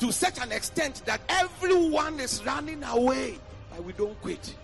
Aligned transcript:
to 0.00 0.10
such 0.10 0.38
an 0.40 0.50
extent 0.50 1.02
that 1.04 1.20
everyone 1.28 2.18
is 2.20 2.42
running 2.46 2.82
away. 2.84 3.38
But 3.70 3.84
we 3.84 3.92
don't 3.92 4.18
quit, 4.22 4.54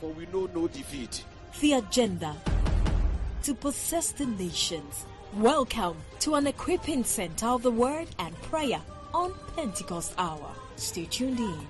for 0.00 0.10
we 0.10 0.26
know 0.32 0.48
no 0.54 0.66
defeat. 0.68 1.22
The 1.60 1.74
agenda 1.74 2.34
to 3.42 3.54
possess 3.54 4.12
the 4.12 4.24
nations. 4.24 5.04
Welcome 5.34 5.98
to 6.20 6.34
an 6.36 6.46
equipping 6.46 7.04
center 7.04 7.46
of 7.46 7.62
the 7.62 7.70
word 7.70 8.08
and 8.18 8.34
prayer 8.42 8.80
on 9.12 9.34
Pentecost 9.54 10.14
Hour. 10.16 10.50
Stay 10.76 11.04
tuned 11.04 11.40
in. 11.40 11.60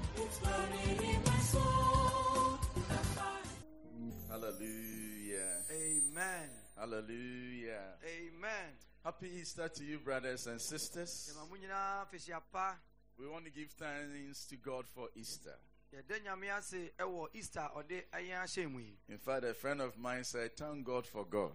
Hallelujah. 4.30 5.50
Amen. 5.72 6.48
Hallelujah. 6.78 7.82
Amen. 8.04 8.70
Happy 9.04 9.30
Easter 9.40 9.68
to 9.68 9.84
you, 9.84 9.98
brothers 9.98 10.46
and 10.46 10.60
sisters. 10.60 11.34
Yɛma 13.18 13.22
mo 13.22 13.22
nyinaa 13.22 13.22
fihyi 13.22 13.22
apa. 13.22 13.22
We 13.22 13.28
want 13.28 13.44
to 13.44 13.50
give 13.50 13.70
thanks 13.72 14.46
to 14.46 14.56
God 14.56 14.86
for 14.88 15.08
Easter. 15.16 15.54
Yɛda 15.94 16.20
nyame 16.24 16.56
ase 16.56 16.90
ɛwɔ 16.98 17.28
Easter 17.34 17.60
a 17.60 17.70
ɔde 17.78 18.02
ɛyɛn 18.12 18.42
ahyɛ 18.42 18.70
mu 18.70 18.78
yi. 18.80 18.96
In 19.08 19.18
fact, 19.18 19.44
a 19.44 19.54
friend 19.54 19.80
of 19.80 19.96
mine 19.98 20.24
said, 20.24 20.56
Thank 20.56 20.84
God 20.84 21.06
for 21.06 21.24
God. 21.24 21.52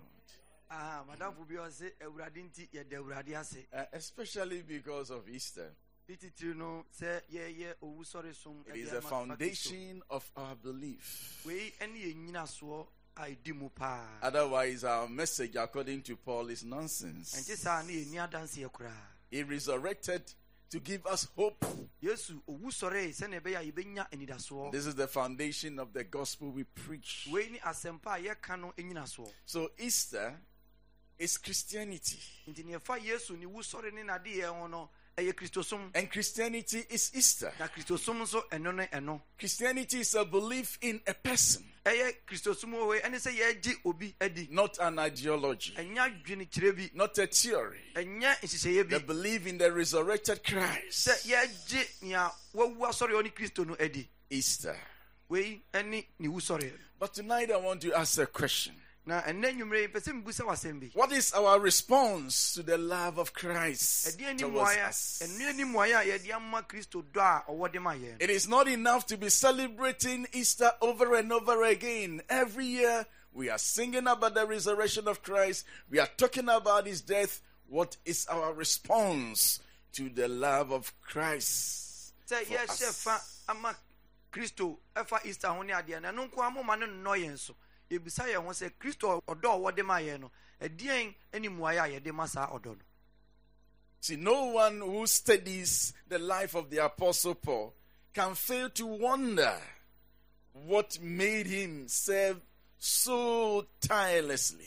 Aha, 0.70 1.03
madamfo 1.09 1.48
bi 1.48 1.56
ɔse 1.56 1.92
Awurade 2.02 2.50
nti 2.50 2.70
yɛda 2.70 2.94
Awurade 2.94 3.40
ase. 3.40 3.66
Uh, 3.73 3.86
especially 3.94 4.62
because 4.62 5.09
of 5.09 5.28
Easter. 5.30 5.72
It 6.08 6.23
is 6.23 6.31
titiri 6.31 6.56
no 6.56 6.86
sɛ 7.00 7.22
yɛyɛ 7.31 7.75
owusɔre 7.84 8.34
som 8.34 8.64
It 8.68 8.73
ɛde 8.73 8.78
is 8.78 8.92
the 8.92 9.02
foundation 9.02 10.02
of 10.09 10.30
our 10.36 10.56
belief. 10.56 11.42
Wei 11.46 11.73
ɛne 11.80 11.96
yɛn 11.96 12.31
nyinasoɔ 12.31 12.88
a 13.18 13.22
ɛdi 13.22 13.53
mu 13.56 13.70
paa. 13.70 14.20
Otherwise, 14.22 14.84
our 14.86 15.08
message, 15.08 15.56
according 15.58 16.02
to 16.02 16.16
Paul, 16.16 16.50
is 16.50 16.64
nonsense. 16.64 17.34
Ɛnkyɛ 17.36 17.58
saa 17.58 17.81
ne 17.84 17.94
yɛnni 18.06 18.30
adanseɛ 18.30 18.72
koraa. 18.72 19.08
He 19.30 19.44
resurrected 19.44 20.34
to 20.72 20.80
give 20.80 21.05
us 21.05 21.27
hope. 21.36 21.66
Yesu 22.02 22.41
owusɔre 22.47 23.14
sɛnea 23.14 23.41
ɛbɛyɛ 23.41 23.58
a 23.58 23.72
yɛbɛnya 23.72 24.09
anidasoɔ. 24.11 24.72
This 24.72 24.88
is 24.88 24.95
the 24.95 25.08
foundation 25.08 25.78
of 25.78 25.94
the 25.94 26.03
gospel 26.03 26.50
we 26.50 26.63
preach. 26.63 27.28
Wei 27.31 27.50
ne 27.50 27.59
asɛmpa 27.59 28.17
a 28.17 28.19
yɛka 28.36 28.59
no 28.59 28.73
nyinasoɔ. 28.78 29.31
So, 29.45 29.72
Easter 29.78 30.40
is 31.19 31.38
Christianity. 31.38 32.19
Nti 35.17 35.25
ne 35.25 35.31
yɛfa 35.31 35.31
Yesu 35.31 35.31
ne 35.31 35.31
wusɔre 35.31 35.31
ne 35.31 35.31
n'adeɛ 35.31 35.31
ho 35.31 35.31
no 35.31 35.31
ɛyɛ 35.31 35.33
Kristosom. 35.33 35.91
And 35.95 36.11
Christianity 36.11 36.83
is 36.89 37.11
Easter. 37.16 37.53
Na 37.59 37.67
Kristosom 37.67 38.22
nso 38.22 38.41
ɛno 38.49 38.75
ne 38.75 38.88
ɛno. 38.88 39.22
Christianity 39.38 39.99
is 39.99 40.16
a 40.16 40.25
belief 40.25 40.77
in 40.81 41.01
a 41.07 41.13
person, 41.13 41.63
ɛyɛ 41.85 42.16
kristosom 42.27 42.72
wɔ 42.73 42.85
hɔ 42.85 42.95
yi, 42.95 43.01
ɛne 43.01 43.16
sɛ 43.16 43.38
yɛagye 43.38 43.75
obi 43.85 44.16
adi 44.22 44.47
not 44.51 44.77
an 44.79 44.99
ideology, 44.99 45.73
ɛnyɛ 45.75 45.97
adwene 46.23 46.49
kyerɛ 46.49 46.75
bi 46.75 46.89
not 46.94 47.17
a 47.17 47.27
theory. 47.27 47.81
ɛnyɛ 47.95 48.39
nhyehyɛeɛ 48.41 48.89
The 48.89 48.99
belief 48.99 49.47
in 49.47 49.57
the 49.57 49.72
resurrected 49.72 50.44
Christ. 50.44 51.07
sɛ 51.07 51.31
yɛagye 51.31 52.01
nea 52.03 52.31
wawu 52.53 52.78
asɔre 52.79 53.11
hɔ 53.11 53.23
ne 53.23 53.29
kristo 53.29 53.66
no 53.66 53.75
adi 53.79 54.07
Easter. 54.29 54.78
wei 55.29 55.61
ɛne 55.73 56.05
ne 56.19 56.28
wu 56.28 56.39
sɔre 56.39 56.72
But 56.99 57.16
tonight 57.16 57.49
I 57.51 57.57
want 57.57 57.81
to 57.81 57.93
ask 57.93 58.19
a 58.19 58.28
question. 58.28 58.75
Na 59.06 59.22
ɛnɛ 59.22 59.53
nnwummerɛ 59.53 59.81
yi 59.81 59.88
mpɛ 59.88 60.00
sɛ 60.01 60.13
mebu 60.13 60.31
sɛ 60.31 60.45
wasɛm 60.45 60.79
bi 60.79 60.91
What 60.94 61.12
is 61.12 61.34
our 61.34 61.59
response 61.59 62.53
to 62.53 62.63
the 62.63 62.78
love 62.78 63.17
of 63.17 63.34
Christ 63.34 64.19
towards 64.38 64.78
us? 64.78 65.22
ɛnoɛ 65.23 65.56
ni 65.56 65.63
mmuaeɛ 65.63 66.01
a 66.01 66.19
yɛde 66.19 66.31
ama 66.35 66.63
kristo 66.63 67.03
dɔ 67.03 67.19
a 67.19 67.51
ɔwɔ 67.51 67.72
de 67.72 67.79
ma 67.79 67.94
yɛn 67.94 68.22
It 68.22 68.29
is 68.29 68.47
not 68.47 68.67
enough 68.67 69.06
to 69.07 69.17
be 69.17 69.29
celebrating 69.29 70.28
Easter 70.34 70.72
over 70.81 71.16
and 71.16 71.31
over 71.34 71.63
again. 71.63 72.22
Every 72.29 72.66
year 72.66 73.06
we 73.34 73.50
are 73.50 73.57
singing 73.57 74.07
about 74.07 74.35
the 74.35 74.45
resurrection 74.45 75.07
of 75.07 75.23
Christ. 75.23 75.66
We 75.90 76.00
are 76.00 76.09
talking 76.17 76.50
about 76.50 76.85
his 76.85 77.01
death. 77.01 77.41
What 77.67 77.97
is 78.06 78.28
our 78.28 78.53
response 78.53 79.59
to 79.94 80.09
the 80.09 80.28
love 80.28 80.72
of 80.72 80.94
Christ? 81.01 82.13
for 82.28 83.11
us? 83.11 83.44
Fa 88.00 88.24
ama 88.24 88.31
kristo 88.31 88.31
ɛfa 88.31 88.31
easter 88.31 88.31
ho 88.31 88.31
ne 88.31 88.31
adeɛ 88.31 88.31
no 88.31 88.31
ɛno 88.31 88.31
nko 88.31 88.31
amoma 88.31 88.31
no 88.31 88.31
nnɔ 88.31 88.31
yɛn 88.31 88.31
so 88.31 88.31
yɛbisa 88.31 88.34
yɛn 88.34 88.46
ho 88.46 88.52
sɛ 88.52 88.72
kristo 88.79 89.24
ɔdɔ 89.28 89.46
a 89.46 89.57
ɔwɔ 89.57 89.75
de 89.75 89.84
ma 89.84 89.96
yɛn 90.00 90.19
no 90.22 90.31
ɛdeɛn 90.62 91.16
ne 91.40 91.47
mmuaeɛ 91.50 91.79
a 91.79 92.00
yɛde 92.00 92.13
ma 92.13 92.25
saa 92.25 92.47
ɔdɔ 92.47 92.66
no 92.66 92.84
See, 94.03 94.16
no 94.16 94.46
one 94.46 94.79
who 94.79 95.06
studies 95.06 95.94
the 96.07 96.18
life 96.18 96.56
of 96.56 96.72
the 96.72 96.79
Apostle 96.79 97.35
Paul 97.35 97.75
can 98.16 98.34
fail 98.34 98.68
to 98.72 98.85
wonder 98.88 99.56
what 100.53 101.00
made 101.00 101.46
him 101.46 101.88
serve 101.88 102.41
so 102.79 103.68
tirelessly. 103.79 104.66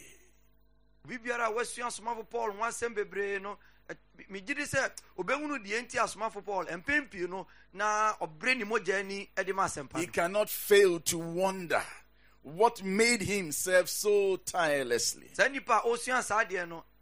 obi 1.04 1.18
biara 1.18 1.46
a 1.48 1.52
wasua 1.52 1.86
asomafo 1.86 2.28
paul 2.30 2.52
ho 2.52 2.62
asɛm 2.62 2.94
bebree 2.94 3.42
no 3.42 3.58
ɛ- 3.88 3.96
megye 4.30 4.54
di 4.54 4.62
sɛ 4.62 4.90
obɛhunu 5.18 5.58
deɛ 5.66 5.82
nti 5.84 5.98
asomafo 5.98 6.42
paul 6.44 6.64
mpɛn 6.66 7.10
pii 7.10 7.26
no 7.26 7.46
na 7.72 8.14
ɔbrɛ 8.20 8.56
ne 8.56 8.64
mogya 8.64 9.00
ani 9.00 9.28
de 9.44 9.52
ma 9.52 9.64
asɛmpa 9.66 9.98
He 9.98 10.06
cannot 10.06 10.48
fail 10.48 11.00
to 11.00 11.18
wonder 11.18 11.84
what 12.44 12.84
made 12.84 13.22
him 13.22 13.50
serve 13.52 13.88
so 13.88 14.36
tirelessly. 14.36 15.30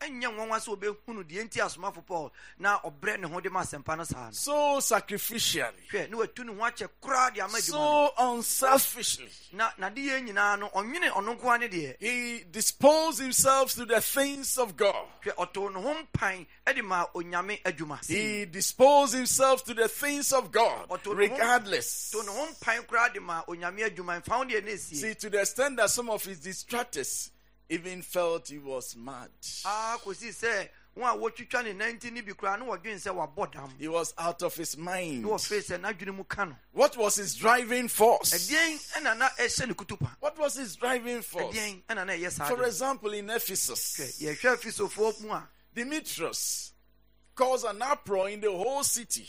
Saa 0.02 0.08
nnipa 0.08 0.22
a 0.22 0.22
ɔsua 0.22 0.22
saa 0.22 0.22
deɛ 0.22 0.22
no 0.22 0.28
ɛnyɛ 0.28 0.36
nwanwa 0.36 0.58
sɛ 0.58 0.76
obɛhunu 0.76 1.24
deɛ 1.24 1.44
nti 1.48 1.60
asomafo 1.60 2.06
paul 2.06 2.32
na 2.58 2.78
ɔbrɛ 2.80 3.20
ne 3.20 3.28
ho 3.28 3.40
de 3.40 3.50
ma 3.50 3.62
asɛmpa 3.62 3.96
no 3.96 4.04
saa 4.04 4.26
no 4.26 4.32
So 4.32 4.52
sacrificially, 4.78 5.88
hwɛ 5.90 6.10
ne 6.10 6.16
watu 6.16 6.44
ne 6.44 6.54
ho 6.54 6.60
akyɛ 6.60 6.88
koraa 7.02 7.34
de 7.34 7.40
ama 7.40 7.58
so 7.60 8.10
unselfishly. 8.18 9.28
na 9.52 9.70
nyinaa 9.78 10.58
no 10.58 10.68
ɔnwene 10.70 11.10
ɔno 11.10 11.38
nko 11.38 11.54
a 11.54 11.58
ne 11.58 11.68
deɛ 11.68 11.96
He 12.00 12.44
disposed 12.50 13.20
himself 13.20 13.74
to 13.74 13.84
the 13.84 14.00
things 14.00 14.58
of 14.58 14.76
God. 14.76 15.06
hwɛ 15.24 15.34
ɔtoo 15.34 15.74
ne 15.74 15.80
ho 15.80 15.94
mpan 15.94 16.46
de 16.74 16.82
ma 16.82 17.06
onyame 17.14 17.62
adwuma 17.62 18.04
He 18.06 18.44
disposed 18.46 19.14
himself 19.14 19.64
to 19.64 19.74
the 19.74 19.88
things 19.88 20.32
of 20.32 20.50
God, 20.50 20.88
regardless. 21.06 22.10
too 22.10 22.22
ne 22.22 22.28
ho 22.32 22.46
mpan 22.46 22.86
koraa 22.86 23.12
de 23.12 23.20
ma 23.20 23.42
onyame 23.48 23.88
adwuma 23.88 24.22
mfa 24.22 24.36
ho 24.36 24.44
deɛ 24.44 24.64
ne 24.64 24.76
See, 24.76 25.14
to 25.14 25.30
the 25.30 25.40
extent 25.40 25.76
that 25.76 25.90
some 25.90 26.10
of 26.10 26.24
his 26.24 26.40
distractors 26.40 27.30
even 27.72 28.02
felt 28.02 28.48
he 28.48 28.58
was 28.58 28.94
mad. 28.96 29.30
aa 29.64 29.96
kɔsii 30.04 30.28
sɛ 30.30 30.68
wɔn 30.96 31.14
a 31.14 31.18
wɔtwitwa 31.18 31.64
ne 31.64 31.72
nanti 31.72 32.12
no 32.12 32.20
bi 32.22 32.32
koraa 32.32 32.58
ne 32.58 32.66
wɔdwene 32.66 33.00
sɛ 33.00 33.14
wabɔ 33.14 33.50
dam 33.52 33.70
He 33.78 33.88
was 33.88 34.12
out 34.18 34.42
of 34.42 34.54
his 34.54 34.76
mind. 34.76 35.22
ne 35.22 35.28
wɔfrɛ 35.30 35.62
sɛ 35.62 35.80
n'adwene 35.80 36.14
mu 36.14 36.24
ka 36.24 36.44
no 36.44 36.56
What 36.72 36.96
was 36.98 37.16
his 37.16 37.34
driving 37.34 37.88
force? 37.88 38.30
ɛdeɛn 38.32 38.92
ɛna 38.98 39.16
na 39.18 39.28
ɛhyɛ 39.30 39.68
ne 39.68 39.74
kutupa 39.74 40.10
What 40.20 40.38
was 40.38 40.54
his 40.56 40.76
driving 40.76 41.22
force? 41.22 41.56
ɛdeɛn 41.56 41.82
ɛna 41.88 42.06
na 42.06 42.12
ɛyɛ 42.12 42.48
For 42.48 42.62
example, 42.64 43.12
in 43.14 43.30
Ephesus, 43.30 43.96
hwɛ 43.96 44.36
yɛhwɛ 44.36 44.56
afisofoɔ 44.58 45.20
mu 45.22 45.30
a 45.30 45.48
Demetrius 45.74 46.72
caused 47.34 47.64
an 47.64 47.80
uproar 47.80 48.28
in 48.28 48.40
the 48.42 48.50
whole 48.50 48.84
city 48.84 49.26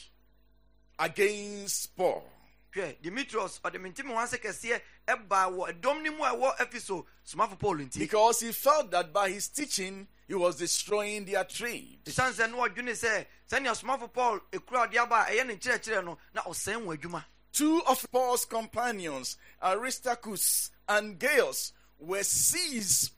against 0.99 1.95
Paul. 1.95 2.29
Hwɛ 2.75 3.01
demetrius 3.01 3.59
ɔde 3.63 3.79
mente 3.81 4.03
me 4.03 4.13
ho 4.13 4.19
ase 4.19 4.37
kɛseɛ 4.37 4.81
ɛbaa 5.07 5.51
wɔ 5.51 5.69
ɛdɔm 5.81 6.03
no 6.03 6.11
mu 6.11 6.23
a 6.23 6.29
ɛwɔ 6.33 6.57
afiso 6.57 7.05
somafo 7.25 7.57
paul 7.59 7.77
nti 7.77 7.99
Because 7.99 8.39
he 8.41 8.51
felt 8.51 8.91
that 8.91 9.13
by 9.13 9.29
his 9.29 9.47
teaching, 9.47 10.07
he 10.27 10.33
was 10.33 10.55
destroying 10.57 11.25
their 11.25 11.43
trade. 11.43 11.99
sɛ 12.05 12.49
ne 12.51 12.57
wɔdwene 12.57 12.91
sɛ 12.91 13.25
sɛnea 13.49 13.75
somafo 13.81 14.11
paul 14.11 14.39
ɛkura 14.51 14.87
ɔde 14.89 14.95
aba 14.97 15.25
a 15.27 15.31
ɛyɛ 15.31 15.47
ne 15.47 15.55
nkyerɛkyerɛ 15.55 16.03
no 16.05 16.17
na 16.33 16.41
ɔsɛn 16.43 16.85
adwuma 16.97 17.23
Two 17.51 17.83
of 17.85 18.03
Paul's 18.11 18.45
companions, 18.45 19.37
Aristarchus 19.61 20.71
and 20.89 21.19
Gaius, 21.19 21.71
were 21.99 22.23
seized 22.23 23.11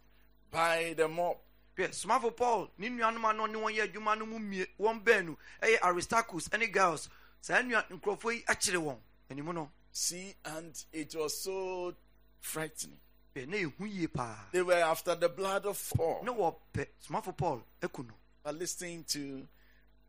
by 0.51 0.93
the 0.97 1.07
mob. 1.07 1.37
hwɛ 1.77 1.89
somafo 1.91 2.35
paul 2.35 2.69
ne 2.77 2.89
nuanom 2.89 3.29
a 3.29 3.33
na 3.33 3.43
ɔne 3.47 3.55
wɔn 3.55 3.75
yɛ 3.75 3.87
adwuma 3.91 4.17
no 4.17 4.25
mu 4.25 4.39
mmie 4.39 4.67
wɔn 4.79 5.03
baanu 5.03 5.37
ɛyɛ 5.61 5.79
aristarchus 5.81 6.51
ne 6.57 6.67
gaius 6.67 7.09
saa 7.41 7.61
nua 7.61 7.83
nkurɔfoɔ 7.89 8.33
yi 8.33 8.43
akyere 8.47 8.77
wɔn 8.79 8.97
See, 9.91 10.33
and 10.45 10.73
it 10.91 11.15
was 11.15 11.41
so 11.41 11.93
frightening. 12.41 12.99
hwɛ 13.35 13.47
na 13.47 13.57
ɛhu 13.57 13.87
yie 13.89 14.07
paa 14.07 14.49
They 14.51 14.61
were 14.61 14.73
after 14.73 15.15
the 15.15 15.29
blood 15.29 15.65
of 15.65 15.91
Paul. 15.95 16.23
na 16.23 16.31
wɔpɛ 16.33 16.87
somafo 17.07 17.35
paul 17.35 17.61
aku 17.81 18.03
no 18.03 18.13
But 18.43 18.55
listening 18.55 19.03
to 19.05 19.47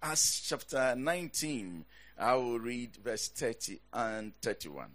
Acts 0.02 0.40
chapter 0.48 0.94
19, 0.94 1.84
I 2.18 2.34
will 2.34 2.58
read 2.60 2.96
verse 2.96 3.28
30 3.28 3.80
and 3.94 4.32
31. 4.42 4.90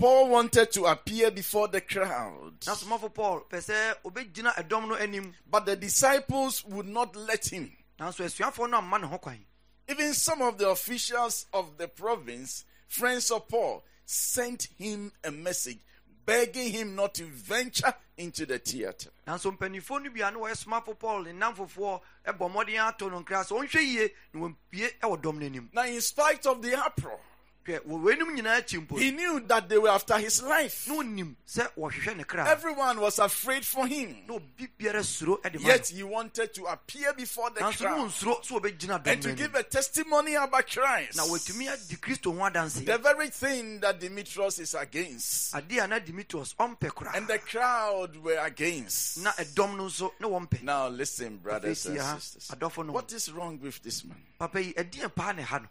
Na 0.00 0.06
mom 0.06 0.48
yɛnhwɛ 0.48 0.60
biribi 0.60 0.60
ɛwɔ 0.60 0.60
asomafoɔ 0.60 0.60
no 0.60 0.60
nnwuma 0.60 0.60
no 0.60 0.60
ɛti 0.60 0.70
dunkron 0.70 0.70
ɛyimu 0.70 0.70
aduasa 0.70 0.70
ne 0.70 0.70
aduasa 0.70 0.70
baako 0.70 0.70
no 0.70 0.70
Paul 0.70 0.70
wanted 0.70 0.72
to 0.72 0.84
appear 0.86 1.30
before 1.30 1.68
the 1.68 1.80
crowd, 1.80 2.54
na 2.66 2.74
somafo 2.74 3.14
paul 3.14 3.40
pɛ 3.50 3.58
sɛ 3.58 3.94
ɔbɛgyina 4.04 4.54
ɛdɔm 4.54 4.88
no 4.88 5.32
but 5.50 5.66
the 5.66 5.76
disciples 5.76 6.64
would 6.64 6.86
not 6.86 7.16
let 7.16 7.46
him. 7.46 7.72
nanso 7.98 8.24
asuafoɔ 8.24 8.70
no 8.70 8.78
amma 8.78 8.98
ne 8.98 9.06
ho 9.06 9.18
kwan 9.18 9.44
Even 9.88 10.14
some 10.14 10.40
of 10.42 10.56
the 10.58 10.68
officials 10.68 11.46
of 11.52 11.76
the 11.76 11.88
province, 11.88 12.64
friends 12.86 13.30
of 13.30 13.48
Paul, 13.48 13.82
sent 14.06 14.68
him 14.78 15.12
a 15.24 15.30
message 15.30 15.78
begging 16.26 16.70
him 16.70 16.94
not 16.94 17.14
to 17.14 17.24
venture 17.24 17.92
into 18.16 18.46
the 18.46 18.58
theater. 18.58 19.10
nanso 19.26 19.50
mpanimfoɔ 19.56 20.04
no 20.04 20.10
bia 20.10 20.30
ne 20.30 20.38
wɔyɛ 20.38 20.64
somafo 20.64 20.98
paul 20.98 21.22
ne 21.24 21.32
namfofoɔ 21.32 22.00
ɛbɔ 22.26 22.52
mmɔden 22.52 22.86
ato 22.88 23.08
no 23.08 23.22
nkra 23.22 23.44
sɛ 23.44 23.58
ɔnhwɛ 23.66 23.80
yie 23.82 24.10
na 24.32 24.40
wɔmpie 24.40 24.98
ɛwɔ 25.00 25.20
dɔm 25.22 25.50
no 25.52 25.68
Now, 25.72 25.82
in 25.84 26.00
spite 26.00 26.46
of 26.46 26.62
the 26.62 26.74
uproar, 26.78 27.18
hwɛ 27.66 27.80
wɔ 27.80 28.00
wɔanim 28.02 28.34
nyinaa 28.36 28.58
akyi 28.62 28.80
mpo 28.86 28.98
he 28.98 29.10
knew 29.10 29.40
that 29.40 29.68
they 29.68 29.78
were 29.78 29.88
after 29.90 30.18
his 30.18 30.42
life. 30.42 30.88
na 30.88 30.94
ɔnim 30.94 31.34
sɛ 31.46 31.68
wɔhwehwɛ 31.76 32.16
ne 32.16 32.24
kra 32.24 32.46
Everyone 32.46 33.00
was 33.00 33.18
afraid 33.18 33.64
for 33.64 33.86
him. 33.86 34.24
na 34.26 34.34
obi 34.34 34.68
biara 34.78 35.00
suro 35.02 35.40
de 35.42 35.58
ma 35.58 35.68
no 35.68 35.68
Yet 35.74 35.88
he 35.88 36.02
wanted 36.02 36.54
to 36.54 36.64
appear 36.64 37.12
before 37.12 37.50
the 37.50 37.60
crowd 37.60 37.74
wɔnsuro 38.10 38.42
sɛ 38.42 38.60
wɔbɛgyina 38.60 39.06
and 39.06 39.22
to 39.22 39.32
give 39.32 39.54
a 39.54 39.62
testimony 39.62 40.34
about 40.34 40.66
Christ. 40.70 41.16
na 41.16 41.24
wɔatumi 41.24 41.68
adi 41.70 41.96
kristo 41.96 42.32
ho 42.36 42.40
adanse 42.50 42.84
The 42.84 42.98
very 42.98 43.28
thing 43.28 43.80
that 43.80 44.00
Demetrius 44.00 44.58
is 44.58 44.74
against, 44.74 45.52
adeɛ 45.54 45.84
a 45.84 45.88
na 45.88 45.98
demetrius 45.98 46.54
ɔmpɛ 46.54 46.88
koraa 46.90 47.16
and 47.16 47.28
the 47.28 47.38
crowd 47.38 48.16
were 48.16 48.38
against. 48.38 49.18
na 49.18 49.32
ɛdɔm 49.32 49.76
no 49.76 49.86
nso 49.86 50.12
ne 50.20 50.58
Now, 50.62 50.88
listen, 50.88 51.36
brothers 51.38 51.86
and 51.86 51.96
Afei, 51.96 52.00
tie 52.00 52.04
ha, 52.12 52.18
sisters. 52.18 52.86
What 52.92 53.12
is 53.12 53.32
wrong 53.32 53.58
with 53.60 53.82
this 53.82 54.04
man? 54.04 54.16
papa 54.38 54.62
yi 54.62 54.72
ɛdeɛ 54.72 55.14
paa 55.14 55.32
ne 55.32 55.42
ha 55.42 55.58
no 55.58 55.68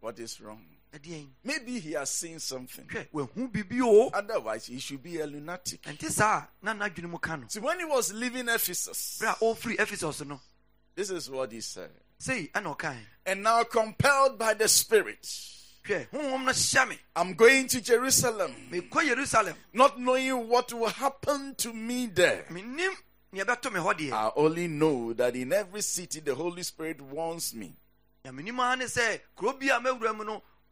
What 0.00 0.18
is 0.18 0.38
wrong? 0.40 0.73
Maybe 1.42 1.80
he 1.80 1.92
has 1.92 2.10
seen 2.10 2.38
something. 2.38 2.86
hwɛ 2.86 3.08
wahu 3.12 3.50
biribi 3.50 3.80
o 3.82 4.10
Otherwise, 4.12 4.66
he 4.66 4.78
should 4.78 5.02
be 5.02 5.18
a 5.18 5.26
lunatic. 5.26 5.82
ɛnte 5.82 6.10
saa 6.10 6.38
a 6.38 6.48
na 6.64 6.74
n'adwene 6.74 7.08
mu 7.10 7.18
See, 7.48 7.60
when 7.60 7.78
he 7.78 7.84
was 7.84 8.12
leaving 8.12 8.48
Ephesus, 8.48 9.18
berɛ 9.20 9.32
a 9.32 9.36
ɔfiri 9.36 9.80
ephesus 9.80 10.24
no 10.24 10.40
this 10.94 11.10
is 11.10 11.28
what 11.28 11.50
he 11.52 11.60
said. 11.60 11.90
ɔkae 12.20 12.96
And 13.26 13.42
now, 13.42 13.64
compelled 13.64 14.38
by 14.38 14.54
the 14.54 14.68
Spirit, 14.68 15.22
hwɛ 15.84 16.08
honhom 16.10 16.44
no 16.44 16.52
hyɛ 16.52 16.88
me 16.88 16.98
I'm 17.16 17.34
going 17.34 17.66
to 17.68 17.80
Jerusalem, 17.80 18.54
not 19.72 19.98
knowing 19.98 20.48
what 20.48 20.72
will 20.72 20.88
happen 20.88 21.54
to 21.56 21.72
me 21.72 22.06
there. 22.06 22.46
menim 22.50 22.94
nea 23.32 23.44
ɛbɛto 23.44 23.72
me 23.72 23.80
hɔ 23.80 23.94
deɛ 23.98 24.12
I 24.12 24.30
only 24.36 24.68
know 24.68 25.12
that 25.14 25.34
in 25.34 25.52
every 25.52 25.82
city 25.82 26.20
the 26.20 26.34
Holy 26.34 26.62
Spirit 26.62 27.00
wants 27.00 27.52
me. 27.52 27.74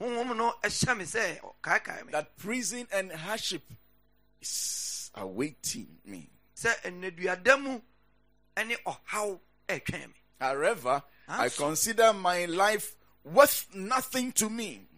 Na 0.03 0.25
menim 0.25 0.31
ara 0.31 0.35
ne 0.35 0.35
sɛ 0.35 0.35
kuro 0.35 0.35
bi 0.35 0.35
a 0.35 0.35
mɛwura 0.35 0.35
mu 0.35 0.35
no 0.35 0.35
honhom 0.35 0.37
no 0.37 0.55
ɛhyɛ 0.63 0.97
me 0.99 1.05
sɛ 1.05 1.41
ɔkaekae 1.41 2.07
me 2.07 2.13
That 2.13 2.37
prison 2.37 2.89
and 2.93 3.13
hardship 3.13 3.63
is 4.41 5.11
awaiting 5.15 5.99
me. 6.05 6.29
sɛ 6.57 6.81
ɛnaduada 6.83 7.63
mu 7.63 7.81
ne 8.65 8.77
ɔhaw 8.87 9.41
ɛtwɛn 9.69 10.09
me 10.09 10.15
However, 10.41 11.03
I 11.29 11.49
consider 11.51 12.13
my 12.13 12.47
life 12.47 12.97
worth 13.23 13.73
nothing 13.73 14.33
to 14.33 14.51
me. 14.51 14.89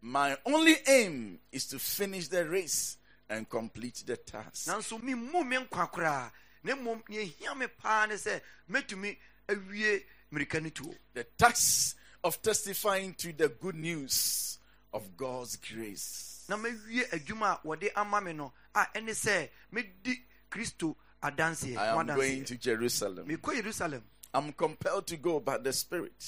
My 0.00 0.36
only 0.44 0.74
aim 0.86 1.38
is 1.52 1.66
to 1.68 1.78
finish 1.78 2.26
the 2.26 2.44
race 2.48 2.96
and 3.28 3.48
complete 3.48 4.02
the 4.06 4.16
task. 4.16 4.66
nanso 4.68 5.00
memmu 5.00 5.46
me 5.46 5.56
nkwa 5.58 5.90
koraa 5.92 6.30
na 6.64 6.74
mmom 6.74 7.02
nea 7.08 7.24
ɛhia 7.24 7.56
ne 7.56 8.14
sɛ 8.14 8.40
mɛtumi 8.68 9.16
awie 9.48 10.04
mmirika 10.32 10.60
no 10.62 10.94
The 11.14 11.24
task 11.24 11.95
of 12.26 12.42
testifying 12.42 13.14
to 13.14 13.32
the 13.32 13.48
good 13.48 13.76
news 13.76 14.58
of 14.92 15.16
God's 15.16 15.56
grace. 15.56 16.44
na 16.48 16.56
mɛwie 16.56 17.08
adwuma 17.10 17.52
a 17.52 17.60
wɔde 17.66 17.88
ama 17.96 18.20
me 18.20 18.32
no 18.32 18.52
a 18.74 18.84
ɛne 18.94 19.10
sɛ 19.10 19.48
mɛdi 19.72 20.16
kristo 20.50 20.96
adanseɛ 21.22 21.76
I 21.76 21.86
am 22.00 22.06
going 22.06 22.44
to 22.44 22.56
Jerusalem. 22.56 23.26
mekɔ 23.28 23.54
yerusalem 23.62 24.02
I'm 24.34 24.52
compelled 24.52 25.06
to 25.06 25.16
go 25.16 25.38
by 25.40 25.58
the 25.58 25.72
Spirit. 25.72 26.18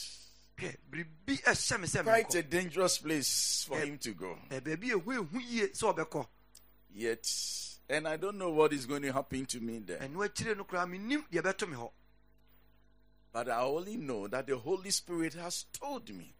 hwɛ 0.56 0.76
biribi 0.90 1.42
ɛhyɛ 1.42 1.80
me 1.80 1.86
sɛ 1.88 2.02
Quite 2.04 2.28
menkɔ 2.28 2.38
a 2.38 2.42
dangerous 2.42 2.98
place 2.98 3.64
for 3.68 3.78
him 3.80 3.98
to 3.98 4.12
go. 4.14 4.38
Ɛ, 4.50 4.60
baabi 4.60 4.90
a 4.92 4.98
ɛhu 5.00 5.26
ɛhu 5.28 5.40
yie 5.50 5.68
sɛ 5.68 5.94
ɔbɛkɔ 5.94 6.26
Yet, 6.94 7.30
and 7.90 8.08
I 8.08 8.16
don't 8.16 8.38
know 8.38 8.50
what 8.50 8.72
is 8.72 8.86
going 8.86 9.02
to 9.02 9.12
happen 9.12 9.46
to 9.46 9.60
me 9.60 9.78
there. 9.80 9.98
ɛno 9.98 10.24
akyire 10.28 10.56
no 10.56 10.64
koraa 10.64 10.86
mennim 10.88 11.24
deɛ 11.30 11.42
ɛbɛto 11.42 11.68
me 11.68 11.76
hɔ 11.76 11.90
But 13.32 13.48
I 13.50 13.60
only 13.60 13.96
know 13.96 14.26
that 14.28 14.46
the 14.46 14.56
Holy 14.56 14.90
Spirit 14.90 15.34
has 15.34 15.64
told 15.72 16.08
me 16.10 16.34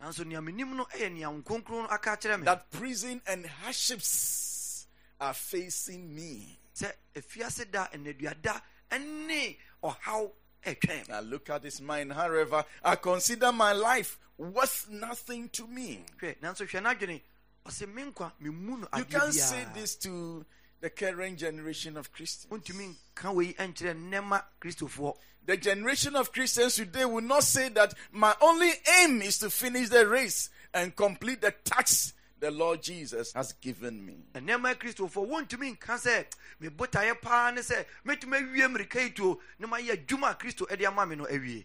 nanso 0.00 0.24
nea 0.24 0.40
menim 0.40 0.74
no 0.76 0.84
ɛyɛ 0.84 1.12
nea 1.12 1.30
wo 1.30 1.42
kronkron 1.42 1.82
no 1.82 1.86
aka 1.90 2.16
akyerɛ 2.16 2.38
me 2.38 2.44
that 2.44 2.70
prison 2.70 3.20
and 3.26 3.46
hardships 3.46 4.86
are 5.20 5.34
facing 5.34 6.14
me. 6.14 6.58
sɛ 6.74 6.92
afiase 7.14 7.70
da 7.70 7.86
ɛnaduada 7.88 8.62
ɛne 8.90 9.56
ɔhaw 9.82 10.30
ɛtwɛn 10.64 10.98
me 11.00 11.04
Now 11.08 11.20
look 11.20 11.50
at 11.50 11.62
this 11.62 11.80
mind. 11.80 12.12
However, 12.12 12.64
I 12.82 12.96
consider 12.96 13.52
my 13.52 13.72
life 13.72 14.18
worth 14.38 14.88
nothing 14.88 15.48
to 15.50 15.66
me. 15.66 16.04
hwɛ 16.20 16.38
nanso 16.40 16.66
hwɛ 16.66 16.82
n'adwene 16.82 17.20
ɔsɛ 17.66 17.92
me 17.94 18.02
nkwa 18.04 18.32
memmu 18.40 18.80
no 18.80 18.88
You 18.96 19.04
can't 19.04 19.34
say 19.34 19.66
this 19.74 19.96
to 19.96 20.46
the 20.80 20.90
current 20.90 21.38
generation 21.38 21.96
of 21.96 22.12
Christians. 22.12 22.46
wontumi 22.50 22.94
nka 23.14 23.34
wei 23.34 23.52
ɛnkyerɛ 23.54 23.94
nnɛma 23.96 24.42
kristofoɔ 24.60 25.16
The 25.46 25.56
generation 25.56 26.16
of 26.16 26.32
Christians 26.32 26.76
today 26.76 27.04
will 27.06 27.22
not 27.22 27.44
say 27.44 27.70
that 27.70 27.94
my 28.12 28.34
only 28.42 28.70
aim 29.00 29.22
is 29.22 29.38
to 29.38 29.50
finish 29.50 29.88
the 29.88 30.06
race 30.06 30.50
and 30.74 30.94
complete 30.94 31.40
the 31.40 31.50
task 31.64 32.14
the 32.38 32.50
Lord 32.50 32.82
Jesus 32.82 33.32
has 33.34 33.52
given 33.54 34.04
me. 34.04 34.24
nnɛma 34.34 34.74
kristofoɔ 34.76 35.28
wontumi 35.28 35.76
nka 35.78 35.96
sɛ 35.98 36.26
me 36.60 36.68
botaeɛ 36.68 37.20
paa 37.20 37.50
ne 37.50 37.60
sɛ 37.60 37.84
mɛtumi 38.06 38.40
awie 38.52 38.68
mmirika 38.68 39.02
yi 39.02 39.10
tuo 39.10 39.38
na 39.58 39.66
mayɛ 39.68 40.06
adwuma 40.06 40.30
a 40.30 40.34
kristo 40.34 40.66
de 40.76 40.86
ama 40.86 41.04
me 41.06 41.16
no 41.16 41.24
awie 41.26 41.64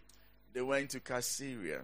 They 0.52 0.62
went 0.62 0.90
to 0.90 1.00
Caesarea 1.00 1.82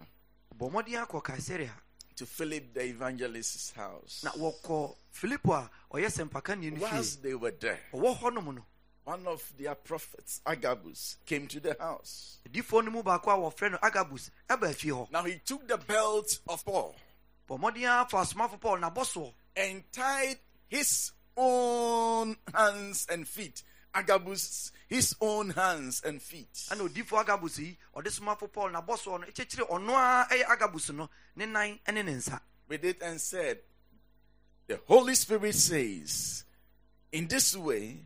bɔ 0.55 0.71
mmɔden 0.71 1.05
akɔ 1.07 1.23
kaesarea 1.23 1.71
to 2.15 2.25
Philip 2.25 2.73
the 2.73 2.83
evangelist's 2.85 3.71
house. 3.71 4.21
na 4.23 4.31
wɔkɔ 4.31 4.95
filipo 5.13 5.53
a 5.53 5.69
ɔyɛ 5.93 6.29
sɛmpaka 6.29 6.59
no 6.73 6.79
Whilst 6.81 7.21
they 7.23 7.33
were 7.35 7.51
there, 7.51 7.79
ɔwɔ 7.93 8.17
hɔ 8.19 8.33
nom 8.33 8.55
no 8.55 8.65
one 9.05 9.27
of 9.27 9.51
their 9.57 9.75
prophets, 9.75 10.39
Agabus, 10.45 11.17
came 11.25 11.45
to 11.47 11.59
the 11.59 11.75
house. 11.79 12.39
adifoɔ 12.49 12.85
no 12.85 12.91
mu 12.91 13.03
baako 13.03 13.25
a 13.31 13.51
wɔfrɛ 13.51 13.71
no 13.71 13.77
agabus 13.79 14.29
ɛba 14.49 14.73
fie 14.73 14.89
hɔ 14.89 15.11
Now 15.11 15.23
he 15.23 15.39
took 15.45 15.67
the 15.67 15.77
belt 15.77 16.39
of 16.47 16.63
Paul 16.65 16.95
bɔ 17.49 17.59
mmɔden 17.59 17.85
afa 17.85 18.17
asomafo 18.17 18.59
paul 18.59 18.77
nabɔ 18.77 19.03
soɔ 19.03 19.33
and 19.55 19.83
tied 19.91 20.39
his 20.67 21.11
own 21.35 22.35
hands 22.53 23.05
and 23.09 23.27
feet. 23.27 23.63
Agabus, 23.93 24.71
his 24.87 25.15
own 25.21 25.51
hands 25.51 26.01
and 26.03 26.21
feet. 26.21 26.53
ɛna 26.71 26.89
odifoɔ 26.89 27.25
agabus 27.25 27.59
yi 27.59 27.77
ɔde 27.95 28.07
somafo 28.07 28.51
paul 28.51 28.69
nabɔ 28.71 28.97
soɔ 28.97 29.19
no 29.21 29.27
ɛkyɛkyerɛ 29.27 29.69
ɔno 29.69 29.89
a 29.93 30.27
ɛyɛ 30.33 30.45
agabus 30.47 30.89
no 30.93 31.09
ne 31.35 31.45
nan 31.45 31.79
ne 31.91 32.01
ne 32.01 32.11
nsa 32.13 32.39
with 32.67 32.83
it 32.85 33.01
and 33.01 33.19
said, 33.21 33.59
The 34.67 34.79
Holy 34.87 35.15
Spirit 35.15 35.53
says, 35.55 36.43
in 37.11 37.27
this 37.27 37.55
way, 37.55 37.97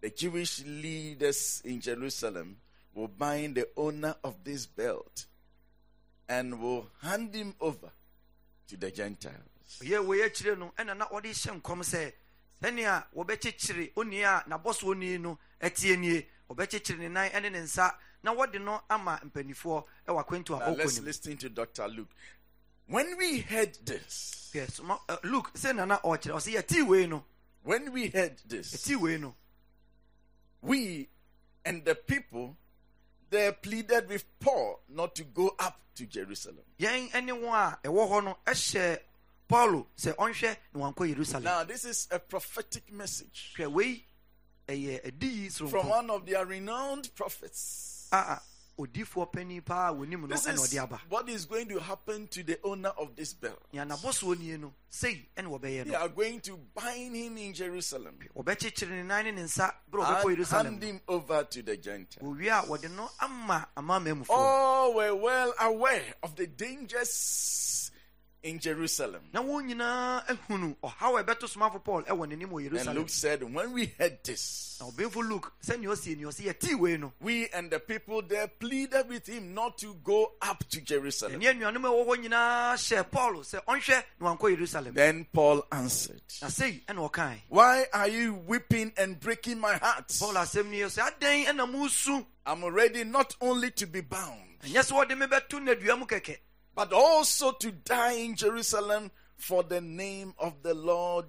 the 0.00 0.10
Jewish 0.10 0.62
leaders 0.64 1.62
in 1.64 1.80
Jerusalem 1.80 2.56
will 2.94 3.08
bind 3.08 3.54
the 3.56 3.68
owner 3.76 4.14
of 4.22 4.44
this 4.44 4.66
belt 4.66 5.26
and 6.28 6.60
will 6.60 6.88
hand 7.00 7.34
him 7.34 7.54
over 7.60 7.90
to 8.68 8.76
the 8.76 8.90
Gentiles. 8.90 9.80
Ɔyɛ 12.62 13.04
wei 13.12 13.22
akyire 13.22 13.22
no 13.22 13.22
ɛna 13.22 13.22
na 13.22 13.22
ɔde 13.22 13.40
hyɛ 13.40 13.52
nkɔm 13.52 13.56
sɛ 13.58 13.92
sɛnea 13.92 13.92
wɔbɛkyekyere 13.92 13.92
onii 13.94 14.22
a 14.24 14.44
nabɔ 14.48 14.72
soɔ 14.74 15.20
no 15.20 15.38
ɛteɛ 15.60 15.98
nie 15.98 16.26
wɔbɛkyekyere 16.50 16.98
ne 16.98 17.08
nan 17.08 17.42
ne 17.42 17.48
ne 17.50 17.58
nsa 17.60 17.94
na 18.22 18.34
wɔde 18.34 18.60
no 18.62 18.82
ama 18.88 19.20
mpanimfoɔ 19.24 19.84
ɛwɔ 20.08 20.24
akwantu 20.26 20.56
a 20.56 20.70
ɔkɔ 20.74 20.94
nim 20.96 21.04
listen 21.04 21.36
to 21.36 21.48
Dr. 21.48 21.88
Luke. 21.88 22.10
When 22.86 23.16
we 23.16 23.40
heard 23.40 23.74
this, 23.84 24.50
Yes, 24.54 24.80
ma- 24.80 24.98
uh, 25.08 25.16
luke 25.24 25.52
sɛ 25.54 25.74
nana 25.74 25.98
ɔkyerɛ 26.04 26.32
ɔsɛ 26.34 26.54
yɛtii 26.62 26.86
wei 26.86 27.06
no 27.06 27.24
when 27.62 27.92
we 27.92 28.08
heard 28.08 28.38
this, 28.46 28.72
yɛtii 28.74 29.00
wei 29.00 29.18
no 29.18 29.34
we 30.60 31.08
and 31.64 31.84
the 31.84 31.94
people 31.94 32.56
they 33.30 33.50
pleaded 33.52 34.08
with 34.08 34.24
Paul 34.40 34.80
not 34.88 35.14
to 35.16 35.24
go 35.24 35.54
up 35.58 35.80
to 35.94 36.06
Jerusalem. 36.06 36.64
yɛn 36.78 37.24
ne 37.24 37.32
wɔn 37.32 37.54
a 37.54 37.78
ɛwɔ 37.88 38.08
hɔ 38.10 38.24
no 38.24 38.38
ɛhyɛ 38.46 38.98
paulo 39.52 39.86
sɛ 39.96 40.14
ɔnhwɛ 40.16 40.56
na 40.74 40.80
wankɔ 40.80 41.08
yerusalem 41.14 41.44
Now, 41.44 41.64
this 41.64 41.84
is 41.84 42.08
a 42.10 42.18
prophetic 42.18 42.90
message. 42.90 43.52
hwɛ 43.58 43.70
wei 43.70 44.04
ɛyɛ 44.68 45.06
adi 45.06 45.26
yi 45.26 45.48
from 45.50 45.68
soronko 45.68 45.88
one 45.88 46.10
of 46.10 46.24
their 46.26 46.46
renowned 46.46 47.14
prophets. 47.14 48.08
a 48.12 48.16
a 48.16 48.42
odiifoɔ 48.78 49.30
panin 49.30 49.60
paa 49.60 49.92
wɔ 49.92 50.08
nim 50.08 50.22
no 50.22 50.26
This 50.28 50.46
ɛna 50.46 50.54
is 50.54 50.72
ɔde 50.72 50.82
aba 50.82 51.00
what 51.10 51.28
is 51.28 51.44
going 51.44 51.68
to 51.68 51.78
happen 51.80 52.26
to 52.28 52.42
the 52.42 52.58
owner 52.64 52.88
of 52.96 53.14
this 53.14 53.34
bell. 53.34 53.58
nea 53.74 53.84
n'abɔsoɔ 53.84 54.38
nie 54.38 54.56
no 54.56 54.72
sei 54.88 55.28
ɛna 55.36 55.48
wɔbɛyɛ 55.60 55.84
They 55.84 55.90
no 55.90 55.98
are 55.98 56.08
going 56.08 56.40
to 56.40 56.56
bind 56.74 57.14
him 57.14 57.36
in 57.36 57.52
Jerusalem 57.52 58.18
wɔbɛkyekyere 58.34 58.88
ne 58.90 59.02
nan 59.02 59.24
ne 59.26 59.30
ne 59.32 59.42
nsa 59.42 59.70
berɛ 59.90 60.00
a 60.02 60.06
ɔbɛkɔ 60.14 60.24
and 60.24 60.30
yerusalem 60.38 60.64
hand 60.72 60.82
him 60.82 61.00
over 61.08 61.44
to 61.44 61.62
the 61.62 61.76
Gentiles. 61.76 62.26
wɔwie 62.26 62.48
a 62.48 62.66
wɔde 62.66 62.90
no 62.96 63.10
ama 63.20 63.68
amamamufoɔ 63.76 64.30
All 64.30 64.94
were 64.94 65.14
well 65.14 65.52
aware 65.60 66.14
of 66.22 66.36
the 66.36 66.46
dangers 66.46 67.90
in 68.42 68.58
Jerusalem. 68.58 69.22
na 69.32 69.40
wɔn 69.42 69.66
nyinaa 69.68 70.26
ahunu 70.26 70.76
ɔhaw 70.82 71.20
a 71.20 71.24
ɛbɛto 71.24 71.48
somafo 71.48 71.82
paul 71.82 72.02
ɛwɔ 72.02 72.26
n'anim 72.28 72.48
wɔ 72.50 72.86
And 72.86 72.98
Luke 72.98 73.08
said, 73.08 73.42
when 73.42 73.72
we 73.72 73.86
heard 73.98 74.18
this, 74.24 74.78
na 74.80 74.86
ɔbɛnfo 74.88 75.28
luke 75.28 75.52
sɛnea 75.64 75.88
ɔsie 75.88 76.16
ni 76.16 76.24
ɔse 76.24 76.40
yɛtii 76.44 76.78
wei 76.78 76.96
no 76.96 77.12
we 77.20 77.48
and 77.50 77.70
the 77.70 77.78
people 77.78 78.20
there 78.22 78.48
pleaded 78.48 79.08
with 79.08 79.26
him 79.28 79.54
not 79.54 79.78
to 79.78 79.94
go 80.02 80.32
up 80.42 80.68
to 80.70 80.80
Jerusalem. 80.80 81.40
ɛne 81.40 81.54
anuanom 81.60 81.84
a 81.84 81.88
ɛwɔ 81.88 82.06
hɔ 82.06 82.16
nyinaa 82.24 82.72
hyɛ 82.74 83.10
paul 83.10 83.34
sɛ 83.36 83.64
ɔnhwɛ 83.64 84.04
na 84.20 84.34
wankɔ 84.36 84.50
yerusalem 84.56 84.94
Then 84.94 85.26
Paul 85.32 85.64
answered, 85.70 86.22
na 86.40 86.48
sei 86.48 86.82
ɛna 86.88 87.10
ɔkae 87.10 87.40
Why 87.48 87.86
are 87.92 88.08
you 88.08 88.34
weeping 88.34 88.92
and 88.96 89.20
breaking 89.20 89.60
my 89.60 89.74
heart? 89.74 90.14
paul 90.18 90.34
asɛm 90.34 90.66
ni 90.68 90.78
yɛ 90.80 90.86
sɛ 90.86 91.10
adɛn 91.18 91.46
ɛna 91.46 91.70
musu 91.72 92.26
I'm 92.44 92.64
ready 92.64 93.04
not 93.04 93.36
only 93.40 93.70
to 93.70 93.86
be 93.86 94.00
bound, 94.00 94.58
ɛnyɛ 94.64 94.80
sɛ 94.82 94.92
wɔde 95.06 95.16
me 95.16 95.26
bɛto 95.26 95.60
nnadua 95.60 95.98
mu 95.98 96.06
kɛkɛ 96.06 96.36
but 96.74 96.92
also 96.92 97.52
to 97.52 97.70
die 97.70 98.12
in 98.14 98.34
Jerusalem 98.34 99.10
for 99.36 99.62
the 99.62 99.80
name 99.80 100.34
of 100.38 100.62
the 100.62 100.74
Lord 100.74 101.26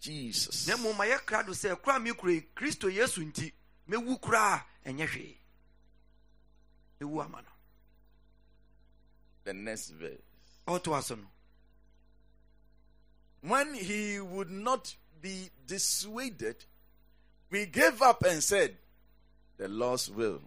Jesus. 0.00 0.66
na 0.66 0.76
mmom 0.76 0.96
ma 0.96 1.04
yɛ 1.04 1.18
krado 1.24 1.50
sɛ 1.54 1.80
kora 1.80 2.00
me 2.00 2.12
kura 2.12 2.32
yi, 2.32 2.44
kristo 2.56 2.90
yesu 2.90 3.22
nti 3.24 3.52
mɛwu 3.88 4.20
koraa 4.20 4.64
ɛnyɛ 4.84 5.06
hwee 5.08 5.36
mɛwu 7.00 7.44
The 9.44 9.54
next 9.54 9.88
verse. 9.90 10.20
When 13.40 13.74
he 13.74 14.20
would 14.20 14.50
not 14.50 14.94
be 15.20 15.50
dissuaded, 15.66 16.64
we 17.50 17.66
gave 17.66 18.00
up 18.02 18.22
and 18.22 18.40
said, 18.42 18.76
The 19.56 19.66
Lord's 19.66 20.08
will 20.08 20.40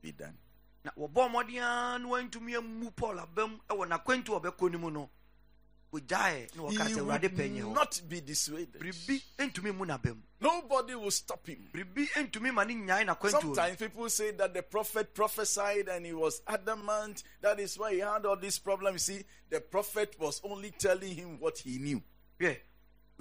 be 0.00 0.12
done. 0.12 0.38
Na 0.84 0.90
wɔbɔ 0.92 1.28
mmɔden 1.28 1.62
a 1.62 1.98
na 1.98 2.58
ammu 2.58 2.94
paul 2.94 3.18
abam 3.18 3.60
ɛwɔ 3.68 3.88
n'akwantu 3.88 4.36
a 4.36 4.40
ɔbɛkɔ 4.40 4.72
no 4.72 4.78
mu 4.78 4.90
no 4.90 5.10
wɔgyae 5.92 6.54
na 6.56 6.62
wɔka 6.62 6.70
He 6.88 6.94
sɛ 6.94 6.98
awurade 7.00 7.28
pɛ 7.34 7.50
nyɛ 7.50 7.62
hɔ 7.62 7.72
not 7.74 8.00
be 8.08 8.20
dissuaded. 8.20 8.80
biribi 8.80 9.22
ntumi 9.38 9.74
mu 9.74 9.86
n'abam 9.86 10.20
Nobody 10.40 10.94
will 10.94 11.10
stop 11.10 11.46
him. 11.46 11.70
biribi 11.72 12.06
ntumi 12.14 12.52
ma 12.52 12.64
ne 12.64 12.74
nyae 12.74 13.06
n'akwantuo 13.06 13.32
no 13.32 13.40
Sometimes 13.40 13.76
people 13.78 14.10
say 14.10 14.32
that 14.32 14.52
the 14.52 14.62
prophet 14.62 15.14
prophesied 15.14 15.88
and 15.88 16.04
he 16.04 16.12
was 16.12 16.42
adamant. 16.46 17.22
That 17.40 17.58
is 17.60 17.78
why 17.78 17.94
he 17.94 18.00
had 18.00 18.26
all 18.26 18.36
these 18.36 18.58
problems. 18.58 19.04
See, 19.04 19.24
the 19.48 19.60
prophet 19.62 20.16
was 20.18 20.42
only 20.44 20.70
telling 20.72 21.14
him 21.14 21.40
what 21.40 21.58
he 21.58 21.78
knew. 21.78 22.02
hwɛ 22.38 22.58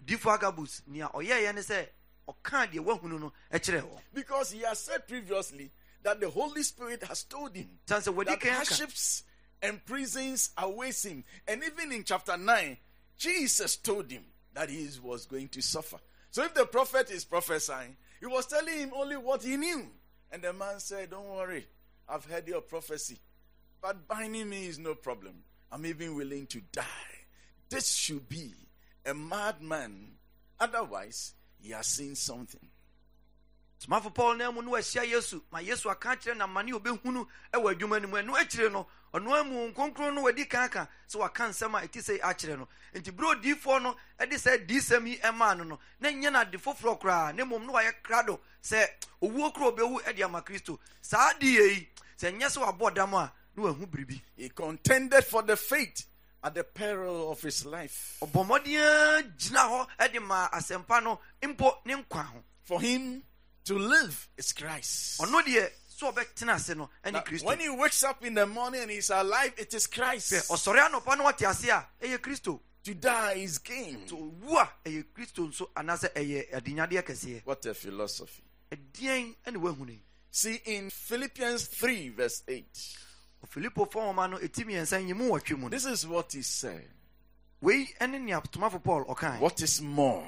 odifo 0.02 0.38
agabus 0.38 0.82
nea 0.88 1.08
ɔyɛeɛ 1.14 1.56
ne 1.56 1.62
sɛ 1.62 1.88
ɔkaa 2.28 2.74
deɛ 2.74 2.80
wahunu 2.84 3.20
no 3.22 3.32
ɛkyerɛ 3.54 3.82
wɔ 3.84 4.00
Because 4.14 4.52
he 4.52 4.60
has 4.62 4.80
said 4.80 5.08
previously 5.08 5.72
that 6.04 6.20
the 6.20 6.30
Holy 6.30 6.64
Spirit 6.64 7.04
has 7.04 7.24
told 7.24 7.56
him 7.56 7.70
san 7.86 8.02
sɛ 8.02 8.14
wɔdi 8.14 8.26
that 8.26 8.44
hardships 8.44 9.24
and 9.62 9.84
prisons 9.86 10.52
awaits 10.58 11.04
him. 11.06 11.24
And 11.48 11.64
even 11.64 11.92
in 11.92 12.04
chapter 12.04 12.38
9, 12.38 12.78
Jesus 13.18 13.78
told 13.78 14.12
him 14.12 14.26
that 14.54 14.70
he 14.70 14.88
was 15.02 15.26
going 15.26 15.48
to 15.50 15.62
suffer. 15.62 15.98
So 16.30 16.44
if 16.44 16.54
the 16.54 16.66
prophet 16.66 17.10
is 17.10 17.24
prophesying, 17.26 17.96
he 18.20 18.26
was 18.26 18.46
telling 18.46 18.78
him 18.78 18.92
only 18.96 19.18
what 19.18 19.44
he 19.44 19.56
knew. 19.58 19.88
And 20.32 20.42
the 20.42 20.52
man 20.52 20.80
said, 20.80 21.12
Don't 21.12 21.30
worry, 21.30 21.66
I've 22.08 22.26
heard 22.26 22.48
your 22.48 22.62
prophecy. 22.62 23.20
But 23.82 24.08
binding 24.08 24.50
me 24.50 24.68
is 24.68 24.80
no 24.80 24.96
problem. 24.96 25.44
I'm 25.72 25.86
even 25.86 26.16
willing 26.16 26.48
to 26.48 26.62
die. 26.72 26.84
This 27.70 27.94
should 27.94 28.28
be 28.30 28.54
a 29.06 29.14
madman. 29.14 30.14
Otherwise, 30.60 31.34
he 31.62 31.72
has 31.72 31.88
seen 31.88 32.16
something. 32.16 32.68
Somafo 33.84 34.14
paul 34.14 34.38
no 34.38 34.52
mu 34.52 34.62
no 34.62 34.72
wahyia 34.72 35.04
yesu. 35.04 35.42
Ma 35.52 35.60
yesu 35.60 35.90
aka 35.90 36.16
kyerɛ 36.16 36.38
na 36.38 36.48
mane 36.48 36.72
obɛhunu 36.72 37.26
ɛwɔ 37.54 37.74
adwuma 37.76 38.02
no 38.02 38.08
mu. 38.08 38.18
Ɛno 38.18 38.38
akyire 38.40 38.72
no 38.72 38.88
ɔno 39.14 39.40
amu 39.40 39.72
nkronkron 39.74 40.14
no 40.16 40.22
wadi 40.24 40.46
kan 40.46 40.64
aka 40.64 40.88
sɛ 41.10 41.20
waka 41.20 41.44
nsɛm 41.50 41.76
a 41.78 41.88
ɛti 41.88 42.00
sɛ 42.02 42.20
akyerɛ 42.22 42.58
no. 42.58 42.68
Nti 42.96 43.12
berɛ 43.12 43.36
odiifoɔ 43.42 43.82
no 43.84 43.96
ɛde 44.20 44.34
sɛ 44.34 44.66
diisɛm 44.68 45.08
yi 45.08 45.18
ɛmaa 45.18 45.58
no 45.58 45.64
no 45.64 45.80
na 46.00 46.10
nyɛ 46.10 46.32
no 46.32 46.40
ade 46.42 46.54
foforɔ 46.58 47.00
koraa. 47.00 47.36
Na 47.36 47.44
mmom 47.44 47.66
na 47.66 47.74
wayɛ 47.74 47.94
krado 48.04 48.40
sɛ 48.62 48.88
owuo 49.22 49.54
kora 49.54 49.72
ɔbɛwu 49.72 50.02
ɛde 50.04 50.24
ama 50.24 50.42
kristo. 50.42 50.80
Saa 51.02 51.34
de 51.34 51.48
yɛ 51.58 51.68
yi 51.76 51.90
sɛ 52.18 52.38
nyɛ 52.40 52.48
sɛ 52.50 52.66
wabɔ 52.66 52.94
dam 52.94 53.14
a 53.16 53.32
na 53.56 53.64
wahu 53.64 53.86
biribi. 53.86 54.22
He 54.38 54.50
contended 54.50 55.26
for 55.26 55.42
the 55.44 55.58
faith 55.58 56.06
at 56.44 56.54
the 56.56 56.64
peril 56.64 57.32
of 57.32 57.42
his 57.42 57.66
life. 57.66 58.18
ɔbɔ 58.22 58.46
mmɔden 58.48 59.38
gyina 59.38 59.88
hɔ 60.00 60.50
asɛmpa 60.52 61.04
no 61.04 61.20
mpo 61.42 61.86
ne 61.86 61.96
nkwa 61.96 62.26
ho. 62.26 62.44
For 62.64 62.80
him 62.82 63.24
to 63.66 63.78
live 63.78 64.28
is 64.38 64.52
Christ. 64.54 65.20
ɔno 65.22 65.42
deɛ 65.42 65.70
sɛ 65.90 66.14
ɔbɛtena 66.14 66.56
ase 66.56 66.76
no 66.76 66.90
ɛne 67.04 67.14
Now, 67.14 67.48
when 67.48 67.60
he 67.60 67.70
wakes 67.70 68.04
up 68.04 68.24
in 68.26 68.34
the 68.34 68.46
morning 68.46 68.82
and 68.82 68.92
he's 68.92 69.10
alive, 69.10 69.54
it 69.58 69.74
is 69.74 69.88
Christ. 69.88 70.34
Hwɛ, 70.34 70.48
ɔsɔre 70.52 70.90
anɔpa 70.90 71.18
na 71.18 71.24
wate 71.26 71.44
ase 71.44 71.70
a 71.70 71.86
ɛyɛ 72.02 72.18
kristo 72.20 72.60
To 72.84 72.94
die 72.94 73.34
is 73.36 73.60
gain. 73.60 74.06
nti 74.06 74.12
owu 74.12 74.58
a 74.62 74.70
ɛyɛ 74.90 75.06
kristo 75.16 75.48
nso 75.50 75.70
anaasɛ 75.76 76.14
ɛyɛ 76.14 76.52
adenyadeɛ 76.52 77.04
kɛseɛ 77.04 77.46
What 77.46 77.66
a 77.66 77.74
philosophy. 77.74 78.44
ɛdeɛn 78.72 79.36
ɛne 79.48 79.58
woahu 79.58 79.88
no 79.88 79.94
See, 80.32 80.56
in 80.66 80.90
Philippians 80.90 81.68
3, 81.68 82.10
verse 82.10 82.42
8, 82.48 82.98
ɔfilipo 83.48 83.90
fɔ 83.90 84.02
nwoma 84.14 84.30
no 84.32 84.38
ɛti 84.40 84.66
mmiɛnsa 84.66 85.06
yi 85.08 85.14
mu 85.14 85.30
wɔtwe 85.30 85.52
mu 85.58 85.64
no 85.64 85.70
this 85.70 85.86
is 85.86 86.06
what 86.08 86.34
he 86.34 86.42
said. 86.42 86.90
wei 87.62 87.88
ɛne 88.02 88.20
nea 88.20 88.42
tomafo 88.42 88.84
paul 88.84 89.06
ɔkae 89.06 89.40
What 89.40 89.62
is 89.62 89.80
more? 89.80 90.28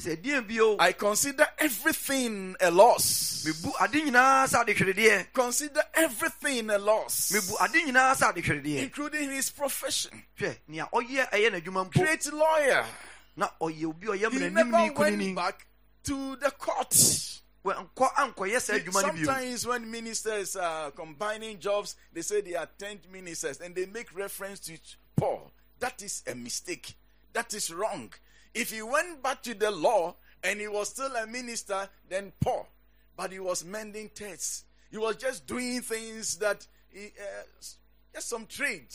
Bio 0.00 0.72
oh. 0.72 0.76
I 0.78 0.92
consider 0.92 1.46
everything 1.58 2.56
a 2.60 2.70
loss. 2.70 3.44
mebu 3.44 3.72
ade 3.80 4.04
nyinaa 4.04 4.46
sɛ 4.46 4.64
adehweredeɛ 4.64 5.32
Consider 5.32 5.82
everything 5.94 6.70
a 6.70 6.78
loss, 6.78 7.32
mebu 7.32 7.54
ade 7.60 7.86
nyinaa 7.86 8.14
sɛ 8.14 8.82
including 8.82 9.30
his 9.30 9.50
profession. 9.50 10.22
hwɛ 10.38 10.56
nea 10.68 10.88
ɔyɛ 10.92 11.30
ɛyɛ 11.30 11.92
Great 11.92 12.32
lawyer. 12.32 12.86
na 13.36 13.48
ɔyɛ 13.60 13.84
obi 13.84 14.06
a 14.06 14.10
ɔyɛ 14.10 14.32
He 14.32 14.48
never 14.48 14.92
went 14.92 15.34
back 15.36 15.66
to 16.04 16.36
the 16.36 16.50
court. 16.52 16.90
nkɔ 17.64 18.14
ankɔyɛ 18.14 18.60
saa 18.60 18.74
adwuma 18.74 19.02
no 19.02 19.12
bio 19.12 19.24
Sometimes 19.24 19.66
when 19.66 19.90
ministers 19.90 20.56
are 20.56 20.90
combining 20.92 21.58
jobs, 21.58 21.96
they 22.12 22.22
say 22.22 22.40
they 22.40 22.54
are 22.54 22.68
10 22.78 23.00
ministers 23.12 23.60
and 23.60 23.74
they 23.74 23.86
make 23.86 24.14
reference 24.16 24.60
to 24.60 24.78
Paul. 25.16 25.52
That 25.78 26.02
is 26.02 26.22
a 26.26 26.34
mistake. 26.34 26.94
That 27.32 27.52
is 27.54 27.70
wrong. 27.72 28.12
If 28.54 28.70
he 28.70 28.82
went 28.82 29.22
back 29.22 29.42
to 29.44 29.54
the 29.54 29.70
law 29.70 30.16
and 30.42 30.60
he 30.60 30.68
was 30.68 30.88
still 30.88 31.14
a 31.16 31.26
minister, 31.26 31.88
then 32.08 32.32
poor. 32.40 32.66
But 33.16 33.32
he 33.32 33.38
was 33.38 33.64
mending 33.64 34.10
tents. 34.10 34.64
He 34.90 34.96
was 34.96 35.16
just 35.16 35.46
doing 35.46 35.80
things 35.82 36.36
that, 36.38 36.66
he, 36.88 37.06
uh, 37.06 37.42
just 38.14 38.28
some 38.28 38.46
trade. 38.46 38.88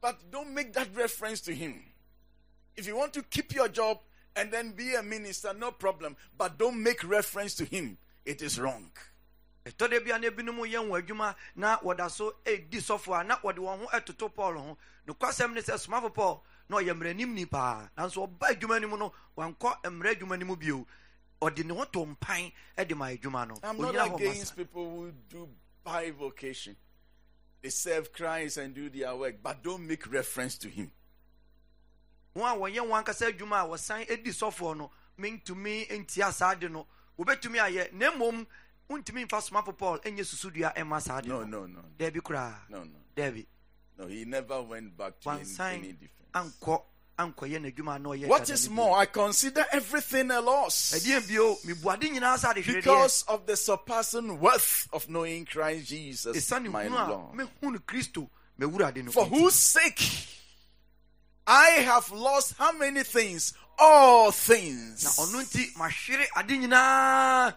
But 0.00 0.18
don't 0.30 0.52
make 0.52 0.72
that 0.72 0.88
reference 0.94 1.40
to 1.42 1.54
him. 1.54 1.80
If 2.76 2.86
you 2.86 2.96
want 2.96 3.12
to 3.14 3.22
keep 3.22 3.54
your 3.54 3.68
job 3.68 3.98
and 4.34 4.50
then 4.50 4.72
be 4.72 4.94
a 4.94 5.02
minister, 5.02 5.54
no 5.54 5.70
problem. 5.70 6.16
But 6.36 6.58
don't 6.58 6.82
make 6.82 7.08
reference 7.08 7.54
to 7.56 7.64
him. 7.64 7.98
It 8.24 8.42
is 8.42 8.58
wrong. 8.58 8.90
na 9.64 9.70
ebinom 10.28 10.58
yɛ 10.66 10.80
wɔn 10.88 11.02
adwuma 11.02 11.36
na 11.54 11.78
wɔda 11.78 12.10
so 12.10 12.34
edi 12.44 12.78
sɔfo 12.78 13.20
a 13.20 13.24
na 13.24 13.36
wɔde 13.36 13.58
wɔn 13.58 13.78
ho 13.78 13.86
ɛtoto 13.86 14.34
paul 14.34 14.54
ho 14.54 14.78
ne 15.06 15.14
sɛ 15.14 15.78
somafo 15.78 16.12
paul 16.12 16.42
na 16.68 16.76
ɔyɛ 16.78 16.92
mmerɛnim 16.94 17.28
ni 17.34 17.46
paa 17.46 17.88
nanso 17.96 18.26
ɔba 18.26 18.50
adwuma 18.54 18.80
no 18.80 18.88
mu 18.88 18.96
no 18.96 19.12
wankɔ 19.36 19.82
mmerɛ 19.84 20.14
adwuma 20.16 20.38
no 20.38 20.46
mu 20.46 20.56
bio 20.56 20.86
ɔde 21.40 21.64
ne 21.64 21.74
ho 21.74 21.84
to 21.84 22.04
mpan 22.06 22.52
ɛde 22.78 22.96
ma 22.96 23.06
adwuma 23.06 23.48
no 23.48 23.54
I'm 23.62 23.76
not 23.78 23.94
Onyina 23.94 24.08
hɔ 24.08 24.16
against 24.16 24.56
people 24.56 24.90
who 24.90 25.12
do 25.28 25.48
bivocation. 25.84 26.76
They 27.60 27.70
serve 27.70 28.12
Christ 28.12 28.56
and 28.56 28.74
do 28.74 28.90
their 28.90 29.14
work, 29.14 29.36
but 29.42 29.62
don't 29.62 29.86
make 29.86 30.10
reference 30.12 30.56
to 30.58 30.68
him. 30.68 30.90
wɔn 32.36 32.54
a 32.54 32.58
wɔyɛ 32.58 32.88
wɔn 32.88 33.04
ankasa 33.04 33.30
adwuma 33.32 33.64
a 33.64 33.68
wɔsan 33.68 34.10
edi 34.10 34.30
sɔfoɔ 34.30 34.76
no 34.76 34.90
mentumi 35.18 35.86
ntia 35.88 36.32
saa 36.32 36.54
de 36.54 36.68
no 36.68 36.86
wɔbɛtumi 37.18 37.58
ayɛ 37.58 37.92
na 37.92 38.10
mmom 38.12 38.46
ntumi 38.88 39.24
nfa 39.26 39.40
somafo 39.42 39.76
paul 39.76 39.98
ɛnyɛ 39.98 40.24
susudua 40.24 40.74
ɛma 40.74 41.00
saa 41.00 41.20
de 41.20 41.28
No, 41.28 41.44
no, 41.44 41.66
no, 41.66 41.80
dɛbi 41.98 42.20
koraa 42.22 42.54
no, 42.70 42.84
no. 42.84 44.06
he 44.06 44.24
never 44.24 44.62
went 44.62 44.96
back 44.96 45.20
to 45.20 45.30
any, 45.30 45.40
any 45.60 45.92
defense. 45.92 46.21
Ankɔ 46.34 46.82
ankɔyɛ 47.18 47.60
n'adwuma 47.60 47.96
a 47.96 47.98
na 47.98 48.08
ɔyɛ 48.10 48.26
What 48.26 48.48
is 48.50 48.68
more, 48.68 48.96
I 48.98 49.06
consider 49.06 49.64
everything 49.72 50.30
a 50.30 50.40
loss 50.40 50.92
ɛdeɛn 50.94 51.28
bio 51.28 51.56
mebuade 51.64 52.10
nyinaa 52.10 52.38
sɛ 52.38 52.54
adehweredeɛ 52.54 52.74
because 52.74 53.22
of 53.28 53.46
the 53.46 53.56
surpassing 53.56 54.40
worth 54.40 54.88
of 54.92 55.08
knowing 55.08 55.44
Christ 55.44 55.88
Jesus, 55.88 56.50
my 56.50 56.88
Lord. 56.88 57.34
mehu 57.36 57.48
no 57.62 57.78
kristo 57.80 58.28
mawurade 58.58 59.04
no 59.04 59.12
For 59.12 59.26
whose 59.26 59.54
sake 59.54 60.28
I 61.46 61.70
have 61.84 62.10
lost 62.12 62.54
how 62.56 62.72
many 62.72 63.02
things? 63.02 63.52
All 63.78 64.30
things. 64.30 65.04
ɔno 65.04 65.42
nti 65.42 65.74
mahwere 65.74 66.26
ade 66.36 66.58
nyinaa 66.60 67.54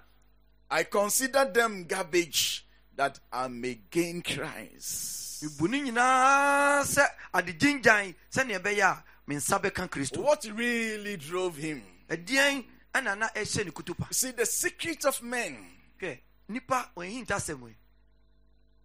I 0.70 0.84
consider 0.84 1.46
them 1.46 1.86
garbage 1.86 2.66
that 2.96 3.20
I 3.32 3.48
may 3.48 3.80
gain 3.92 4.22
Christ. 4.22 5.25
Mebu 5.42 5.68
ne 5.68 5.82
nyinaa 5.82 6.84
sɛ 6.84 7.04
adegyengyan 7.34 8.16
sɛnea 8.32 8.60
ɛbɛyɛ 8.60 8.84
a 8.84 9.04
me 9.28 9.36
nsa 9.36 9.60
bɛka 9.62 9.90
kristo 9.90 10.22
What 10.22 10.46
really 10.46 11.18
drove 11.18 11.58
him? 11.58 11.84
ɛdeɛn 12.10 12.66
ɛna 12.94 13.18
na 13.18 13.28
ɛhyɛ 13.30 13.66
ne 13.66 13.72
kutupa 13.72 14.14
see, 14.14 14.32
the 14.32 14.46
secret 14.46 15.06
of 15.06 15.22
men 15.22 15.58
hwɛ 16.00 16.20
nipa 16.50 16.92
ɔnhintasɛm 16.96 17.68
yi 17.68 17.76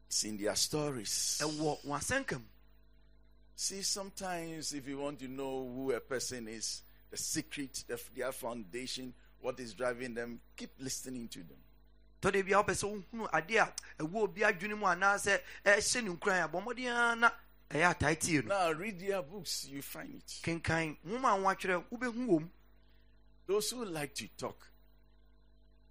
is 0.08 0.24
in 0.24 0.36
their 0.36 0.56
stories. 0.56 1.38
ɛwɔ 1.42 1.84
wɔn 1.84 1.98
asɛnka 2.00 2.38
mu 2.38 2.44
See, 3.60 3.82
sometimes 3.82 4.72
if 4.72 4.88
you 4.88 4.96
want 4.96 5.18
to 5.18 5.28
know 5.28 5.70
who 5.74 5.92
a 5.92 6.00
person 6.00 6.48
is, 6.48 6.80
the 7.10 7.18
secret, 7.18 7.84
the, 7.86 8.00
their 8.16 8.32
foundation, 8.32 9.12
what 9.42 9.60
is 9.60 9.74
driving 9.74 10.14
them, 10.14 10.40
keep 10.56 10.70
listening 10.80 11.28
to 11.28 11.40
them. 11.40 11.58
Tɔde 12.20 12.44
bia 12.44 12.56
wopɛ 12.62 12.72
sɛ 12.74 12.84
wohunu 13.12 13.28
adeɛ 13.30 13.58
a 13.58 13.72
ɛwɔ 14.02 14.14
obi 14.22 14.40
adwene 14.42 14.76
mu 14.78 14.86
anaasɛ 14.86 15.40
ɛhyɛ 15.64 16.04
ne 16.04 16.10
nkuran 16.16 16.44
a 16.44 16.48
bɔ 16.48 16.62
mmɔden 16.64 16.86
ara 16.94 17.16
na 17.16 17.30
ɛyɛ 17.70 17.90
atae 17.94 18.16
tie 18.20 18.40
no 18.42 18.48
Now, 18.48 18.72
read 18.72 18.98
their 19.00 19.22
books, 19.22 19.66
you 19.68 19.82
find 19.82 20.14
it. 20.14 20.40
kenkan 20.42 20.96
nwoma 21.06 21.34
a 21.34 21.38
wɔatwerɛ 21.56 21.84
wobɛhu 21.90 22.26
wɔ 22.26 22.40
mu 22.40 22.48
Those 23.46 23.70
who 23.70 23.84
like 23.84 24.14
to 24.14 24.28
talk, 24.36 24.70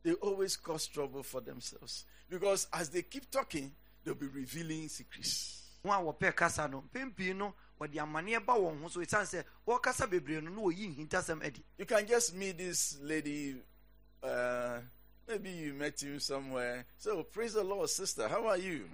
they 0.03 0.13
always 0.13 0.55
cause 0.55 0.88
trouble 0.88 1.24
for 1.24 1.41
themselves. 1.41 2.05
Because 2.29 2.67
as 2.71 2.89
they 2.89 3.01
keep 3.01 3.29
talking, 3.29 3.75
they'll 4.03 4.15
be 4.15 4.27
revealing 4.27 4.88
secrets. 4.88 5.63
wɔn 5.83 6.00
a 6.00 6.13
wɔpɛ 6.13 6.36
kasa 6.36 6.67
no 6.69 6.83
pii 6.93 7.33
no 7.33 7.53
wɔde 7.81 7.95
amanneɛ 7.95 8.45
ba 8.45 8.53
wɔn 8.53 8.81
ho 8.81 8.88
so 8.88 9.00
ɛsiane 9.01 9.24
sɛ 9.25 9.43
wɔrekasa 9.67 10.09
bebree 10.09 10.41
no 10.41 10.50
na 10.51 10.62
wɔyi 10.62 10.95
nhintasɛm 10.95 11.43
adi 11.45 11.63
You 11.77 11.86
can 11.86 12.05
just 12.07 12.33
meet 12.33 12.57
this 12.57 12.98
lady, 13.01 13.55
uh, 14.24 14.79
maybe 15.29 15.51
you 15.51 15.74
met 15.74 16.01
him 16.01 16.19
somewhere. 16.19 16.86
So, 16.98 17.24
praise 17.24 17.53
the 17.53 17.63
Lord, 17.63 17.89
sister. 17.89 18.27
How 18.27 18.48
are 18.48 18.57
you? 18.57 18.86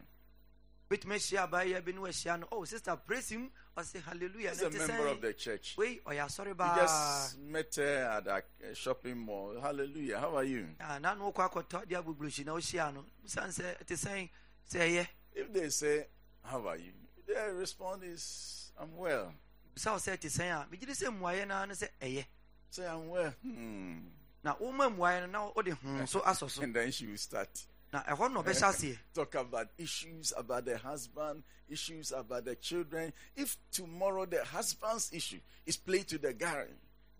bɛtumi 0.89 1.15
ahyia 1.15 1.47
abaayɛ 1.49 1.83
bi 1.83 1.91
ne 1.91 1.97
wahyia 1.99 2.39
no 2.39 2.47
oh 2.51 2.63
sister 2.63 2.95
praise 2.95 3.29
him 3.29 3.49
ɔse 3.75 3.99
hallelujah 4.03 4.51
He's 4.51 4.61
a 4.61 4.69
member 4.69 5.07
of 5.07 5.19
the 5.19 5.33
church. 5.33 5.75
wei 5.77 5.99
ɔyɛ 6.05 6.25
asɔre 6.25 6.47
You 6.49 6.53
baa 6.53 6.75
just 6.75 7.39
met 7.39 7.73
her 7.75 8.21
at 8.27 8.27
a 8.27 8.75
shopping 8.75 9.17
mall. 9.17 9.59
Hallelujah. 9.59 10.19
How 10.19 10.35
are 10.35 10.43
you? 10.43 10.67
Ah, 10.79 10.99
na 10.99 11.15
na 11.15 11.31
wokɔ 11.31 11.49
akɔtɔ 11.49 11.85
adeɛ 11.87 12.03
agbogbohyi 12.03 12.45
na 12.45 12.53
wohyia 12.53 12.93
no 12.93 13.05
ɛsiane 13.25 13.49
sɛ 13.49 13.77
ɛte 13.81 13.95
sɛn 13.97 14.29
sɛ 14.69 14.79
ɛyɛ 14.79 15.07
If 15.33 15.51
they 15.53 15.69
say, 15.69 16.07
How 16.43 16.67
are 16.67 16.77
you? 16.77 16.93
Their 17.25 17.55
response 17.55 18.03
is, 18.03 18.71
I'm 18.79 18.95
well. 18.95 19.33
bisa 19.75 19.91
wo 19.91 19.97
sɛ 19.97 20.17
ɛte 20.17 20.29
sɛn 20.29 20.51
a 20.53 20.67
megye 20.69 20.85
di 20.85 20.93
sɛ 20.93 21.07
mmuaeɛ 21.19 21.47
no 21.47 21.65
ne 21.65 22.25
Say, 22.69 22.85
I'm 22.85 23.07
well. 23.07 23.33
Hmm. 23.41 23.99
Na 24.45 24.53
woma 24.59 24.89
mmuaeɛ 24.89 25.21
no 25.21 25.27
na 25.27 25.51
wode 25.55 25.69
ho 25.71 26.05
so 26.05 26.21
asɔ 26.21 26.49
so 26.49 26.61
And 26.63 26.73
then 26.75 26.91
she 26.91 27.07
will 27.07 27.17
start. 27.17 27.49
na 27.91 28.03
ɛhɔ 28.03 28.31
na 28.31 28.43
ɔbɛhyɛ 28.43 28.69
aseɛ 28.69 28.97
Talk 29.13 29.35
about 29.35 29.69
issues 29.77 30.33
about 30.37 30.65
the 30.65 30.77
husband, 30.77 31.43
issues 31.67 32.11
about 32.11 32.45
the 32.45 32.55
children. 32.55 33.11
If 33.35 33.57
tomorrow 33.71 34.25
the 34.27 34.45
husband's 34.45 35.11
issue 35.11 35.39
is 35.65 35.77
played 35.77 36.07
to 36.09 36.19
the 36.19 36.33
guy, 36.33 36.67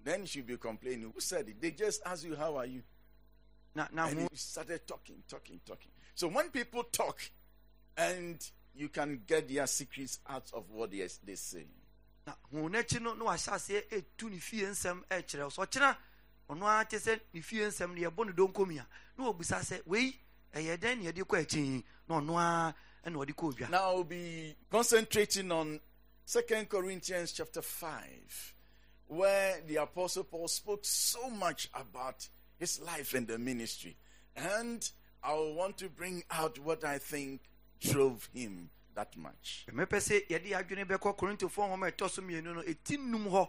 then 0.04 0.28
she'll 0.28 0.46
be 0.46 0.56
complaining. 0.58 1.12
Who 1.12 1.20
said 1.20 1.50
it? 1.50 1.60
They 1.60 1.72
just 1.72 2.04
ask 2.06 2.24
you, 2.24 2.36
How 2.36 2.58
are 2.58 2.68
you? 2.68 2.84
now 3.74 3.88
now 3.92 4.08
And 4.08 4.22
you 4.22 4.28
started 4.36 4.86
talking, 4.86 5.24
talking, 5.28 5.60
talking. 5.66 5.90
So 6.14 6.28
when 6.28 6.50
people 6.50 6.84
talk, 6.84 7.20
and 7.98 8.38
you 8.76 8.90
can 8.90 9.22
get 9.26 9.50
their 9.50 9.66
secrets 9.66 10.20
out 10.30 10.52
of 10.54 10.70
what 10.70 10.92
they, 10.92 11.08
they 11.26 11.36
say. 11.36 11.66
na 12.28 12.34
ho 12.52 12.70
n'akyi 12.70 13.02
no 13.02 13.14
na 13.14 13.26
wahyɛ 13.26 13.52
aseɛ 13.54 13.82
ɛtu 13.90 14.30
ne 14.30 14.38
fie 14.38 14.66
nsɛm 14.66 15.04
ɛkyerɛ 15.10 15.44
wo 15.44 15.50
so 15.50 15.62
ɔkyena 15.66 15.96
ɔno 16.50 16.66
ara 16.66 16.86
te 16.86 16.98
sɛ 16.98 17.20
ne 17.34 17.42
fie 17.42 17.66
nsɛm 17.66 17.96
no 17.96 18.10
yɛbɔ 18.10 18.26
ne 18.68 18.80
a 18.80 18.88
na 19.18 19.32
sɛ 19.34 19.82
wei 19.86 20.20
ɛyɛ 20.54 20.78
dɛn 20.78 20.98
ne 21.00 21.12
yɛde 21.12 21.24
kɔ 21.26 21.42
akyi 21.44 21.84
na 22.08 22.20
ɔno 22.20 22.38
ara 22.38 22.76
ɛna 23.06 23.16
ɔde 23.26 23.34
kɔ 23.36 23.54
odwa 23.54 23.70
Now 23.70 23.84
I'll 23.96 24.04
be 24.04 24.56
concentrating 24.70 25.52
on 25.52 25.80
Second 26.26 26.70
Corinthians 26.70 27.32
chapter 27.34 27.62
5, 27.62 28.54
where 29.08 29.62
the 29.68 29.76
Apostle 29.76 30.24
Paul 30.24 30.48
spoke 30.48 30.84
so 30.84 31.30
much 31.30 31.70
about 31.74 32.28
his 32.58 32.80
life 32.82 33.14
and 33.14 33.28
the 33.28 33.38
ministry. 33.38 33.96
And 34.36 34.90
I 35.24 35.34
want 35.34 35.78
to 35.78 35.90
bring 35.90 36.24
out 36.32 36.58
what 36.60 36.84
I 36.84 36.98
think 36.98 37.42
drove 37.80 38.28
him 38.34 38.70
that 38.96 39.16
much. 39.18 39.66
mepɛ 39.72 39.98
sɛ 40.00 40.28
yɛde 40.28 40.86
bɛkɔ 40.88 41.18
korintofoɔ 41.18 41.70
nwoma 41.70 41.88
a 41.88 41.92
ɛtɔ 41.92 42.10
so 42.10 42.22
mmienu 42.22 42.56
no 42.56 42.62
ɛti 42.64 42.98
num 43.00 43.26
hɔ 43.26 43.48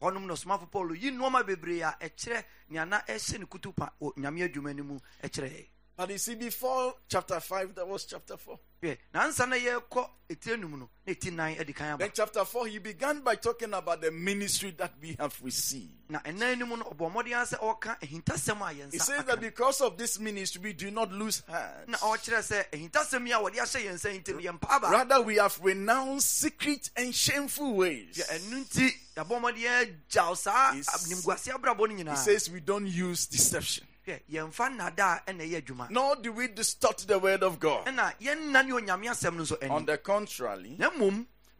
hɔnom 0.00 0.26
na 0.26 0.34
ɔsomafo 0.34 0.70
paulo 0.70 0.94
yi 0.94 1.10
nnoɔma 1.10 1.44
bebree 1.46 1.82
a 1.82 1.96
ɛkyerɛ 2.00 2.44
nea 2.70 2.84
na 2.84 3.00
ɛhyɛ 3.06 3.38
ne 3.38 3.46
kutupa 3.46 3.92
wɔ 4.00 4.12
nyame 4.16 4.42
adwuma 4.48 4.74
no 4.76 4.84
mu 4.84 4.98
ɛkyerɛ 5.22 5.68
But 5.98 6.10
you 6.10 6.18
see, 6.18 6.36
before 6.36 6.94
chapter 7.08 7.40
5, 7.40 7.74
that 7.74 7.88
was 7.88 8.04
chapter 8.04 8.36
4. 8.36 8.56
hwɛ 8.80 8.96
nansa 9.12 9.44
na 9.48 9.56
yɛrekɔ 9.56 10.08
ɛtire 10.30 10.60
num 10.60 10.70
no 10.78 10.88
na 11.04 11.12
ɛti 11.12 11.32
nan 11.32 11.58
adi 11.58 11.72
kan 11.72 11.94
aba 11.94 12.04
Then, 12.04 12.12
chapter 12.14 12.44
4, 12.44 12.68
he 12.68 12.78
began 12.78 13.22
by 13.22 13.34
talking 13.34 13.74
about 13.74 14.00
the 14.00 14.12
ministry 14.12 14.70
that 14.78 14.92
we 15.02 15.16
have 15.18 15.36
received. 15.42 15.90
na 16.08 16.20
ɛnan 16.20 16.58
no 16.60 16.66
mu 16.66 16.76
no 16.76 16.84
ɔbɔ 16.84 17.12
mmɔden 17.12 17.32
ara 17.34 17.44
sɛ 17.46 17.58
ɔreka 17.58 17.98
ahintasɛm 18.00 18.60
a 18.60 18.74
yɛn 18.74 18.92
He 18.92 18.98
says 19.00 19.24
that 19.24 19.40
because 19.40 19.80
of 19.80 19.98
this 19.98 20.20
ministry, 20.20 20.60
we 20.62 20.72
do 20.74 20.92
not 20.92 21.10
lose 21.10 21.42
heart. 21.48 21.88
na 21.88 21.98
ɔkyerɛ 21.98 22.38
sɛ 22.38 22.70
ahintasɛm 22.70 23.26
yi 23.26 23.32
a 23.32 23.38
wɔde 23.38 23.56
ahyɛ 23.56 23.84
yɛn 23.86 23.94
nsa 23.94 24.22
ntam 24.22 24.40
yɛn 24.40 24.60
mpa 24.60 24.70
aba 24.76 24.90
Rather, 24.92 25.20
we 25.22 25.34
have 25.34 25.58
renounced 25.60 26.30
secret 26.38 26.90
and 26.94 27.12
shameful 27.12 27.74
ways. 27.74 28.16
hwɛ 28.16 28.38
ɛno 28.38 28.64
nti 28.64 28.90
yɛabɔ 29.16 29.40
mmɔden 29.42 29.98
agyaw 30.08 30.36
saa 30.36 30.74
He's- 30.74 30.86
nimguase 31.08 31.48
abrabɔ 31.52 32.04
no 32.04 32.10
He 32.12 32.16
says 32.16 32.48
we 32.48 32.60
don't 32.60 32.86
use 32.86 33.26
deception, 33.26 33.87
hwɛ 34.08 34.20
yɛmfa 34.30 34.68
nnada 34.76 35.22
a 35.26 35.30
ɛna 35.32 35.42
ɛyɛ 35.48 35.62
adwuma 35.62 35.90
nor 35.90 36.16
do 36.16 36.32
we 36.32 36.48
distort 36.48 36.98
the 36.98 37.18
word 37.18 37.42
of 37.42 37.60
God. 37.60 37.86
ɛna 37.86 38.14
yɛnna 38.18 38.64
ne 38.66 38.72
onyame 38.72 39.06
asɛm 39.10 39.36
no 39.36 39.42
nso 39.44 39.70
On 39.70 39.84
the 39.84 39.98
contrary, 39.98 40.78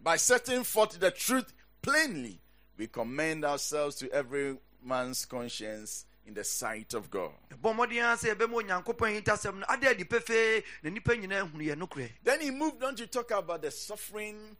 by 0.01 0.17
setting 0.17 0.65
forth 0.65 0.99
the 0.99 1.11
truth 1.11 1.53
plainly, 1.83 2.41
we 2.77 2.87
commend 2.87 3.45
ourselves 3.45 3.97
to 3.97 4.11
every 4.13 4.57
man's 4.83 5.25
conscience 5.27 6.07
in 6.27 6.35
the 6.35 6.45
sight 6.45 6.95
of 6.95 7.11
God. 7.11 7.33
yɛbɔ 7.51 7.75
mmɔden 7.75 8.03
ara 8.03 8.17
sɛ 8.17 8.35
yɛbɛma 8.35 8.63
onyankopɔn 8.85 9.23
ahintasɛm 9.23 9.59
no 9.59 9.67
ade 9.69 9.85
adi 9.87 10.05
pefee 10.05 10.63
na 10.83 10.91
nnipa 10.91 11.17
nyinaa 11.21 11.51
hunu 11.51 11.65
yɛ 11.65 11.75
nokorɛ 11.77 12.11
Then 12.23 12.41
he 12.41 12.51
moved 12.51 12.83
on 12.83 12.97
to 12.97 13.07
talk 13.07 13.31
about 13.31 13.63
the 13.63 13.71
suffering 13.71 14.57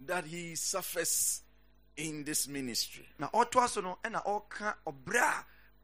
that 0.00 0.24
he 0.24 0.54
suffers 0.56 1.42
in 1.96 2.24
this 2.24 2.48
ministry. 2.48 3.06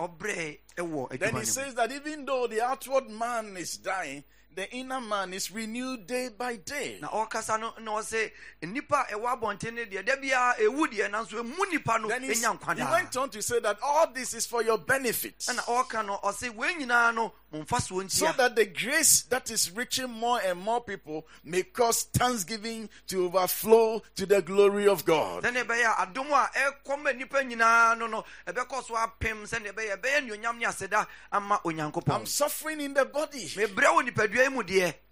Na 0.00 0.06
ɔtoa 0.06 0.18
so 0.18 0.26
no 0.26 0.34
ɛna 0.34 0.58
ɔka 0.58 0.58
ɔbrɛ 0.58 0.58
a 0.76 0.82
ɔbrɛ 0.82 1.08
ɛwɔ 1.08 1.18
Then 1.18 1.36
he 1.36 1.44
says 1.44 1.74
that 1.74 1.92
even 1.92 2.24
though 2.24 2.46
the 2.46 2.60
outward 2.60 3.10
man 3.10 3.56
is 3.56 3.76
dying, 3.78 4.24
the 4.58 4.68
inner 4.74 5.00
man 5.00 5.32
is 5.32 5.52
renewed 5.52 6.04
day 6.08 6.28
by 6.36 6.56
day. 6.56 6.98
na 7.00 7.06
ɔkasa 7.08 7.60
no 7.60 7.72
na 7.80 7.92
ɔsɛ 7.92 8.30
nnipa 8.62 9.06
a 9.08 9.14
ɛwɔ 9.14 9.40
abɔnten 9.40 9.72
no 9.74 9.84
deɛ 9.84 10.04
da 10.04 10.16
biara 10.16 10.56
ɛwu 10.58 10.86
deɛ 10.92 11.08
nanso 11.08 11.40
ɛmu 11.40 11.56
nnipa 11.70 12.00
no 12.02 12.08
ɛnya 12.08 12.58
nkwa 12.58 12.76
he 12.76 12.82
went 12.82 13.16
on 13.16 13.30
to 13.30 13.40
say 13.40 13.60
that 13.60 13.78
all 13.80 14.08
this 14.08 14.34
is 14.34 14.46
for 14.46 14.64
your 14.64 14.76
benefit. 14.78 15.38
ɛna 15.38 15.60
ɔka 15.60 16.04
no 16.04 16.18
ɔse 16.24 16.52
wei 16.56 16.74
nyinaa 16.74 17.14
no 17.14 17.32
mo 17.52 17.60
soɔ 17.60 18.10
So 18.10 18.26
ntia 18.26 18.36
that 18.36 18.56
the 18.56 18.66
grace 18.66 19.22
that 19.30 19.48
is 19.52 19.70
reaching 19.70 20.10
more 20.10 20.40
and 20.44 20.60
more 20.60 20.80
people 20.82 21.24
may 21.44 21.62
cause 21.62 22.02
thanksgiving 22.12 22.90
to 23.06 23.26
overflow 23.26 24.02
to 24.16 24.26
the 24.26 24.42
glory 24.42 24.88
of 24.88 25.04
God. 25.04 25.44
sɛne 25.44 25.64
ɛbɛyɛ 25.64 25.84
a 25.84 26.06
adom 26.06 26.30
a 26.32 26.50
ɛkɔ 26.58 27.00
ma 27.00 27.10
nnipa 27.12 27.48
nyinaa 27.48 27.96
no 27.96 28.08
no 28.08 28.24
ɛbɛkɔ 28.44 28.84
so 28.88 28.94
apem 28.94 29.42
sɛne 29.48 29.72
ɛbɛyɛ 29.72 30.00
ɛbɛyɛ 30.00 30.26
nnuonyam 30.28 30.58
ne 30.58 30.66
aseda 30.66 31.06
ama 31.30 31.60
I'm 32.08 32.26
suffering 32.26 32.80
in 32.80 32.94
the 32.94 33.04
body, 33.04 33.44
mebrɛ 33.50 33.84
wɔ 33.94 34.08
nipadua 34.08 34.42
yi 34.42 34.47
mu 34.47 34.47
deɛ 34.47 34.47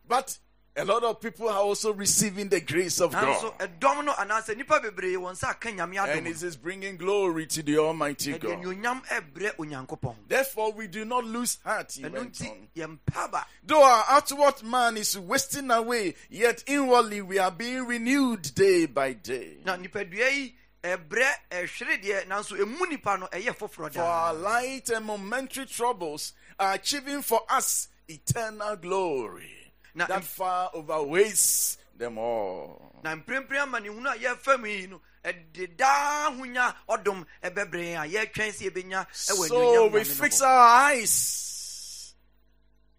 but 0.09 0.38
a 0.79 0.85
lot 0.85 1.03
of 1.05 1.20
people 1.22 1.49
are 1.49 1.59
also 1.61 1.92
receiving 1.94 2.49
the 2.51 2.61
grace 2.61 3.01
of 3.01 3.11
God. 3.12 3.53
ɛdɔm 3.59 4.05
no 4.05 4.12
anaasɛ 4.12 4.55
nnipa 4.55 4.83
bebree 4.83 5.14
wɔn 5.16 5.33
nsa 5.33 5.51
aka 5.51 5.70
nyame 5.72 5.96
adom 5.96 6.18
And 6.18 6.27
it 6.29 6.42
is 6.42 6.57
bringing 6.57 6.96
glory 6.99 7.46
to 7.46 7.62
the 7.62 7.79
Almighty 7.79 8.37
God. 8.38 8.59
nnuonyam 8.62 9.03
ɛbrɛ 9.07 9.57
onyankopɔn 9.57 10.14
Therefore, 10.29 10.72
we 10.72 10.87
do 10.87 11.05
not 11.07 11.25
lose 11.25 11.59
heart. 11.64 11.92
He 11.92 12.03
ɛno 12.03 12.12
went 12.12 12.35
nti 12.35 12.51
on. 12.51 12.68
yɛmpa 12.77 13.31
ba 13.31 13.46
Though 13.64 13.83
our 13.83 14.05
outward 14.11 14.62
man 14.64 14.96
is 14.99 15.18
wasting 15.18 15.70
away, 15.70 16.14
yet 16.29 16.62
inwardly 16.66 17.22
we 17.22 17.38
are 17.38 17.51
being 17.51 17.87
renewed 17.87 18.55
day 18.55 18.85
by 18.87 19.14
day. 19.14 19.57
na 19.64 19.77
nipadua 19.79 20.31
yi 20.31 20.55
ɛbrɛ 20.85 21.27
ɛhwere 21.51 22.03
deɛ 22.05 22.27
nanso 22.29 22.53
ɛmu 22.55 22.88
nipa 22.90 23.16
no 23.16 23.27
ɛyɛ 23.29 23.57
foforɔ 23.57 23.94
For 23.94 24.03
our 24.03 24.35
light 24.35 24.90
and 24.90 25.07
momentary 25.07 25.64
troubles 25.64 26.35
are 26.61 26.75
achieving 26.75 27.22
for 27.22 27.40
us 27.49 27.88
eternal 28.09 28.77
glory 28.77 29.73
Na- 29.95 30.07
that 30.07 30.25
far 30.25 30.71
overweighs 30.75 31.79
them 31.97 32.19
all. 32.19 32.92
na 33.03 33.16
mprempren 33.16 33.61
amanehunu 33.62 34.09
a 34.11 34.16
yɛfa 34.19 34.59
mu 34.61 34.66
yi 34.66 34.87
no 34.87 35.01
ɛde 35.25 35.77
daa 35.77 36.31
ahonya 36.31 36.75
ɔdom 36.88 37.25
ɛbɛbrɛ 37.42 37.97
a 38.05 38.09
yɛtwɛn 38.09 38.53
sɛ 38.53 38.71
yɛbɛnya 38.71 39.07
ɛwɔ 39.09 39.49
So 39.49 39.88
we 39.88 40.05
fix 40.05 40.40
our 40.42 40.90
eyes 40.90 42.14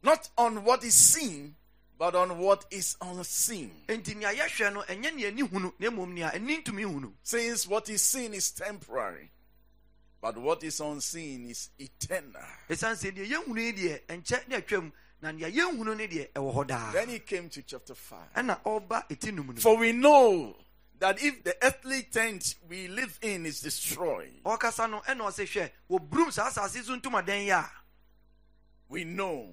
not 0.04 0.30
on 0.38 0.64
what 0.64 0.84
is 0.84 0.94
seen, 0.96 1.56
but 1.98 2.16
on 2.16 2.38
what 2.38 2.66
is 2.72 2.96
unseen. 3.02 3.72
enti 3.88 4.16
nea 4.16 4.34
yɛhwɛ 4.34 4.74
no 4.74 4.82
ɛnyɛ 4.84 5.16
nea 5.16 5.28
ani 5.28 5.42
hunu 5.44 5.74
na 5.80 5.90
mmom 5.90 6.14
nea 6.14 6.32
ani 6.34 6.62
ntumi 6.64 6.84
hunu 6.86 7.14
Since 7.24 7.68
what 7.68 7.90
is 7.90 8.02
seen 8.02 8.34
is 8.34 8.52
temporary, 8.52 9.32
but 10.22 10.38
what 10.38 10.64
is 10.64 10.80
unseen 10.80 11.50
is 11.50 11.70
eternal. 11.80 12.42
ɛsiane 12.70 12.96
sɛ 12.96 13.12
deɛ 13.16 13.28
yɛhunu 13.30 13.58
yi 13.60 13.74
deɛ 13.74 14.02
ɛnkyɛ 14.08 14.48
ne 14.48 14.56
atwam 14.62 14.92
na 15.22 15.32
nea 15.32 15.50
yɛnhunu 15.52 15.96
ne 15.98 16.08
deɛ 16.08 16.32
ɛwɔ 16.34 16.54
hɔ 16.56 16.68
daa. 16.68 16.92
Then 16.92 17.10
he 17.10 17.20
came 17.20 17.50
to 17.50 17.62
chapter 17.62 17.96
5. 17.96 18.34
ɛna 18.36 18.62
ɔba 18.64 19.08
ɛti 19.10 19.34
num 19.34 19.48
no 19.48 19.54
For 19.62 19.78
we 19.78 19.92
know 19.92 20.56
that 21.00 21.22
if 21.22 21.44
the 21.44 21.56
earthly 21.64 22.04
tent 22.04 22.56
we 22.68 22.88
live 22.88 23.18
in 23.22 23.46
is 23.46 23.62
destroyed, 23.62 24.42
ɔkasa 24.46 24.90
no 24.90 25.02
ɛna 25.02 25.22
ɔsɛ 25.22 25.46
hwɛ 25.46 25.72
wɔburum 25.90 26.32
saa 26.32 26.50
asase 26.50 26.84
so 26.84 26.96
ntomadan 26.98 27.44
yi 27.46 27.50
a 27.52 27.70
we 28.90 29.04
know, 29.04 29.50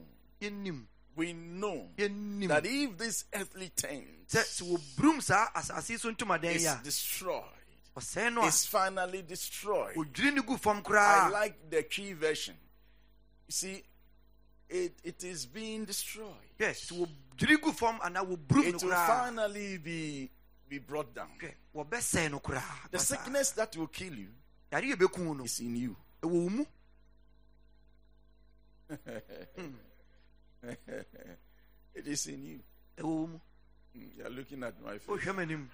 we 1.16 1.32
know 1.32 1.88
that 1.96 2.62
if 2.64 2.96
this 2.98 3.24
earthly 3.34 3.68
tent 3.76 4.06
sɛ 4.28 4.40
sɛ 4.42 4.62
wɔburum 4.96 5.22
saa 5.22 5.48
asase 5.54 5.98
so 5.98 6.10
ntomadan 6.12 6.44
yi 6.44 6.66
is 6.66 6.74
destroyed, 6.82 7.32
ɔsɛe 7.32 7.32
no 7.34 7.44
a 7.44 7.53
is 7.96 8.66
finally 8.66 9.22
destroyed. 9.22 9.94
ɔdwiri 9.96 10.34
no 10.34 10.42
gu 10.42 10.58
I 10.96 11.28
like 11.28 11.70
the 11.70 11.82
key 11.84 12.12
version. 12.12 12.56
You 13.46 13.52
see, 13.52 13.82
it, 14.68 14.94
it 15.04 15.22
is 15.24 15.46
being 15.46 15.84
destroyed. 15.84 16.34
yes 16.58 16.90
sɛ 16.90 17.06
wɔdwiri 17.06 17.60
gu 17.60 17.72
fam 17.72 17.98
anaa 18.00 18.24
wɔburum 18.26 18.64
It 18.66 18.82
will 18.82 18.90
finally 18.90 19.78
be, 19.78 20.30
be 20.68 20.78
brought 20.78 21.14
down. 21.14 21.30
hwɛ 21.38 21.54
wɔbɛsɛe 21.74 22.30
no 22.30 22.40
koraa 22.40 22.90
The 22.90 22.98
sickness 22.98 23.50
that 23.52 23.76
will 23.76 23.88
kill 23.88 24.14
you 24.14 24.28
yare 24.72 24.82
yɛ 24.82 24.94
bɛku 24.96 25.36
no 25.36 25.44
is 25.44 25.60
in 25.60 25.76
you. 25.76 25.96
It 31.94 32.08
is 32.08 32.26
in 32.26 32.44
you. 32.44 32.60
Ɛwɔ 33.94 34.00
wo 34.00 34.00
mu 34.00 34.06
Mm, 34.06 34.18
You're 34.18 34.30
looking 34.30 34.62
at 34.62 34.80
my 34.82 34.98
face. 34.98 35.06
wohwɛ 35.06 35.34
m'anim 35.34 35.68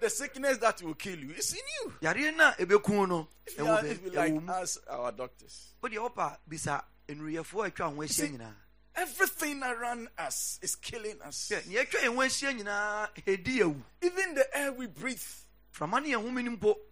The 0.00 0.10
sickness 0.10 0.58
that 0.58 0.82
will 0.82 0.94
kill 0.94 1.18
you 1.18 1.30
is 1.32 1.52
in 1.54 1.60
you. 1.84 1.92
yareɛ 2.02 2.36
no 2.36 2.48
a 2.48 2.52
ɛbɛku 2.66 3.08
no 3.08 3.28
If 3.46 3.58
you, 3.58 3.66
are, 3.66 3.86
if 3.86 4.04
you 4.04 4.10
like, 4.10 4.34
ask 4.48 4.80
our 4.88 5.12
doctors. 5.12 5.72
wodeɛ 5.82 5.98
wopa 6.10 6.38
bisa 6.48 6.82
nnuruyɛfoɔ 7.08 7.66
a 7.66 7.70
atwa 7.70 7.94
ho 7.94 8.00
ahyia 8.02 8.10
See, 8.10 8.28
nyinaa 8.28 8.52
Everything 8.98 9.62
around 9.62 10.08
us 10.16 10.58
is 10.62 10.74
killing 10.76 11.20
us. 11.22 11.50
hwɛ 11.52 11.66
nea 11.66 11.84
atwa 11.84 12.00
yɛn 12.00 12.14
ho 12.14 12.20
ahyia 12.20 12.58
nyinaa 12.62 13.08
ɛdi 13.26 13.58
awu 13.62 13.82
Even 14.02 14.34
the 14.34 14.56
air 14.58 14.72
we 14.72 14.86
breathe 14.86 15.22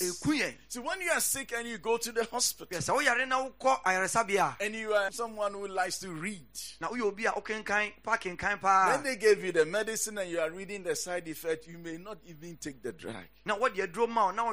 So 0.68 0.80
when 0.82 1.00
you 1.00 1.10
are 1.10 1.20
sick 1.20 1.52
and 1.56 1.68
you 1.68 1.78
go 1.78 1.96
to 1.98 2.12
the 2.12 2.24
hospital 2.24 2.78
hwɛ 2.78 2.80
sɛ 2.80 2.96
woyare 2.96 3.28
na 3.28 3.48
wokɔ 3.48 3.82
ayaresabea 3.84 4.56
a 4.60 4.64
and 4.64 4.74
you 4.74 4.92
are 4.92 5.10
someone 5.12 5.52
who 5.52 5.68
likes 5.68 5.98
to 5.98 6.10
read, 6.10 6.46
na 6.80 6.88
woyɛ 6.88 7.02
obi 7.02 7.26
a 7.26 7.32
wokenkan 7.32 7.92
pa 8.02 8.16
kenkan 8.16 8.60
paa 8.60 8.92
when 8.92 9.04
they 9.04 9.16
gave 9.16 9.44
you 9.44 9.52
the 9.52 9.64
medicine 9.64 10.18
and 10.18 10.30
you 10.30 10.40
are 10.40 10.50
reading 10.50 10.82
the 10.82 10.96
side 10.96 11.28
effect, 11.28 11.66
you 11.66 11.78
may 11.78 11.96
not 11.96 12.18
even 12.26 12.56
take 12.56 12.82
the 12.82 12.92
drug. 12.92 13.14
na 13.44 13.56
wɔde 13.56 13.76
aduro 13.86 14.08
ma 14.08 14.26
wo 14.26 14.32
na 14.32 14.52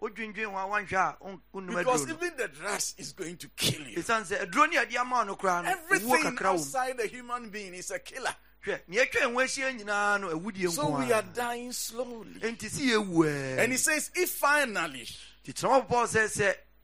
wohwɛ 0.00 0.14
sɛ 0.14 0.44
wonom 0.44 0.44
a 0.44 0.44
neɛ 0.44 0.44
ɛbɛfiri 0.44 0.50
mu 0.50 0.50
aba 0.50 0.50
no 0.50 0.50
a 0.50 0.50
wodwendwen 0.50 0.50
ho 0.50 0.56
a 0.56 0.68
woanhwɛ 0.68 0.92
a 0.96 1.16
won- 1.24 1.42
wonnom 1.54 1.76
Because 1.78 2.08
even 2.10 2.36
the 2.36 2.48
drugs 2.48 2.94
is 2.98 3.12
going 3.12 3.36
to 3.36 3.48
kill 3.50 3.86
you. 3.86 3.98
ɛsiane 3.98 4.24
sɛ 4.24 4.40
aduro 4.46 4.68
ne 4.70 4.76
yɛde 4.76 4.96
ama 5.00 5.24
no 5.24 5.36
koraa 5.36 5.64
Everything 5.66 6.10
kakra 6.10 6.36
wɔ 6.36 6.40
mu 6.40 6.58
outside 6.58 6.96
the 6.98 7.06
human 7.06 7.48
being 7.50 7.74
is 7.74 7.90
a 7.90 7.98
killer. 7.98 8.34
hwɛ 8.66 8.80
nea 8.88 9.04
atwa 9.06 9.20
yɛn 9.20 9.32
ho 9.32 9.38
ahyia 9.40 9.78
nyinaa 9.78 10.20
no 10.20 10.28
awudie 10.38 10.70
So 10.70 10.88
we 10.98 11.12
are 11.12 11.22
dying 11.22 11.72
slowly. 11.72 12.40
enti 12.40 12.68
si 12.70 12.90
yɛwu 12.90 13.58
And 13.58 13.72
he 13.72 13.78
says, 13.78 14.10
if 14.14 14.30
finally 14.30 15.06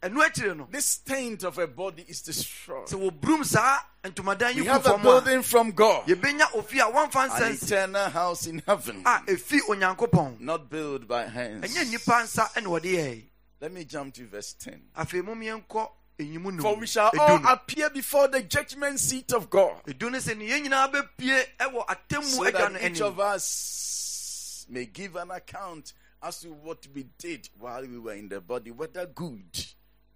titiri 0.01 0.11
paul 0.11 0.11
sɛ 0.11 0.11
sɛ 0.11 0.11
ɛno 0.11 0.27
akyire 0.27 0.57
no 0.57 0.69
this 0.71 0.99
taint 0.99 1.45
of 1.45 1.59
a 1.59 1.67
body 1.67 2.05
is 2.09 2.23
destroyed, 2.23 2.87
sɛ 2.89 3.11
wɔburum 3.11 3.45
saa 3.45 3.79
ntomadan 4.05 4.55
yi 4.55 4.63
we 4.63 4.67
have 4.67 4.87
a 4.87 4.99
building 4.99 5.43
from 5.43 5.73
God, 5.73 6.07
yɛbɛnya 6.07 6.53
ofi 6.53 6.79
a 6.81 6.91
wɔmfa 6.93 7.41
an 7.43 7.53
eternal 7.53 8.11
house 8.11 8.47
in 8.47 8.63
heaven, 8.67 9.03
a 9.07 9.21
ɛfi 9.27 9.61
onyankopɔn. 9.69 10.41
Not 10.41 10.69
built 10.71 11.07
by 11.07 11.27
hands. 11.27 11.67
ɛnyɛ 11.67 11.85
nnipa 11.87 12.23
nsa 12.23 12.53
ɛna 12.55 12.67
wɔde 12.67 12.85
yɛe. 12.85 13.25
Let 13.61 13.73
me 13.73 13.85
jump 13.85 14.15
to 14.15 14.27
verse 14.27 14.55
10. 14.55 14.83
afei 14.97 15.23
mom 15.25 15.41
yɛnkɔ 15.41 15.91
ɛnyimu 16.19 16.55
no 16.55 16.63
For 16.63 16.77
we 16.77 16.87
shall 16.87 17.11
all 17.19 17.47
appear 17.47 17.91
before 17.91 18.29
the 18.29 18.43
judgment 18.43 18.99
seat 19.01 19.33
of 19.33 19.51
God, 19.51 19.83
ɛdu 19.87 20.11
no 20.11 20.19
sɛ 20.19 20.37
ne 20.37 20.49
yɛn 20.49 20.67
nyinaa 20.67 20.93
bɛpie 20.93 21.45
ɛwɔ 21.59 21.87
atemmu 21.87 22.25
so 22.25 22.51
that 22.51 22.83
each 22.83 23.01
of 23.03 23.21
us 23.21 24.67
may 24.71 24.87
give 24.87 25.17
an 25.17 25.31
account 25.31 25.93
as 26.23 26.41
to 26.41 26.49
what 26.53 26.87
we 26.95 27.05
did 27.19 27.49
while 27.59 27.83
we 27.87 27.99
were 27.99 28.13
in 28.13 28.29
the 28.29 28.41
body, 28.41 28.71
whether 28.71 29.07
good. 29.07 29.67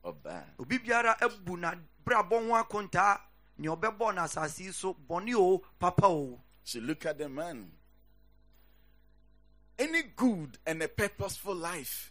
Obi 0.04 0.78
biara 0.78 1.20
abu 1.20 1.56
na 1.56 1.74
brabɔ 2.04 2.46
ho 2.48 2.54
akontaa 2.62 3.20
nea 3.58 3.70
ɔbɛbɔ 3.70 4.14
no 4.14 4.22
asase 4.22 4.60
yi 4.64 4.72
so 4.72 4.94
bɔne 4.94 5.34
o 5.34 5.58
papa 5.78 6.06
o 6.08 6.40
So 6.66 6.78
look 6.80 7.04
at 7.04 7.18
the 7.18 7.28
man. 7.28 7.70
Any 9.78 10.02
good 10.16 10.56
and 10.66 10.82
a 10.82 10.88
purposeful 10.88 11.54
life 11.54 12.10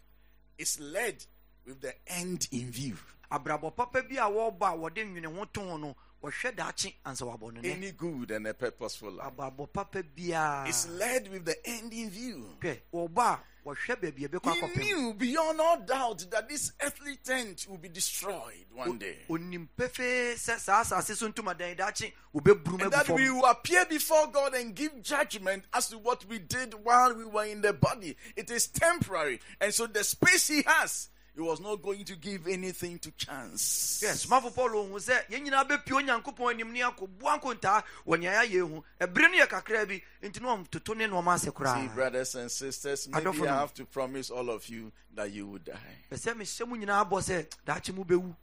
is 0.60 0.80
led 0.80 1.26
with 1.66 1.82
the 1.82 1.94
end 2.08 2.48
in 2.52 2.70
view. 2.70 2.96
abrabɔ 3.32 3.76
papa 3.76 4.04
bi 4.04 4.16
a 4.18 4.30
wɔrebɔ 4.30 4.62
a 4.62 4.78
wɔde 4.78 5.06
nwene 5.08 5.36
ho 5.36 5.46
to 5.46 5.60
ho 5.62 5.78
no 5.78 5.96
wɔhwɛ 6.24 6.56
daakye 6.56 6.94
ansa 7.06 7.22
wɔabɔ 7.26 7.54
no 7.54 7.62
Any 7.64 7.92
good 7.92 8.32
and 8.32 8.46
a 8.48 8.54
purposeful 8.54 9.12
life 9.12 9.32
abrabɔ 9.36 9.74
papa 9.74 10.04
biara 10.04 10.68
is 10.68 10.88
led 10.90 11.30
with 11.30 11.46
the 11.46 11.68
end 11.68 11.92
in 11.94 12.10
view. 12.12 12.58
hwɛ 12.62 12.80
wɔbɔ 12.94 13.18
a 13.34 13.40
wɔhwɛ 13.66 13.96
baabi 14.02 14.26
a 14.26 14.30
ɛbɛkɔ 14.30 14.74
He 14.74 14.94
knew 14.94 15.14
beyond 15.14 15.60
all 15.62 15.80
doubt 15.82 16.26
that 16.32 16.50
this 16.50 16.72
earthly 16.82 17.18
tent 17.18 17.66
will 17.70 17.78
be 17.78 17.90
destroyed 17.90 18.66
one 18.74 18.98
day. 18.98 19.18
onim 19.30 19.68
pefee 19.78 20.34
sɛ 20.36 20.60
saa 20.60 20.84
asase 20.84 21.16
so 21.16 21.30
ntomadan 21.32 21.78
daakye 21.78 22.12
wɔbɛburum 22.36 22.82
And 22.84 22.92
that 22.92 23.10
we 23.10 23.30
will 23.30 23.46
appear 23.46 23.86
before 23.86 24.28
God 24.28 24.54
and 24.54 24.76
give 24.76 25.02
judgment 25.02 25.66
as 25.74 25.88
to 25.90 25.98
what 25.98 26.26
we 26.26 26.40
did 26.40 26.74
while 26.84 27.14
we 27.14 27.26
were 27.26 27.46
in 27.46 27.62
the 27.62 27.74
body. 27.74 28.16
It 28.36 28.50
is 28.52 28.68
temporary. 28.68 29.40
And 29.62 29.74
so 29.74 29.88
the 29.88 30.04
space 30.04 30.48
he 30.48 30.64
has, 30.64 31.10
he 31.36 31.42
was 31.42 31.60
not 31.60 31.82
going 31.82 32.04
to 32.06 32.16
give 32.16 32.48
anything 32.48 33.00
to 33.00 33.12
chance. 33.12 34.00
Yes, 34.04 34.26
somafo 34.26 34.54
paul 34.54 34.70
ohu 34.70 35.00
sɛ 35.00 35.28
yɛn 35.30 35.48
nyinaa 35.48 35.68
bɛpie 35.68 36.02
onyankopɔn 36.02 36.52
anim 36.52 36.72
ne 36.72 36.82
akɔbua 36.82 37.42
nkontaa 37.42 37.84
wɔ 38.06 38.20
nea 38.20 38.44
yɛayɛ 38.44 38.70
ho 38.70 38.84
ɛberɛ 39.02 39.32
no 39.32 39.38
yɛ 39.44 39.48
kakraa 39.48 39.88
bi 39.88 40.02
enti 40.22 40.42
ne 40.42 40.48
ɔmtoto 40.48 40.96
ne 40.96 41.08
nnoɔma 41.08 41.34
ase 41.34 41.44
See, 41.46 41.96
brothers 41.96 42.36
and 42.36 42.52
sisters, 42.52 43.08
maybe 43.08 43.48
I 43.48 43.60
have 43.60 43.74
to 43.76 43.86
promise 43.86 44.30
all 44.30 44.50
of 44.50 44.68
you 44.70 44.92
that 45.16 45.32
you 45.32 45.48
will 45.48 45.60
die. 45.60 45.74
ɛ 46.12 46.18
sɛ 46.18 46.36
mehyɛ 46.36 46.68
mu 46.68 46.78
nyinaa 46.78 47.10
bɔ 47.10 47.48
sɛ 47.66 47.94
mu 47.96 48.06
bɛwu 48.06 48.36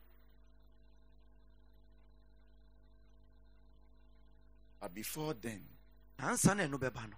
But 4.80 4.94
before 4.94 5.34
then, 5.34 5.62
na 6.18 6.32
ɛno 6.34 7.12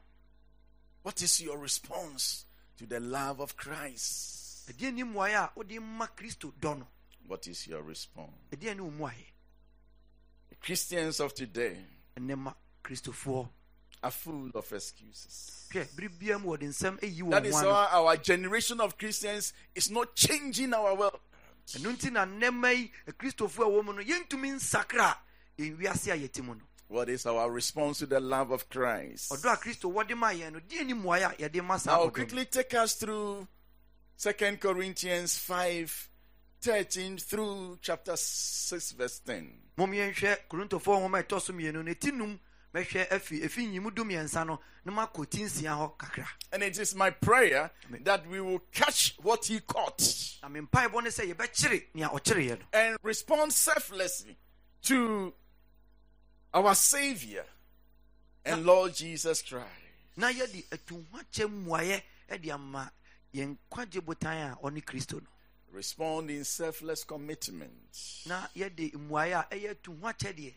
what 1.03 1.23
is 1.23 1.41
your 1.41 1.59
response 1.59 2.45
to 2.77 2.87
the 2.87 3.01
love 3.01 3.41
of 3.41 3.57
Christ? 3.57 4.42
Ɛdeɛ 4.69 4.93
ni 4.95 5.03
mmuaeɛ 5.03 5.35
a 5.35 5.53
wode 5.57 5.79
ma 5.81 6.07
kristo 6.07 6.53
dɔ 6.61 6.79
no 6.79 6.87
What 7.27 7.47
is 7.47 7.67
your 7.67 7.83
response? 7.83 8.33
ɛdeɛ 8.53 8.77
ne 8.77 8.81
wo 8.83 8.91
mmuaeɛ 8.91 9.27
The 10.51 10.57
Christians 10.57 11.21
of 11.21 11.35
today 11.35 11.77
are 14.05 14.11
full 14.11 14.51
of 14.55 14.73
excuses. 14.73 15.69
hwɛ 15.73 15.97
bere 15.97 16.09
bia 16.09 16.39
mu 16.39 16.51
wɔde 16.57 16.69
nsɛm 16.69 17.01
ɛyi 17.01 17.31
That 17.31 17.47
is 17.47 17.55
why 17.55 17.89
our 17.93 18.17
generation 18.17 18.81
of 18.81 18.99
Christians 18.99 19.53
is 19.75 19.91
not 19.91 20.15
changing 20.15 20.75
our 20.75 20.95
world. 20.95 21.21
ɛno 21.69 21.97
nti 21.97 22.11
na 22.13 22.25
nnɛma 22.27 22.75
yi 22.77 22.93
kristofoɔ 23.13 23.67
a 23.67 23.71
wɔ 23.71 23.85
mu 23.85 23.93
no 23.95 24.03
yɛntumi 24.03 24.55
nsakra 24.57 25.17
ewiase 25.59 26.13
a 26.13 26.17
yɛte 26.29 26.43
mu 26.45 26.55
no 26.55 26.61
What 26.89 27.09
is 27.09 27.25
our 27.25 27.51
response 27.51 27.99
to 28.01 28.07
the 28.07 28.21
love 28.21 28.51
of 28.51 28.69
Christ? 28.69 29.31
ɔdɔ 29.33 29.53
a 29.55 29.57
kristo 29.57 29.93
wɔde 29.93 30.17
ma 30.17 30.29
yɛn 30.31 30.53
no 30.55 30.61
deɛ 30.61 30.85
ni 30.87 30.93
mmuaeɛ 30.95 31.33
a 31.33 31.49
yɛde 31.49 31.65
ma 31.65 31.77
saa 31.79 31.95
I'll 31.95 32.11
quickly 32.11 32.45
take 32.47 32.75
us 32.75 32.95
through 32.97 33.47
Second 34.17 34.61
Corinthians 34.61 35.37
5 35.39 36.09
13 36.61 37.19
through 37.19 37.79
chapter 37.83 38.17
6, 38.17 38.93
verse 38.93 39.19
10. 39.27 39.51
mom 39.77 39.91
yɛnhwɛ 39.93 40.37
korintofoɔ 40.49 41.01
nwoma 41.01 41.19
a 41.19 41.23
ɛtɔ 41.25 41.41
so 41.41 41.53
mmienu 41.53 41.85
no 41.85 41.93
ɛti 41.93 42.13
num 42.15 42.39
mɛhwɛ 42.73 43.09
afi 43.11 43.41
ɛfi 43.43 43.67
nyimu 43.73 43.93
du 43.93 44.05
mmiɛnsa 44.05 44.47
no 44.47 44.61
na 44.85 44.93
makɔ 44.93 45.29
ti 45.29 45.39
nsia 45.43 45.71
hɔ 45.77 45.97
kakra. 45.99 46.27
And 46.53 46.63
it 46.63 46.79
is 46.79 46.95
my 46.95 47.11
prayer 47.11 47.71
that 48.05 48.27
we 48.29 48.41
will 48.41 48.61
catch 48.71 49.17
what 49.23 49.47
he 49.47 49.59
caught. 49.61 50.39
Na 50.43 50.49
me 50.49 50.61
mpaebɔ 50.61 51.03
ne 51.03 51.11
sɛ 51.11 51.35
yɛbɛkyere 51.35 51.85
nea 51.95 52.09
ɔkyereeɛ 52.11 52.59
no 52.61 52.65
and 52.73 52.99
respond 53.03 53.53
selflessly 53.53 54.37
to 54.83 55.35
our 56.55 56.75
Savior 56.77 57.45
and 58.45 58.65
Lord 58.65 58.95
Jesus 58.95 59.43
Christ. 59.43 59.67
na 60.17 60.29
yɛde 60.31 60.65
atuhuakyɛ 60.69 61.47
mmuaeɛ 61.51 62.03
de 62.41 62.51
ama 62.53 62.91
yɛn 63.35 63.57
kwagye 63.71 64.01
botan 64.01 64.53
a 64.53 64.57
ɔne 64.63 64.85
kristo 64.85 65.21
no 65.21 65.27
Respond 65.73 66.31
in 66.31 66.45
selfless 66.45 67.03
commitment 67.05 68.25
na 68.27 68.47
yɛde 68.55 68.93
mmuaeɛ 68.93 69.35
a 69.51 69.55
ɛyɛ 69.55 69.71
atuhuakyɛ 69.75 70.37
deɛ 70.37 70.55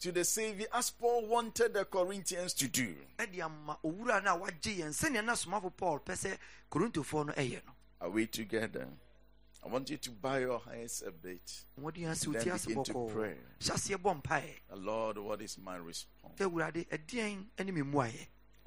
to 0.00 0.12
the 0.12 0.24
Savior 0.24 0.66
as 0.74 0.90
Paul 0.90 1.26
wanted 1.26 1.74
the 1.74 1.84
Corinthians 1.84 2.54
to 2.54 2.68
do. 2.68 2.94
de 3.32 3.40
ama 3.40 3.78
owura 3.82 4.22
no 4.22 4.34
a 4.36 4.38
wagye 4.38 4.78
yɛn 4.78 4.90
sɛnea 4.90 5.24
na 5.24 5.32
somafo 5.32 5.74
paul 5.74 6.00
pɛ 6.00 6.12
sɛ 6.12 6.38
korintofoɔ 6.70 7.26
no 7.26 7.32
ɛyɛ 7.32 7.64
no 7.66 7.72
Are 8.00 8.10
we 8.10 8.26
together? 8.26 8.86
I 9.64 9.68
want 9.68 9.90
you 9.90 9.96
to 9.96 10.10
bow 10.10 10.36
your 10.36 10.60
heads 10.60 11.02
a 11.04 11.10
bit. 11.10 11.64
Then 11.76 11.84
woti 11.84 12.06
ase 12.08 12.66
begin 12.66 12.84
to 12.84 13.10
pray. 13.12 13.36
hyɛ 13.60 13.72
aseɛ 13.74 13.96
bɔ 13.96 14.22
mpaeɛ 14.22 14.54
Lord, 14.84 15.18
what 15.18 15.40
is 15.42 15.58
my 15.58 15.76
response? 15.76 16.34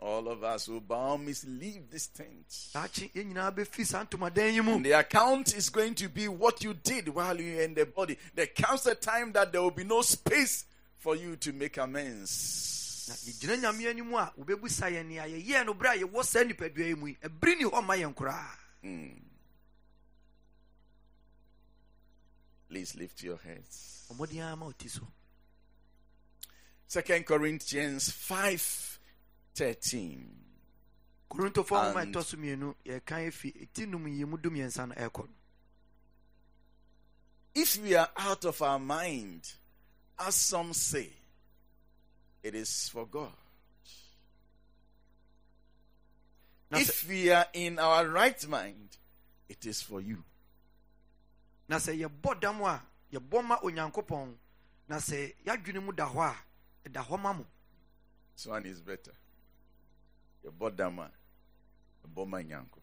Sɛ 0.02 0.08
awurade 0.08 0.08
ɛdeɛn 0.08 0.08
ne 0.08 0.08
me 0.08 0.08
mmuaeɛ 0.08 0.08
all 0.08 0.28
of 0.28 0.44
us 0.44 0.68
will 0.68 0.80
by 0.80 0.96
all 0.96 1.18
means 1.18 1.46
leave 1.48 1.90
this 1.90 2.08
tent. 2.08 2.48
daakye 2.74 3.12
yɛn 3.14 3.34
nyinaa 3.34 3.52
bɛfi 3.56 3.86
saa 3.86 4.04
ntomadan 4.04 4.54
yi 4.54 4.62
mu 4.62 4.74
And 4.76 4.86
the 4.86 4.92
account 4.94 5.54
is 5.56 5.70
going 5.70 5.96
to 5.96 6.10
be 6.10 6.28
what 6.28 6.64
you 6.64 6.74
did 6.74 7.10
while 7.10 7.40
you 7.40 7.56
were 7.56 7.62
in 7.62 7.74
the 7.74 7.86
body. 7.86 8.18
There 8.34 8.48
comes 8.48 8.86
a 8.88 8.96
time 8.96 9.32
that 9.34 9.52
there 9.52 9.62
will 9.62 9.72
be 9.72 9.84
no 9.84 10.02
space 10.02 10.66
for 10.98 11.16
you 11.16 11.36
to 11.38 11.54
make 11.54 11.78
amends. 11.78 12.68
na 13.10 13.16
yɛgyina 13.16 13.62
nyame 13.62 13.90
anim 13.90 14.14
a 14.14 14.32
wobɛbusa 14.40 14.92
yɛn 14.92 15.06
nea 15.08 15.24
yɛyɛɛ 15.26 15.66
no 15.66 15.74
berɛ 15.74 15.96
a 15.96 16.06
yɛwɔ 16.06 16.24
saa 16.24 16.44
nnipadua 16.44 16.88
yi 16.88 16.96
mu 16.96 17.08
yi 17.08 17.18
ɛbere 17.24 17.58
ni 17.58 17.64
hɔ 17.66 17.84
ma 17.86 17.94
yɛn 17.96 18.14
koraa 18.16 18.58
hmm. 18.82 19.08
Please 22.70 22.96
lift 22.96 23.22
your 23.24 23.38
heads. 23.38 24.06
ɔmmɔden 24.14 24.42
ara 24.46 24.56
ma 24.56 24.68
ɔti 24.68 24.90
so 24.90 25.02
Second 26.88 27.26
Corinthians 27.26 28.12
5 28.12 29.00
13. 29.56 30.38
korintofoɔ 31.30 31.94
nwoma 31.94 32.02
And- 32.02 32.16
ɛtɔ 32.16 32.24
so 32.24 32.38
mmienu 32.38 32.76
yɛka 32.86 33.28
ɛfi 33.28 33.68
ɛti 33.68 33.88
num 33.88 34.08
yi 34.08 34.26
mu 34.26 34.38
dumiɛnsa 34.38 34.88
no 34.88 34.96
ɛrekɔ 34.96 35.30
If 37.54 37.78
we 37.78 37.96
are 37.96 38.10
out 38.16 38.46
of 38.46 38.62
our 38.62 38.80
mind, 38.80 39.54
as 40.18 40.36
some 40.36 40.74
say, 40.74 41.12
it 42.44 42.56
is 42.56 42.88
for 42.90 43.06
God. 43.06 43.34
If 46.72 47.06
we 47.10 47.30
are 47.30 47.48
in 47.54 47.78
our 47.80 48.08
right 48.08 48.48
mind, 48.48 48.98
it 49.50 49.66
is 49.66 49.82
for 49.82 50.00
you. 50.00 50.24
na 51.68 51.78
sɛ 51.78 51.98
yɛbɔ 52.08 52.40
dam 52.40 52.62
a 52.64 52.82
yɛbɔ 53.14 53.46
ma 53.46 53.58
onyankopɔn 53.60 54.36
na 54.88 54.98
sɛ 54.98 55.34
yɛadwene 55.46 55.84
mu 55.84 55.92
da 55.94 56.08
hɔ 56.10 56.32
a 56.34 56.90
ɛda 56.90 57.06
hɔ 57.06 57.20
ma 57.20 57.34
mo 57.34 57.46
This 58.36 58.46
one 58.48 58.66
is 58.66 58.82
better. 58.82 59.14
Your 60.44 60.52
bodama, 60.54 61.10
the 62.02 62.08
boma 62.08 62.38
nyanko. 62.38 62.80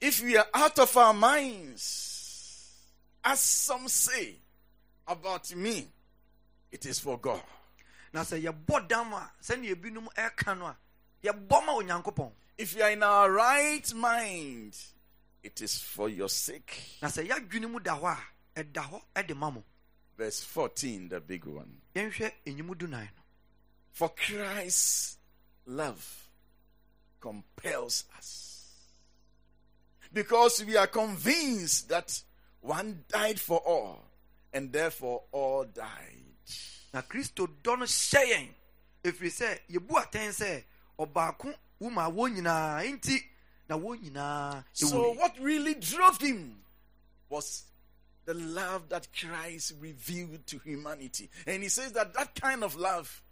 If 0.00 0.22
we 0.22 0.36
are 0.36 0.46
out 0.52 0.78
of 0.78 0.96
our 0.96 1.14
minds, 1.14 2.76
as 3.24 3.40
some 3.40 3.86
say 3.88 4.34
about 5.06 5.54
me, 5.54 5.86
it 6.70 6.86
is 6.86 6.98
for 6.98 7.18
God. 7.18 7.42
na 8.12 8.20
sɛ 8.22 8.42
yɛbɔ 8.42 8.88
dam 8.88 9.12
a 9.14 9.30
sɛnea 9.42 9.74
ebinom 9.74 10.06
ɛka 10.14 10.58
no 10.58 10.66
a 10.66 10.76
yɛbɔ 11.24 11.64
ma 11.66 11.72
onyankopɔn 11.80 12.30
If 12.58 12.74
you 12.76 12.82
are 12.82 12.90
in 12.90 13.02
our 13.02 13.30
right 13.32 13.94
mind, 13.94 14.76
it 15.42 15.62
is 15.62 15.78
for 15.80 16.08
your 16.10 16.28
sake. 16.28 16.98
na 17.00 17.08
sɛ 17.08 17.26
yɛadwene 17.26 17.70
mu 17.70 17.80
da 17.80 17.98
hɔ 17.98 18.16
a 18.56 18.60
ɛda 18.64 18.82
hɔ 18.90 19.02
ɛde 19.16 19.36
ma 19.36 19.50
mo 19.50 19.64
Verse 20.18 20.42
14, 20.44 21.08
the 21.08 21.20
big 21.20 21.44
one. 21.46 21.80
yɛnhwɛ 21.94 22.32
ɛnyimu 22.46 22.74
dunan 22.76 23.08
no 23.16 23.21
For 23.92 24.08
Christ's 24.10 25.16
love 25.66 26.28
compels 27.20 28.04
us. 28.16 28.48
Because 30.12 30.64
we 30.64 30.76
are 30.76 30.86
convinced 30.86 31.88
that 31.88 32.20
one 32.60 33.04
died 33.08 33.40
for 33.40 33.58
all, 33.58 34.04
and 34.52 34.72
therefore 34.72 35.22
all 35.32 35.64
died. 35.64 36.18
na 36.92 37.00
kristo 37.00 37.48
dɔ 37.62 37.78
no 37.78 37.84
hyɛ 37.86 38.22
yɛn 38.32 38.48
ɛfiri 39.04 39.30
sɛ 39.30 39.58
yɛbu 39.70 39.94
atɛn 39.96 40.28
sɛ 40.30 40.62
ɔbaako 40.98 41.54
wu 41.80 41.90
ma 41.90 42.10
wɔn 42.10 42.36
nyinaa 42.36 42.84
nti 42.84 43.16
na 43.68 43.78
wɔn 43.78 43.98
nyinaa 44.02 44.62
So, 44.74 45.12
what 45.14 45.38
really 45.40 45.74
drove 45.74 46.20
him 46.20 46.60
was 47.30 47.64
the 48.26 48.34
love 48.34 48.90
that 48.90 49.08
Christ 49.18 49.72
revealed 49.80 50.46
to 50.48 50.58
humanity. 50.58 51.30
And 51.46 51.62
he 51.62 51.68
says 51.70 51.92
that 51.92 52.12
that 52.14 52.34
kind 52.34 52.62
of 52.62 52.76
love, 52.76 53.22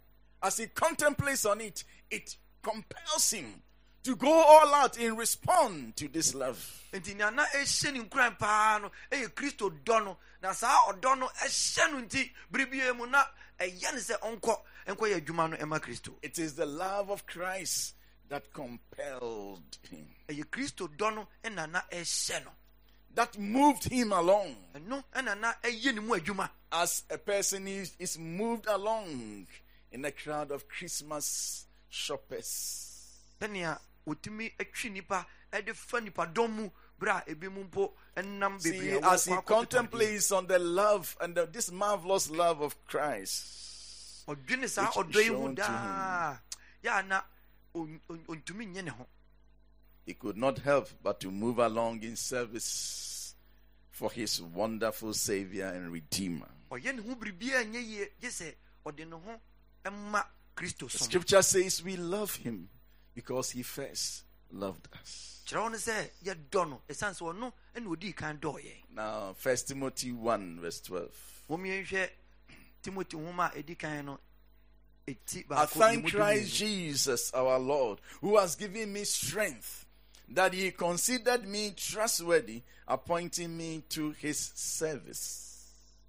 as 0.43 0.57
he 0.57 0.67
contemplates 0.67 1.45
on 1.45 1.61
it, 1.61 1.83
it 2.09 2.35
compels 2.61 3.31
him 3.31 3.61
to 4.03 4.15
go 4.15 4.31
all 4.31 4.73
out 4.73 4.97
in 4.97 5.15
response 5.15 5.93
to 5.95 6.07
this 6.07 6.33
love. 6.33 6.57
nti 6.93 7.15
nea 7.15 7.31
na 7.31 7.45
ɛhyɛ 7.45 7.93
ne 7.93 7.99
nkuran 8.03 8.37
paa 8.37 8.79
no 8.81 8.91
ɛyɛ 9.11 9.29
kristo 9.33 9.69
dɔ 9.85 10.03
no. 10.03 10.17
Na 10.41 10.51
saa 10.53 10.91
ɔdɔ 10.91 11.19
no 11.19 11.27
ɛhyɛ 11.27 11.91
no 11.91 12.01
nti 12.01 12.31
biribie 12.51 12.95
mu 12.97 13.05
na 13.05 13.23
ɛyɛ 13.59 13.93
ne 13.93 13.99
sɛ 13.99 14.19
ɔnkɔ 14.19 14.59
ɛnkɔ 14.87 14.97
yɛ 15.11 15.21
adwuma 15.21 15.49
no 15.51 15.57
ɛma 15.57 15.79
kristo. 15.79 16.13
It 16.21 16.39
is 16.39 16.55
the 16.55 16.65
love 16.65 17.09
of 17.09 17.25
Christ 17.27 17.93
that 18.29 18.51
compelled 18.51 19.77
him, 19.89 20.07
ɛyɛ 20.27 20.45
kristo 20.45 20.87
dɔ 20.87 21.15
no 21.15 21.27
ɛna 21.43 21.69
na 21.69 21.81
ɛhyɛ 21.91 22.43
no. 22.45 22.51
That 23.13 23.37
moved 23.37 23.83
him 23.85 24.13
along. 24.13 24.55
Ɛno 24.73 25.03
ɛna 25.13 25.39
na 25.39 25.53
ɛyɛ 25.63 25.93
ne 25.93 25.99
mu 26.01 26.15
adwuma. 26.17 26.49
As 26.71 27.03
a 27.09 27.17
person 27.17 27.67
is, 27.67 27.93
is 27.99 28.17
moved 28.17 28.65
along 28.67 29.47
in 29.91 30.05
a 30.05 30.11
crowd 30.11 30.51
of 30.51 30.67
Christmas 30.67 31.65
shoppers. 31.89 32.87
sɛnea 33.41 33.79
wɔtumi 34.07 34.51
atwi 34.57 34.91
nipa 34.91 35.25
ɛde 35.51 35.75
fa 35.75 35.97
nipadɔm 35.99 36.49
mu 36.49 36.69
berɛ 36.99 37.27
ebi 37.27 37.49
mu 37.51 37.63
mpo 37.65 37.91
ɛnam 38.15 38.61
See, 38.61 38.71
bebree 38.71 39.01
as 39.03 39.25
he 39.25 39.31
wɔkɔ 39.31 39.37
akɔtotɔ 39.37 39.43
adeɛ. 39.43 39.45
contemplates 39.47 40.31
on 40.31 40.47
the 40.47 40.59
love 40.59 41.17
and 41.21 41.35
the, 41.35 41.45
this 41.47 41.71
marvelous 41.71 42.29
love 42.29 42.61
of 42.61 42.75
Christ, 42.87 44.23
oh, 44.27 44.35
ɔdwene 44.35 44.69
saa 44.69 44.85
which 44.85 45.07
ɔdɔ 45.07 45.23
yi 45.23 45.27
ho 45.27 45.51
daa 45.53 46.37
yɛ 46.83 47.07
na 47.07 47.21
ɔn- 47.75 47.99
ɔn- 48.09 48.67
nye 48.73 48.81
ne 48.81 48.91
ho 48.91 49.07
he 50.05 50.13
could 50.13 50.37
not 50.37 50.57
help 50.59 50.89
but 51.03 51.19
to 51.19 51.29
move 51.31 51.59
along 51.59 52.01
in 52.03 52.15
service 52.15 53.35
for 53.91 54.11
his 54.11 54.41
wonderful 54.41 55.13
Savior 55.13 55.67
and 55.67 55.91
Redeemer. 55.91 56.47
Oh, 56.71 56.75
ɔyɛ 56.75 56.95
ne 56.95 57.01
ho 57.01 57.15
biribiaa 57.15 57.65
nyɛ 57.71 57.81
yie 57.87 58.07
gye 58.19 58.29
sɛ 58.29 58.53
ɔde 58.85 59.01
oh, 59.01 59.05
ne 59.05 59.11
ho 59.11 59.19
ɛma 59.19 59.39
kristo 59.39 59.50
The 59.83 60.89
scripture 60.89 61.41
says 61.41 61.83
we 61.83 61.97
love 61.97 62.35
him 62.35 62.69
because 63.15 63.51
he 63.51 63.63
first 63.63 64.23
loved 64.51 64.87
us. 64.99 65.41
kyerɛ 65.47 65.61
wo 65.63 65.69
no 65.69 65.77
sɛ 65.77 66.09
yɛdɔ 66.23 66.69
no 66.69 66.81
ɛsiane 66.87 67.15
sɛ 67.17 67.33
ɔno 67.33 67.51
ɛne 67.75 67.87
ɔdii 67.87 68.15
kan 68.15 68.37
dɔɔ 68.37 68.55
yɛn 68.63 68.83
Now, 68.93 69.33
First 69.33 69.67
Timothy 69.69 70.11
1, 70.11 70.59
verse 70.59 70.81
12. 70.81 71.43
mommyɛnhwɛ 71.49 72.09
timothy 72.81 73.17
nwoma 73.17 73.53
a 73.55 73.63
ɛdi 73.63 73.77
kan 73.77 74.17
I 75.07 75.65
thank 75.65 76.11
Christ. 76.11 76.53
Jesus 76.55 77.33
our 77.33 77.59
Lord, 77.59 77.99
who 78.21 78.37
has 78.37 78.55
given 78.55 78.93
me 78.93 79.03
strength, 79.03 79.85
that 80.29 80.53
he 80.53 80.71
considered 80.71 81.45
me 81.45 81.71
trustworthy, 81.75 82.61
appointing 82.87 83.57
me 83.57 83.83
to 83.89 84.11
his 84.11 84.51
service. 84.55 85.50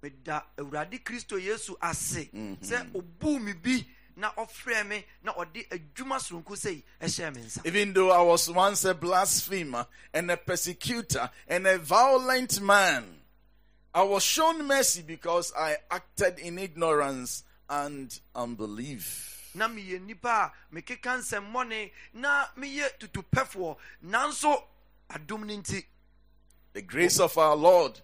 Meda 0.03 0.43
awurade 0.57 0.99
kristo 1.03 1.37
yesu 1.39 1.77
ase 1.81 2.29
Mhm. 2.33 2.57
sɛ 2.61 2.91
ɔbuu 2.91 3.41
me 3.41 3.53
bi 3.53 3.85
na 4.17 4.31
ɔfrɛ 4.33 4.85
me 4.87 5.05
na 5.23 5.33
ɔde 5.33 5.67
adwuma 5.69 6.19
soronko 6.19 6.57
sei 6.57 6.83
ɛhyɛɛ 7.01 7.35
me 7.35 7.41
nsa 7.41 7.65
Even 7.65 7.93
though 7.93 8.11
I 8.11 8.21
was 8.21 8.49
once 8.49 8.83
a 8.85 8.93
blasphemer 8.93 9.87
and 10.13 10.29
a 10.29 10.37
persecutor 10.37 11.29
and 11.47 11.65
a 11.65 11.77
violent 11.79 12.59
man, 12.61 13.21
I 13.95 14.01
was 14.03 14.23
shown 14.23 14.65
mercy 14.67 15.01
because 15.03 15.53
I 15.57 15.77
acted 15.89 16.37
in 16.39 16.59
ignorance 16.59 17.43
and 17.69 18.19
unbelief. 18.35 19.51
na 19.55 19.67
meyɛ 19.69 19.99
nnipa 20.05 20.25
a 20.25 20.51
mekeka 20.75 21.17
nsɛmmɔne 21.19 21.91
na 22.15 22.45
meyɛ 22.57 22.89
tutupɛfoɔ 22.99 23.77
nanso 24.05 24.63
adom 25.09 25.45
no 25.47 25.55
nti 25.57 25.85
The 26.73 26.81
grace 26.81 27.19
of 27.19 27.37
our 27.37 27.55
Lord 27.55 28.01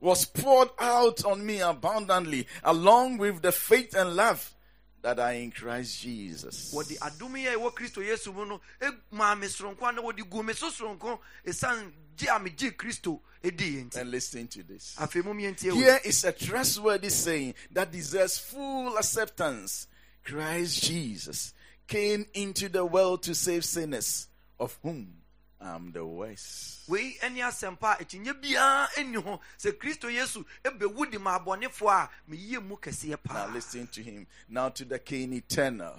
was 0.00 0.24
poured 0.24 0.70
out 0.78 1.24
on 1.24 1.44
me 1.44 1.60
abundantly, 1.60 2.46
along 2.64 3.18
with 3.18 3.42
the 3.42 3.52
faith 3.52 3.94
and 3.94 4.16
love 4.16 4.54
that 5.02 5.18
are 5.18 5.32
in 5.32 5.50
Christ 5.50 6.00
Jesus. 6.02 6.74
wɔde 6.74 6.98
adom 6.98 7.38
yi 7.38 7.46
a 7.46 7.54
ɛwɔ 7.56 7.72
kristo 7.74 8.02
yesu 8.06 8.34
mu 8.34 8.44
no 8.46 8.60
maa 9.10 9.34
me 9.34 9.46
soronko 9.46 9.82
a 9.82 9.92
wɔde 10.02 10.28
gu 10.28 10.42
me 10.42 10.52
so 10.52 10.70
soronko 10.70 11.18
ɛsiane 11.46 11.90
gye 12.16 12.26
a 12.28 12.38
megye 12.38 12.72
kristo 12.76 13.20
ɛdii 13.42 13.86
nti 13.86 13.96
And 13.96 14.10
listen 14.10 14.46
to 14.48 14.62
this. 14.62 14.96
afei 14.98 15.24
mom 15.24 15.38
yɛntie 15.38 15.72
wei. 15.72 15.78
Here 15.80 16.00
is 16.04 16.22
a 16.24 16.32
trustworthy 16.32 17.08
saying 17.08 17.54
that 17.72 17.90
deserves 17.90 18.38
full 18.38 18.96
acceptance. 18.98 19.86
Christ 20.22 20.82
Jesus 20.84 21.54
came 21.88 22.26
into 22.34 22.68
the 22.68 22.84
world 22.84 23.22
to 23.22 23.34
save 23.34 23.64
sinners, 23.64 24.28
of 24.58 24.78
whom 24.82 25.14
am 25.60 25.92
the 25.92 26.04
worst. 26.04 26.88
wei 26.88 27.16
ɛne 27.22 27.38
asɛmpa 27.42 27.98
a 27.98 28.04
akyinnye 28.04 28.32
biara 28.40 28.88
ɛnni 28.96 29.22
ho 29.22 29.40
sɛ 29.58 29.72
kristo 29.72 30.08
yesu 30.12 30.44
ɛbɛwu 30.64 31.10
de 31.10 31.18
ma 31.18 31.38
abɔnefoɔ 31.38 31.90
a 31.90 32.10
meyie 32.28 32.62
mu 32.62 32.76
kɛseɛ 32.76 33.18
Now 33.32 33.52
listen 33.52 33.86
to 33.88 34.02
him. 34.02 34.26
Now 34.48 34.68
to 34.70 34.84
the 34.84 34.98
King 34.98 35.32
eternal, 35.34 35.98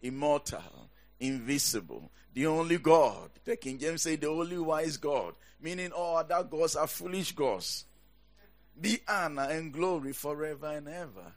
immortal, 0.00 0.88
invisible, 1.20 2.10
the 2.34 2.46
only 2.46 2.78
God. 2.78 3.30
The 3.44 3.56
King 3.56 3.78
James 3.78 4.02
say 4.02 4.16
the 4.16 4.28
only 4.28 4.58
wise 4.58 4.96
God, 4.96 5.34
meaning 5.60 5.92
all 5.92 6.16
other 6.18 6.42
gods 6.44 6.76
are 6.76 6.86
foolish 6.86 7.32
gods. 7.32 7.84
Be 8.80 9.00
honor 9.06 9.42
and 9.42 9.72
glory 9.72 10.12
forever 10.12 10.66
and 10.66 10.88
ever. 10.88 11.32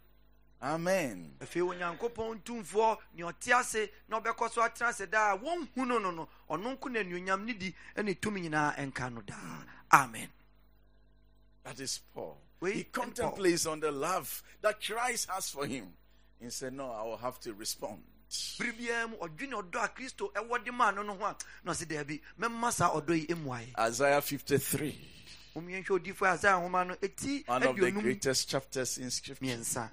Amen. 0.66 1.36
afei 1.40 1.62
onyankopɔn 1.62 2.42
tumfoɔ 2.44 2.98
nea 3.14 3.26
ɔte 3.28 3.54
ase 3.54 3.90
na 4.08 4.20
ɔbɛkɔ 4.20 4.52
so 4.52 4.62
atena 4.62 4.88
ase 4.90 5.06
daa 5.06 5.38
wɔnhu 5.38 5.86
no 5.86 6.00
no 6.00 6.10
no 6.12 6.28
ɔno 6.50 6.76
nko 6.78 6.92
na 6.92 7.00
anuonyam 7.02 7.46
ne 7.46 7.54
di 7.54 7.76
ne 7.98 8.14
tumi 8.16 8.42
nyinaa 8.42 8.76
ɛnka 8.76 9.14
no 9.14 9.22
daa 9.22 9.64
amen 9.92 10.30
That 11.66 11.80
is 11.80 12.00
Paul. 12.14 12.38
Wait, 12.62 12.74
he 12.74 12.80
and 12.82 12.92
contemplates 12.94 13.66
on 13.66 13.80
the 13.80 13.92
love 13.92 14.44
that 14.62 14.80
Christ 14.84 15.30
has 15.32 15.50
for 15.50 15.66
him. 15.66 15.88
He 16.40 16.50
said, 16.52 16.74
No, 16.74 16.92
I 16.92 17.02
will 17.04 17.18
have 17.18 17.40
to 17.42 17.54
respond. 17.54 18.04
bere 18.60 18.72
biara 18.74 19.08
mu 19.10 19.18
ɔdwene 19.18 19.54
ɔdɔ 19.54 19.84
a 19.84 19.88
kristo 19.90 20.32
ɛwɔ 20.34 20.66
de 20.66 20.72
maa 20.72 20.92
no 20.92 21.04
no 21.04 21.16
ho 21.16 21.26
a 21.26 21.36
na 21.64 21.72
ɔse 21.74 21.86
daabi 21.86 22.20
mɛma 22.40 22.72
saa 22.72 22.90
ɔdɔ 22.90 23.20
yi 23.20 23.28
mmuaeɛ 23.36 23.78
Isaiah 23.88 24.22
53, 24.22 25.00
momiɛnhwɛ 25.56 25.90
odifo 26.00 26.26
isaia 26.26 26.60
nhoma 26.60 26.88
no 26.88 26.96
ɛti 26.96 27.48
one 27.48 27.64
of 27.64 27.76
the 27.78 27.92
greatest 27.92 28.50
chapters 28.50 28.98
in 28.98 29.12
scripture. 29.12 29.92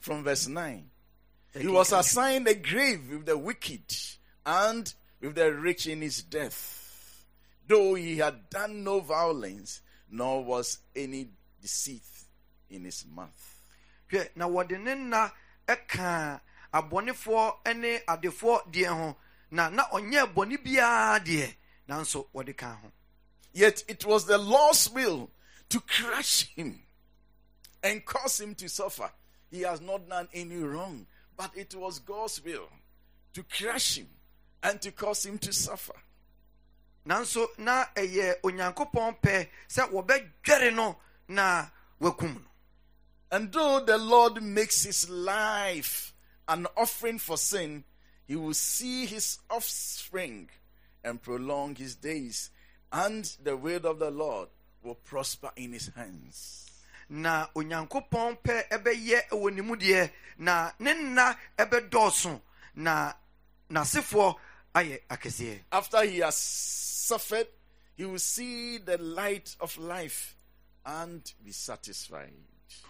From 0.00 0.24
verse 0.24 0.48
9. 0.48 0.90
He 1.58 1.66
was 1.66 1.92
assigned 1.92 2.46
a 2.46 2.54
grave 2.54 3.10
with 3.10 3.26
the 3.26 3.36
wicked 3.36 3.94
and 4.46 4.92
with 5.20 5.34
the 5.34 5.52
rich 5.52 5.86
in 5.86 6.02
his 6.02 6.22
death, 6.22 7.24
though 7.66 7.94
he 7.94 8.18
had 8.18 8.48
done 8.50 8.84
no 8.84 9.00
violence, 9.00 9.80
nor 10.10 10.44
was 10.44 10.78
any 10.94 11.28
deceit 11.60 12.02
in 12.70 12.84
his 12.84 13.04
mouth. 13.14 13.62
hwɛ 14.10 14.28
na 14.36 14.48
wɔde 14.48 14.80
ne 14.80 14.94
nna 14.94 15.32
ɛkaa 15.66 16.40
abɔnefoɔ 16.72 17.76
ne 17.76 17.98
adefoɔ 18.08 18.72
deɛ 18.72 18.88
ho 18.88 19.16
na 19.50 19.68
na 19.68 19.84
ɔnyɛ 19.88 20.32
bɔne 20.32 20.56
biara 20.64 21.20
deɛ 21.20 21.54
nanso 21.88 22.26
wɔde 22.34 22.56
ka 22.56 22.74
ho 22.82 22.92
Yet 23.52 23.82
it 23.88 24.04
was 24.04 24.26
the 24.26 24.38
Lord's 24.38 24.88
will 24.90 25.30
to 25.70 25.80
crush 25.80 26.46
him 26.54 26.80
and 27.82 28.04
cause 28.04 28.40
him 28.40 28.54
to 28.56 28.68
suffer. 28.68 29.10
He 29.50 29.62
has 29.62 29.80
not 29.80 30.08
done 30.08 30.28
any 30.32 30.56
wrong, 30.56 31.06
but 31.36 31.50
it 31.56 31.74
was 31.74 31.98
God's 31.98 32.44
will 32.44 32.68
to 33.34 33.42
crush 33.42 33.98
him 33.98 34.08
and 34.62 34.80
to 34.82 34.90
cause 34.92 35.24
him 35.24 35.38
to 35.38 35.52
suffer. 35.52 35.94
nanso 37.06 37.46
na 37.58 37.86
ɛyɛ 37.94 38.40
onyankopɔn 38.42 39.20
pɛ 39.22 39.48
sɛ 39.68 39.90
wɔbɛdwɛre 39.90 40.74
no 40.74 40.96
na 41.28 41.66
wakum 42.00 42.34
no 42.34 42.48
And 43.30 43.52
though 43.52 43.80
the 43.80 43.98
Lord 43.98 44.42
makes 44.42 44.84
his 44.84 45.08
life 45.08 46.14
an 46.48 46.66
offering 46.76 47.18
for 47.18 47.36
sin, 47.36 47.84
he 48.26 48.36
will 48.36 48.54
see 48.54 49.04
his 49.06 49.38
offspring 49.50 50.48
and 51.04 51.20
prolong 51.22 51.74
his 51.74 51.94
days, 51.94 52.50
and 52.90 53.24
the 53.42 53.56
word 53.56 53.84
of 53.84 53.98
the 53.98 54.10
Lord 54.10 54.48
will 54.82 54.94
prosper 54.94 55.50
in 55.56 55.72
his 55.72 55.88
hands. 55.94 56.67
Na 57.10 57.46
onyankopɔn 57.54 58.38
pɛ 58.42 58.68
ɛbɛyɛ 58.68 59.28
ɛwɔ 59.30 59.54
ne 59.54 59.62
mu 59.62 59.76
deɛ 59.76 60.10
na 60.38 60.72
ne 60.78 60.92
nna 60.94 61.36
ɛbɛdɔɔso 61.58 62.40
na 62.76 63.12
n'asefoɔ 63.70 64.36
ayɛ 64.74 65.00
akɛseɛ 65.08 65.60
After 65.72 66.04
he 66.04 66.18
has 66.18 66.36
suffered, 66.36 67.48
he 67.96 68.04
will 68.04 68.18
see 68.18 68.78
the 68.78 68.98
light 68.98 69.56
of 69.60 69.76
life 69.78 70.36
and 70.84 71.32
be 71.44 71.50
satisfied. 71.52 72.32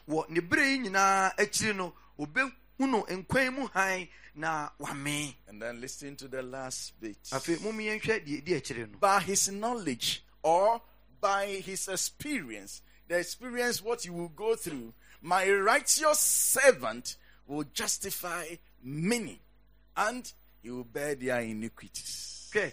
wɔ 0.08 0.28
ne 0.30 0.40
berɛ 0.40 0.70
yi 0.72 0.78
nyinaa 0.88 1.36
akyiri 1.36 1.76
no 1.76 1.94
obɛhu 2.18 2.52
no 2.80 3.02
nkwan 3.04 3.54
mu 3.54 3.66
han 3.68 4.08
na 4.34 4.68
wame 4.78 5.34
And 5.48 5.60
then 5.62 5.80
listen 5.80 6.14
to 6.16 6.28
the 6.28 6.42
last 6.42 6.98
bit. 7.00 7.18
afei 7.32 7.56
mommyɛnhwɛ 7.58 8.24
deɛ 8.26 8.42
ɛdi 8.44 8.56
akyire 8.56 8.86
no 8.90 8.98
by 8.98 9.20
his 9.20 9.48
knowledge 9.48 10.24
or 10.42 10.80
by 11.20 11.46
his 11.46 11.88
experience, 11.88 12.80
the 13.08 13.18
experience 13.18 13.82
what 13.82 14.04
you 14.04 14.12
will 14.12 14.28
go 14.28 14.54
through, 14.54 14.92
my 15.22 15.50
righteous 15.50 16.18
servant 16.18 17.16
will 17.46 17.64
justify 17.74 18.44
many 18.82 19.40
and 19.96 20.32
he 20.62 20.70
will 20.70 20.84
bear 20.84 21.14
their 21.14 21.40
iniquities. 21.40 22.50
hwɛ 22.54 22.72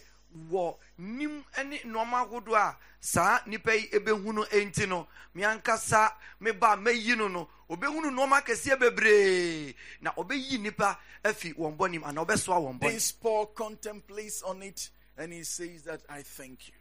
wɔ 0.52 0.76
nim 0.98 1.44
ne 1.66 1.80
nneɔma 1.80 2.28
ahodoɔ 2.28 2.56
a 2.56 2.78
saa 3.00 3.40
nnipa 3.46 3.74
yi 3.74 3.88
ɛbɛhu 3.90 4.34
no 4.34 4.44
enti 4.46 4.88
no 4.88 5.08
meankasa 5.36 6.12
meba 6.42 6.76
mɛyi 6.78 7.18
no 7.18 7.28
no 7.28 7.50
ɔbɛhu 7.70 8.02
no 8.04 8.10
nneɔma 8.10 8.42
kɛseɛ 8.46 8.80
bebree 8.80 9.74
na 10.02 10.12
ɔbɛyi 10.14 10.58
nnipa 10.60 10.98
afi 11.24 11.54
wɔn 11.54 11.78
bɔnem 11.78 12.04
anaa 12.04 12.26
ɔbɛsoa 12.26 12.60
wɔn 12.62 12.80
bɔne 12.80 12.92
This 12.92 13.12
Paul 13.12 13.48
contemplates 13.48 14.42
on 14.44 14.62
it 14.64 14.90
and 15.18 15.32
he 15.34 15.44
says 15.44 15.84
that 15.84 16.02
I 16.10 16.22
thank 16.22 16.68
you. 16.68 16.74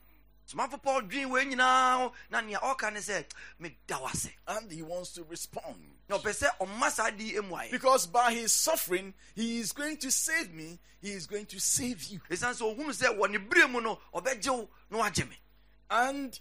Somafo 0.46 0.82
paul 0.82 1.02
dwen 1.02 1.30
wei 1.30 1.44
nyinaa 1.44 1.96
ho 1.98 2.12
na 2.30 2.40
nea 2.40 2.58
ɔka 2.58 2.92
ne 2.92 3.00
sɛ 3.00 3.24
meda 3.58 3.98
wo 4.00 4.06
ase 4.06 4.30
And 4.46 4.70
he 4.70 4.82
wants 4.82 5.12
to 5.14 5.24
respond. 5.24 5.90
na 6.08 6.18
ɔpɛ 6.18 6.30
sɛ 6.42 6.48
ɔma 6.60 6.90
saa 6.90 7.10
di 7.10 7.34
mu 7.40 7.54
ayɛ 7.56 7.70
Because 7.70 8.06
by 8.06 8.32
his 8.32 8.52
suffering, 8.52 9.14
he 9.34 9.58
is 9.58 9.72
going 9.72 9.96
to 9.98 10.10
save 10.10 10.52
me, 10.52 10.78
he 11.00 11.12
is 11.12 11.26
going 11.26 11.46
to 11.46 11.58
save 11.60 12.04
you. 12.04 12.20
ɛsiane 12.30 12.54
sɛ 12.60 12.76
ɔhunu 12.76 12.90
sɛ 12.90 13.18
wɔ 13.18 13.30
ne 13.30 13.38
berɛ 13.38 13.70
mu 13.70 13.80
no 13.80 13.98
ɔbɛgye 14.14 14.50
wo 14.50 14.68
na 14.90 14.98
wagye 14.98 15.28
me 15.28 15.36
And 15.90 16.38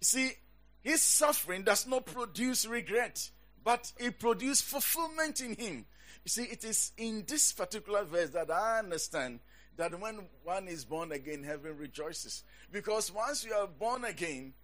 see, 0.00 0.32
his 0.82 1.02
suffering 1.02 1.62
does 1.64 1.86
not 1.86 2.06
produce 2.06 2.64
regret, 2.66 3.30
but 3.64 3.92
it 3.98 4.18
produces 4.18 4.60
fulfillment 4.60 5.40
in 5.40 5.54
him. 5.56 5.86
You 6.24 6.28
see, 6.28 6.44
it 6.44 6.64
is 6.64 6.92
in 6.96 7.24
this 7.26 7.52
particular 7.52 8.04
verse 8.04 8.30
that 8.30 8.50
I 8.50 8.78
understand 8.80 9.40
that 9.76 9.98
when 9.98 10.20
one 10.44 10.68
is 10.68 10.84
born 10.84 11.12
again, 11.12 11.42
heaven 11.42 11.76
rejoices. 11.76 12.44
Because 12.72 13.12
once 13.12 13.44
you 13.44 13.52
are 13.52 13.66
born 13.66 14.04
again, 14.04 14.54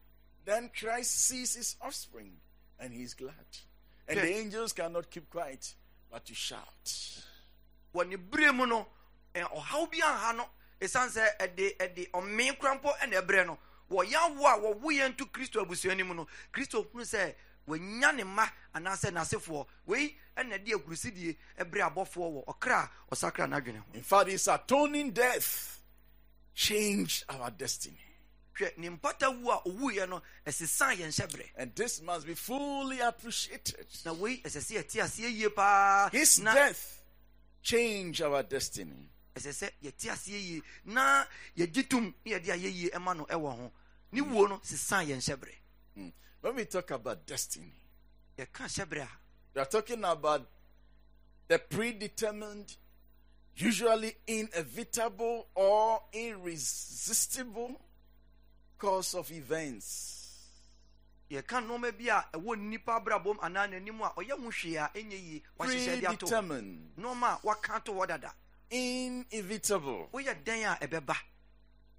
then 0.44 0.70
Christ 0.78 1.26
sees 1.26 1.54
his 1.54 1.76
offspring 1.82 2.32
and 2.80 2.92
he 2.92 3.02
is 3.02 3.14
glad. 3.14 3.32
And 4.08 4.18
the 4.18 4.26
angels 4.34 4.72
cannot 4.72 5.10
keep 5.10 5.30
quiet, 5.30 5.74
but 6.10 6.24
to 6.26 6.34
shout. 6.34 7.22
ne 7.94 8.16
berɛ 8.16 8.54
mu 8.54 8.66
no 8.66 8.86
ɛ, 9.34 9.42
ɔhaw 9.42 9.90
bi 9.90 9.98
anha 9.98 10.36
no 10.36 10.44
ɛsiane 10.80 11.10
sɛ 11.10 11.36
ɛde 11.38 11.76
ɛde 11.76 12.10
ɔmee 12.10 12.58
kora 12.58 12.74
mpo 12.78 12.92
ɛna 12.98 13.22
ɛberɛ 13.22 13.46
no 13.46 13.58
wɔyɛ 13.90 14.14
awo 14.14 14.46
a 14.46 14.58
wɔwoyɛ 14.74 15.08
nto 15.14 15.26
kristo 15.26 15.60
abusua 15.64 15.96
no 15.96 16.04
mu 16.04 16.14
no 16.14 16.26
kristo 16.52 16.84
hunu 16.90 17.04
sɛ 17.66 17.78
wanya 17.78 18.12
ne 18.14 18.24
mma 18.24 18.48
anaasɛ 18.74 19.10
n'asefoɔ 19.12 19.66
wei 19.86 20.16
ɛna 20.36 20.64
akurusidie 20.74 21.36
abɔfoɔ 21.90 22.44
wɔ 22.44 22.44
ɔkra 22.46 22.90
ɔsakra 23.10 23.48
n'adwene 23.48 23.78
ho 23.78 23.84
In 23.94 24.02
fact, 24.02 24.28
his 24.30 24.46
atoning 24.48 25.12
death 25.12 25.80
changed 26.54 27.24
our 27.28 27.50
destiny. 27.50 27.98
hwɛ 28.58 28.76
ne 28.78 28.88
mpata 28.90 29.30
wu 29.42 29.50
a 29.50 29.62
no 30.08 30.22
yɛn 30.94 31.08
hyɛberɛ 31.08 31.48
And 31.56 31.74
this 31.74 32.02
must 32.02 32.26
be 32.26 32.34
fully 32.34 33.00
appreciated. 33.00 33.86
na 34.04 34.12
wei 34.12 34.40
ɛsɛ 34.42 34.60
sɛ 34.60 34.82
yɛte 34.82 35.02
aseɛ 35.02 35.32
yie 35.32 35.48
paa 35.48 36.08
His 36.10 36.38
na 36.40 36.54
death 36.54 37.00
changed 37.62 38.20
our 38.22 38.42
destiny. 38.42 39.08
ɛsɛ 39.34 39.48
sɛ 39.50 39.70
yɛte 39.82 40.10
aseɛ 40.10 40.30
yie 40.42 40.62
na 40.84 41.24
yɛgye 41.56 41.88
tom 41.88 42.14
na 42.24 42.32
yɛde 42.38 42.46
ayɛ 42.46 42.72
yie 42.74 42.90
ɛma 42.90 43.16
no 43.16 43.24
ɛwɔ 43.26 43.56
ho 43.56 43.72
ne 44.12 44.20
wuo 44.20 44.48
no 44.48 44.58
sesaa 44.58 45.04
yɛn 45.06 45.18
hyɛberɛ 45.18 45.54
Mm. 45.96 46.12
When 46.42 46.56
we 46.56 46.64
talk 46.64 46.90
about 46.90 47.24
destiny, 47.24 47.72
we 48.36 48.44
are 49.60 49.64
talking 49.64 50.02
about 50.04 50.44
the 51.46 51.58
predetermined, 51.60 52.76
usually 53.54 54.16
inevitable 54.26 55.46
or 55.54 56.00
irresistible 56.12 57.80
course 58.76 59.14
of 59.14 59.30
events. 59.30 60.18
yɛka 61.30 61.60
nneɛma 61.62 61.92
bi 61.96 62.08
a 62.10 62.24
ɛwɔ 62.36 62.58
nipa 62.58 63.00
abrabom 63.00 63.38
anaa 63.40 63.66
n'anim 63.66 64.02
a 64.02 64.12
ɔyɛ 64.20 64.32
ho 64.32 64.50
hwee 64.50 64.76
a 64.76 64.90
ɛnyɛ 64.94 65.12
yie. 65.12 65.42
Wahyehyɛ 65.58 66.00
de 66.00 66.06
ato. 66.06 66.26
Predetermined, 66.26 66.92
nneɛma 66.98 67.28
a 67.36 67.40
waka 67.42 67.80
to 67.84 67.92
hɔ 67.92 68.06
dada. 68.08 68.34
Inevitable, 68.70 70.10
woyɛ 70.12 70.44
dɛn 70.44 70.74
a 70.74 70.86
ɛbɛba 70.86 71.16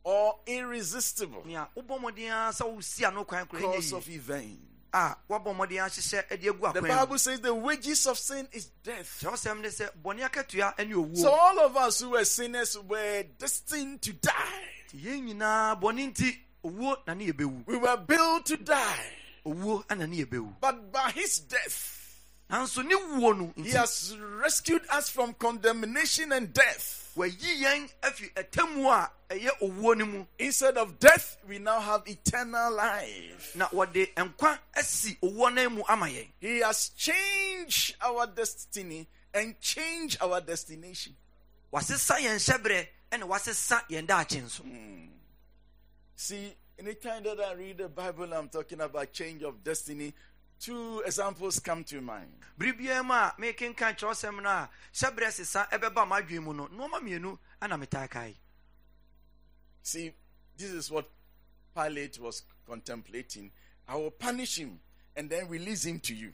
or 0.04 0.40
irresistible 0.46 1.44
nea 1.46 1.68
wobɔ 1.76 2.00
mmɔden 2.00 2.30
a 2.32 2.52
sɛ 2.52 2.76
wosi 2.76 3.08
ano 3.08 3.24
kwan 3.24 3.46
kora 3.46 3.62
course 3.64 3.92
ɛnyɛ 3.92 3.98
of 3.98 4.08
yie 4.08 4.16
events. 4.16 4.58
a 4.94 5.16
woabɔ 5.30 5.56
mmɔden 5.56 5.80
ahyehyɛ 5.86 6.30
de 6.42 6.48
agu 6.50 6.74
The 6.74 6.82
Bible 6.82 7.18
says 7.18 7.40
the 7.42 7.54
wages 7.54 8.06
of 8.08 8.18
sin 8.20 8.48
is 8.52 8.66
death. 8.84 9.20
kyerɛwsɛm 9.24 9.62
ne 9.62 9.68
sɛ 9.70 9.90
bɔne 10.04 10.30
akatua 10.30 10.78
ne 10.86 10.94
owuo 10.94 11.18
So 11.18 11.32
all 11.32 11.60
of 11.60 11.78
us 11.78 12.00
who 12.02 12.10
were 12.12 12.26
sinners 12.26 12.78
were 12.78 13.24
destined 13.38 14.02
to 14.04 14.14
die. 14.14 14.32
nti 14.90 15.02
yɛn 15.02 15.24
nyinaa 15.34 15.80
bɔne 15.82 16.14
nti 16.14 16.38
owuo 16.66 16.98
na 17.08 17.14
ne 17.14 17.32
yɛbɛwu 17.32 17.66
We 17.68 17.78
were 17.78 17.98
built 17.98 18.46
to 18.48 18.58
die. 18.58 19.12
owuo 19.46 19.84
ana 19.90 20.06
ne 20.06 20.24
yɛbɛwu 20.26 20.60
But 20.60 20.92
by 20.92 21.12
his 21.12 21.40
death, 21.40 22.03
he 23.56 23.70
has 23.72 24.16
rescued 24.42 24.82
us 24.92 25.10
from 25.10 25.34
condemnation 25.34 26.32
and 26.32 26.54
death. 26.54 27.12
wayi 27.18 27.62
yɛn 27.64 27.90
afi 28.02 28.32
ɛtamu 28.34 28.86
a 28.92 29.12
ɛyɛ 29.34 29.50
owuo 29.62 29.98
no 29.98 30.06
mu 30.06 30.26
Instead 30.38 30.78
of 30.78 31.00
death, 31.00 31.38
we 31.48 31.58
now 31.60 31.80
have 31.80 32.08
eternal 32.08 32.72
life. 32.76 33.56
na 33.56 33.68
wɔde 33.70 34.14
nkwa 34.16 34.60
asi 34.76 35.18
owuo 35.24 35.52
no 35.54 35.70
mu 35.70 35.84
ama 35.88 36.06
yɛn 36.06 36.28
He 36.40 36.60
has 36.60 36.90
changed 36.90 37.96
our 38.02 38.28
destiny 38.28 39.08
and 39.34 39.60
changed 39.60 40.18
our 40.22 40.40
destination. 40.42 41.16
wasesa 41.72 42.18
yɛn 42.18 42.38
hyɛberɛ 42.38 42.88
ɛna 43.12 43.24
wasesa 43.28 43.82
yɛn 43.90 44.06
daakye 44.06 44.42
nso 44.44 44.62
hmm. 44.62 45.08
See, 46.16 46.54
anytime 46.78 47.24
that 47.24 47.40
I 47.40 47.54
read 47.54 47.80
the 47.80 47.90
Bible, 47.90 48.32
I'm 48.32 48.48
talking 48.48 48.80
about 48.80 49.12
change 49.12 49.42
of 49.42 49.64
destiny. 49.64 50.14
Two 50.64 51.02
examples 51.06 51.60
come 51.60 51.84
to 51.84 52.00
mind. 52.00 52.32
bere 52.58 52.72
biara 52.72 53.04
mu 53.04 53.14
a 53.14 53.34
mekenka 53.38 53.94
kyerɛwsɛm 53.98 54.42
no 54.42 54.50
a 54.50 54.70
hyɛberɛ 54.94 55.30
sesa 55.32 55.68
ɛbɛba 55.70 56.42
mu 56.42 56.54
no 56.54 56.68
mmienu 56.70 57.38
ana 57.62 57.78
metaa 57.78 58.10
kae 58.10 58.34
See, 59.82 60.14
this 60.56 60.72
is 60.72 60.90
what 60.90 61.10
Pilate 61.76 62.18
was 62.18 62.44
contemplating. 62.66 63.52
I 63.90 63.96
will 63.98 64.12
punish 64.12 64.58
him 64.58 64.80
and 65.18 65.30
then 65.30 65.50
release 65.50 65.84
him 65.84 66.00
to 66.00 66.16
you. 66.16 66.32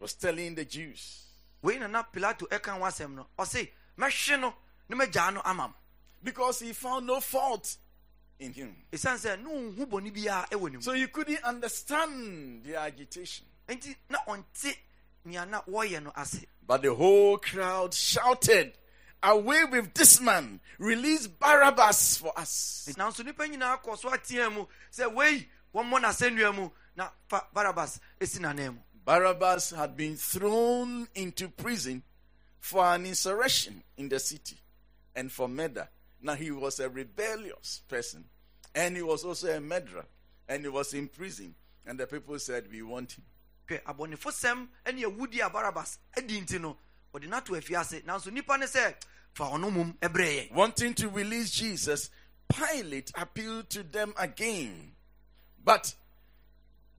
Was 0.00 0.14
telling 0.14 0.54
the 0.54 0.64
Jews. 0.64 1.26
wei 1.60 1.78
na 1.78 1.88
na 1.88 2.02
pilato 2.04 2.48
ɛka 2.48 2.72
ho 2.78 2.80
asɛm 2.84 3.14
no 3.14 3.26
ɔse 3.38 3.68
mɛhwe 3.98 4.40
no 4.40 4.54
na 4.88 4.96
mɛgyaa 4.96 5.34
no 5.34 5.42
ama 5.44 5.74
because 6.22 6.60
he 6.60 6.72
found 6.72 7.06
no 7.06 7.20
fault 7.20 7.76
in 8.42 8.52
him. 8.52 8.76
ɛsiane 8.92 9.18
sɛ 9.18 9.42
ne 9.42 9.50
ɔnhu 9.50 9.86
bɔne 9.88 10.12
biara 10.12 10.48
ɛwɔ 10.50 10.70
ne 10.70 10.76
mu 10.76 10.82
So 10.82 10.92
you 10.92 11.08
couldn't 11.08 11.42
understand 11.44 12.64
their 12.64 12.78
agitation. 12.78 13.46
enti 13.68 13.94
na 14.10 14.18
ɔnte 14.28 14.74
nea 15.24 15.46
na 15.46 15.62
wɔyɛ 15.62 16.02
no 16.02 16.12
ase 16.16 16.44
But 16.66 16.82
the 16.82 16.94
whole 16.94 17.38
crowd 17.38 17.92
shouted, 17.94 18.76
Away 19.24 19.64
with 19.64 19.94
this 19.94 20.20
man! 20.20 20.60
Release 20.78 21.26
Barabbas 21.28 22.18
for 22.18 22.36
us. 22.38 22.88
nanso 22.98 23.22
nnipa 23.22 23.46
nyinaa 23.48 23.80
kɔ 23.82 23.96
so 23.98 24.10
ateɛ 24.10 24.52
mu 24.52 24.66
sɛ 24.92 25.12
wei 25.14 25.48
wɔmmɔ 25.74 26.00
n'asɛnnua 26.02 26.54
mu 26.54 26.70
na 26.96 27.08
fa 27.28 27.46
barabas 27.54 28.00
ɛsi 28.20 28.40
n'anan 28.40 28.74
mu 28.74 28.80
Barabbas 29.04 29.70
had 29.76 29.96
been 29.96 30.16
thrown 30.16 31.08
into 31.14 31.48
prison 31.48 32.02
for 32.60 32.84
an 32.84 33.04
insurrection 33.06 33.82
in 33.96 34.08
the 34.08 34.20
city 34.20 34.56
and 35.16 35.30
for 35.32 35.48
murder. 35.48 35.88
Now 36.20 36.34
he 36.34 36.52
was 36.52 36.78
a 36.78 36.88
rebellious 36.88 37.82
person 37.88 38.24
and 38.74 38.96
he 38.96 39.02
was 39.02 39.24
also 39.24 39.48
a 39.54 39.60
murderer 39.60 40.04
and 40.48 40.62
he 40.62 40.68
was 40.68 40.94
in 40.94 41.08
prison. 41.08 41.54
And 41.86 41.98
the 41.98 42.06
people 42.06 42.38
said, 42.38 42.64
We 42.70 42.82
want 42.82 43.12
him. 43.12 43.24
sɛm 43.68 44.68
ne 44.94 45.02
awudi 45.04 45.44
a 45.44 45.50
barabas 45.50 45.98
adi 46.16 46.40
nti 46.40 46.60
no 46.60 46.76
wɔde 47.12 47.28
no 47.28 47.36
ato 47.36 47.54
afiase 47.54 48.02
nanso 48.04 48.30
nnipa 48.30 48.58
ne 48.58 48.66
sɛ 48.66 48.94
fa 49.34 49.44
ɔno 49.44 49.72
mom 49.72 49.94
ɛbrɛ 50.00 50.48
yɛn 50.50 50.52
Wanting 50.52 50.94
to 50.94 51.08
release 51.08 51.50
Jesus, 51.50 52.10
Pilate 52.48 53.10
appealed 53.14 53.70
to 53.70 53.82
them 53.82 54.12
again. 54.18 54.92
But 55.64 55.94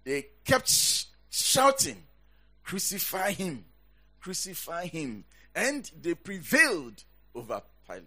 they 0.04 0.28
kept 0.44 0.68
sh- 0.68 1.06
shouting, 1.30 2.04
Crucify 2.64 3.32
him, 3.32 3.66
crucify 4.20 4.86
him. 4.88 5.26
And 5.56 5.90
they 6.02 6.16
prevailed 6.16 7.04
over 7.36 7.62
Pilate. 7.88 8.06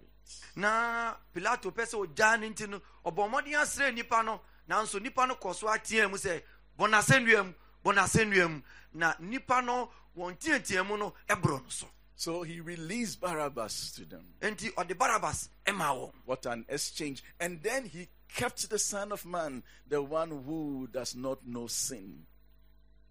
Na 0.56 1.14
pilato 1.34 1.70
pɛ 1.70 1.84
sɛ 1.84 1.96
ɔgyaa 2.06 2.40
no 2.40 2.48
nti 2.48 2.66
no 2.68 2.80
ɔbɔ 3.04 3.28
mmɔden 3.28 3.60
asrɛ 3.62 3.92
nnipa 3.92 4.24
no 4.24 4.40
nanso 4.68 4.98
nnipa 4.98 5.28
no 5.28 5.34
kɔ 5.36 5.54
so 5.54 5.66
ateɛ 5.68 6.10
mu 6.10 6.16
sɛ 6.16 6.42
bɔ 6.78 6.88
n'asɛnnua 6.90 7.44
mu 7.46 7.52
bɔ 7.84 7.94
n'asɛnnua 7.94 8.50
mu 8.50 8.62
na 8.94 9.14
nnipa 9.20 9.64
no 9.64 9.90
wɔn 10.16 10.38
teatea 10.38 10.84
mu 10.86 10.96
no 10.96 11.14
ɛborɔ 11.28 11.62
no 11.62 11.68
so 11.68 11.86
So 12.18 12.42
he 12.42 12.60
released 12.62 13.20
Barabbas 13.20 13.94
to 13.96 14.06
them. 14.06 14.24
enti 14.40 14.72
ɔde 14.74 14.94
barabas 14.96 15.48
ɛma 15.66 15.92
wɔn 15.94 16.12
What 16.24 16.46
an 16.46 16.64
exchange. 16.68 17.22
And 17.38 17.62
then 17.62 17.84
he 17.84 18.08
kept 18.34 18.70
the 18.70 18.78
Son 18.78 19.12
of 19.12 19.26
Man, 19.26 19.62
the 19.86 20.02
one 20.02 20.30
who 20.30 20.88
does 20.90 21.14
not 21.14 21.46
know 21.46 21.66
sin. 21.66 22.24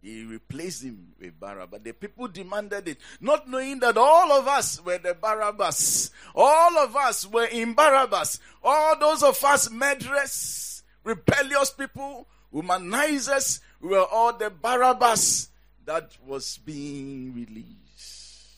He 0.06 0.24
replaced 0.24 0.84
him 0.84 1.14
with 1.20 1.40
Barabbas. 1.40 1.80
The 1.84 1.92
people 1.92 2.28
demanded 2.28 2.88
it, 2.88 2.98
not 3.20 3.50
knowing 3.50 3.80
that 3.80 3.98
all 3.98 4.32
of 4.34 4.48
us 4.48 4.80
were 4.86 5.00
the 5.00 5.16
Barabbas. 5.16 6.12
All 6.36 6.78
of 6.78 6.96
us 6.96 7.26
were 7.26 7.46
in 7.46 7.74
Barabbas. 7.74 8.40
All 8.64 9.00
those 9.00 9.24
of 9.24 9.44
us 9.44 9.72
murderers, 9.72 10.84
rebellious 11.04 11.72
people, 11.72 12.28
womanizers, 12.54 13.62
we 13.82 13.90
were 13.90 14.06
all 14.06 14.32
the 14.38 14.52
Barabbas 14.52 15.50
that 15.86 16.12
was 16.24 16.60
being 16.60 17.34
released. 17.34 18.52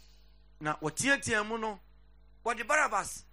na 0.59 0.75
wɔteatea 0.81 1.47
mu 1.47 1.57
no 1.57 1.79
wɔde 2.43 2.63
barabas 2.67 3.23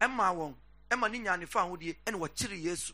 ɛma 0.00 0.34
wɔn 0.34 0.54
ɛma 0.90 1.10
ne 1.12 1.18
nya 1.18 1.36
nefa 1.36 1.60
ahodie 1.60 1.94
ɛne 2.06 2.16
wɔkyere 2.18 2.60
yesu 2.60 2.92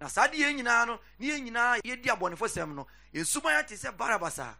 na 0.00 0.08
saa 0.08 0.26
de 0.28 0.36
yɛn 0.38 0.56
nyinaa 0.56 0.86
no 0.86 0.98
ne 1.18 1.26
yɛn 1.28 1.44
nyinaa 1.44 1.78
yɛdi 1.82 2.06
abɔnefo 2.08 2.46
sɛm 2.48 2.74
no 2.74 2.86
yɛsuban 3.14 3.58
ate 3.60 3.74
sɛ 3.74 3.96
barabas 3.96 4.38
a 4.38 4.56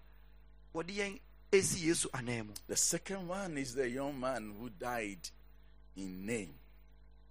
wɔde 0.74 0.90
yɛn 0.94 1.20
yesu 1.52 2.08
anan 2.12 2.48
mu 2.48 2.52
The 2.66 2.76
second 2.76 3.28
one 3.28 3.56
is 3.58 3.74
the 3.74 3.88
young 3.88 4.18
man 4.20 4.54
who 4.58 4.68
died 4.70 5.28
in 5.96 6.26
Nain. 6.26 6.54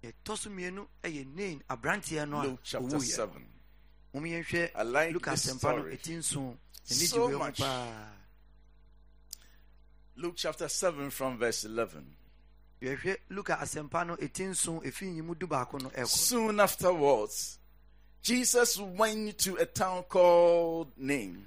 yɛtɔ 0.02 0.36
so 0.38 0.50
mmienu 0.50 0.86
ɛyɛ 1.02 1.26
nain 1.34 1.62
aberanteɛ 1.70 2.28
no 2.28 2.40
a 2.40 2.44
Luke 2.46 2.60
chapter 2.62 2.96
ɔwuiɛ 2.96 3.02
7. 3.16 3.46
mom 4.14 4.24
yɛnhwɛ 4.24 4.70
I 4.74 4.82
like 4.82 5.12
luka 5.12 5.30
this 5.30 5.46
asɛmpa 5.46 5.76
no 5.76 5.82
ɛti 5.84 6.16
nso 6.18 6.56
ɛne 6.88 7.08
so 7.08 7.16
gye 7.16 7.24
wei 7.26 7.32
mu 7.32 7.38
much. 7.38 7.58
paa 7.58 8.08
Luke 10.16 10.34
chapter 10.36 10.68
7 10.68 11.10
from 11.10 11.38
verse 11.38 11.64
11. 11.64 12.16
yɛhwɛ 12.82 13.16
luka 13.30 13.56
asɛmpa 13.60 14.06
no 14.06 14.16
ɛti 14.16 14.48
nso 14.50 14.82
ɛfiri 14.82 15.12
nyi 15.14 15.22
mu 15.22 15.34
du 15.34 15.46
baako 15.46 15.78
no 15.82 15.90
ɛkɔ 15.90 16.06
Soon 16.08 16.58
afterwards, 16.60 17.58
Jesus 18.26 18.76
went 18.80 19.38
to 19.38 19.54
a 19.54 19.66
town 19.66 20.02
called 20.08 20.88
Nain, 20.96 21.46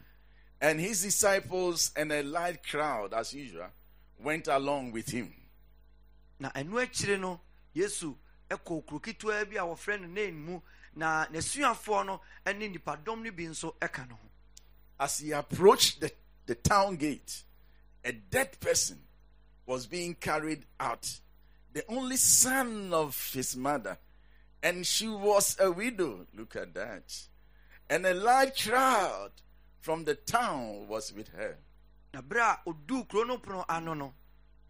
and 0.61 0.79
his 0.79 1.01
disciples 1.01 1.91
and 1.93 2.09
a 2.09 2.23
large 2.23 2.63
crowd, 2.63 3.13
as 3.13 3.33
usual, 3.33 3.67
went 4.23 4.47
along 4.47 4.93
with 4.93 5.09
him. 5.09 5.33
na 6.39 6.49
ɛno 6.51 6.79
akyire 6.81 7.19
no 7.19 7.41
yesu 7.75 8.15
ɛkɔ 8.49 8.85
kuro 8.85 8.99
ketewa 9.01 9.43
bi 9.49 9.57
a 9.57 9.63
wɔfrɛ 9.65 9.99
no 9.99 10.07
nain 10.07 10.33
mu 10.33 10.61
na 10.95 11.25
n'asuafoɔ 11.25 12.05
no 12.05 12.21
ne 12.45 12.69
nnipadɔm 12.69 13.23
no 13.23 13.31
bi 13.31 13.43
nso 13.43 13.75
ɛka 13.81 14.07
ne 14.07 14.13
ho 14.13 14.29
As 15.01 15.17
he 15.19 15.33
approached 15.33 15.99
the, 15.99 16.09
the 16.45 16.55
town 16.55 16.95
gate, 16.95 17.43
a 18.05 18.13
dead 18.13 18.57
person 18.61 19.01
was 19.65 19.85
being 19.85 20.15
carried 20.15 20.63
out, 20.79 21.19
the 21.73 21.83
only 21.89 22.15
son 22.15 22.93
of 22.93 23.31
his 23.33 23.57
mother, 23.57 23.97
and 24.63 24.85
she 24.85 25.07
was 25.07 25.55
a 25.59 25.71
widow. 25.71 26.25
Look 26.35 26.55
at 26.55 26.73
that. 26.73 27.17
And 27.89 28.05
a 28.05 28.13
large 28.13 28.67
crowd 28.69 29.31
from 29.79 30.05
the 30.05 30.15
town 30.15 30.87
was 30.87 31.13
with 31.13 31.29
her. 31.29 31.57
na 32.13 32.21
bere 32.21 32.41
a 32.41 32.59
oduu 32.65 33.07
kuro 33.07 33.23
no 33.23 33.37
pono 33.37 33.65
ano 33.69 33.93
no 33.93 34.13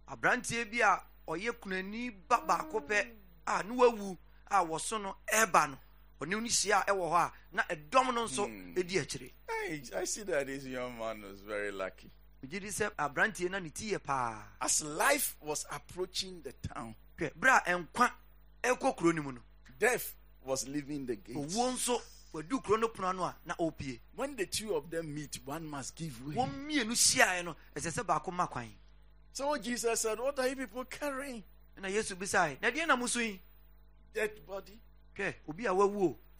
aberanteɛ 0.07 0.69
bi 0.71 0.79
a 0.81 1.01
ɔyɛ 1.27 1.51
kunani 1.61 2.11
ba 2.27 2.41
baako 2.47 2.81
pɛ 2.87 3.07
a 3.47 3.63
ne 3.63 3.75
wawu 3.75 4.17
a 4.51 4.65
wɔso 4.65 5.01
no 5.01 5.15
no 5.31 5.77
ɔne 6.19 6.29
no 6.31 6.39
hyia 6.41 6.81
a 6.85 6.91
ɛwɔ 6.91 7.05
hɔ 7.11 7.15
a 7.15 7.31
na 7.53 7.63
ɛdɔm 7.63 8.13
no 8.13 8.25
nso 8.25 8.45
hmm. 8.45 8.73
ɛdi 8.75 8.99
akyire 9.01 9.31
I 9.95 10.03
see 10.05 10.23
that 10.23 10.47
this 10.47 10.65
young 10.65 10.97
man 10.97 11.21
was 11.21 11.41
very 11.41 11.71
lucky. 11.71 12.11
megye 12.43 12.59
sɛ 12.67 12.91
aberanteɛ 12.95 13.49
na 13.51 13.59
ne 13.59 13.69
ti 13.69 13.91
yɛ 13.91 14.03
paa 14.03 14.43
As 14.59 14.81
life 14.83 15.37
was 15.39 15.65
approaching 15.71 16.41
the 16.41 16.51
town, 16.53 16.95
hwɛ 17.17 17.31
bere 17.39 17.51
a 17.57 17.61
ɛnkwa 17.71 18.11
ɛkɔ 18.63 18.97
kuro 18.97 19.11
no 19.13 19.21
mu 19.23 19.31
no 19.31 19.41
death 19.79 20.15
was 20.43 20.67
leaving 20.67 21.05
the 21.05 21.15
gate. 21.15 21.35
owuo 21.37 21.71
nso 21.73 22.01
waduu 22.33 22.61
kuro 22.63 22.77
no 22.77 22.87
pono 22.89 23.07
ano 23.09 23.23
a 23.23 23.35
na 23.45 23.55
ɔrepie 23.55 23.99
When 24.15 24.35
the 24.35 24.45
two 24.45 24.75
of 24.75 24.89
them 24.89 25.13
meet, 25.13 25.39
one 25.45 25.65
must 25.65 25.95
give 25.95 26.25
way. 26.27 26.35
wɔn 26.35 26.49
mmienu 26.49 26.91
hyiaeɛ 26.91 27.45
no 27.45 27.55
ɛsɛ 27.75 27.91
sɛ 27.91 28.03
baako 28.05 28.31
ma 28.33 28.45
kwan 28.47 28.69
So 29.31 29.57
Jesus 29.57 30.01
said, 30.01 30.19
What 30.19 30.37
are 30.39 30.47
you 30.47 30.55
people 30.55 30.83
carrying? 30.85 31.43
ɛna 31.77 31.89
yesu 31.91 32.15
bisae 32.15 32.61
na 32.61 32.69
deɛ 32.69 32.87
na 32.87 32.95
muso 32.95 33.19
yi 33.19 33.39
Dead 34.13 34.45
body. 34.45 34.77
hwɛ 35.15 35.33
obi 35.47 35.65
a 35.65 35.73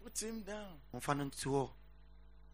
Put 0.04 0.20
him 0.22 0.42
down. 0.42 0.80
momfa 0.94 1.16
no 1.18 1.26
nto 1.26 1.50
hɔ 1.52 1.70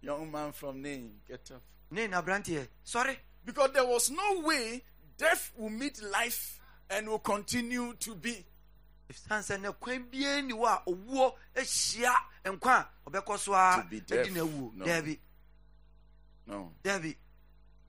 Young 0.01 0.31
man 0.31 0.51
from 0.51 0.81
Nain, 0.81 1.19
get 1.27 1.49
up. 1.51 1.61
ne 1.91 2.07
na 2.07 2.21
aberanteɛ 2.21 2.67
sɔre 2.86 3.17
Because 3.45 3.71
there 3.73 3.86
was 3.86 4.09
no 4.11 4.39
way 4.41 4.83
death 5.17 5.51
will 5.57 5.69
meet 5.69 6.01
life 6.01 6.59
and 6.89 7.07
will 7.07 7.19
continue 7.19 7.93
to 7.95 8.15
be. 8.15 8.43
Ɛsiane 9.09 9.43
sɛ 9.43 9.61
na 9.61 9.71
kwan 9.71 10.03
biara 10.09 10.41
ni 10.41 10.53
hɔ 10.53 10.65
a 10.67 10.83
owuo 10.89 11.33
ahyia 11.55 12.13
nkwa 12.45 12.73
a 13.05 13.09
ɔbɛkɔ 13.09 13.39
so 13.39 13.53
a 13.53 13.81
To 13.83 13.89
be 13.89 13.99
deaf, 14.01 14.25
adi 14.27 14.31
no. 14.33 14.47
Awuo 14.47 14.73
no. 14.75 14.85
daabi 14.85 15.19
No, 16.47 16.73
daabi 16.83 17.15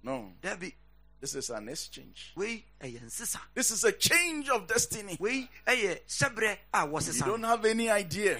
no. 0.02 0.32
daabi 0.42 0.74
This 1.18 1.34
is 1.34 1.48
an 1.50 1.68
exchange. 1.70 2.32
wei 2.36 2.64
ɛyɛ 2.80 3.00
nsesa. 3.04 3.40
This 3.54 3.70
is 3.70 3.82
a 3.84 3.92
change 3.92 4.48
of 4.50 4.66
destiny. 4.66 5.16
wei 5.18 5.48
ɛyɛ 5.66 6.04
hyɛberɛ 6.06 6.58
a 6.74 6.86
You 6.86 7.22
don't 7.24 7.42
have 7.42 7.64
any 7.64 7.88
idea 7.90 8.38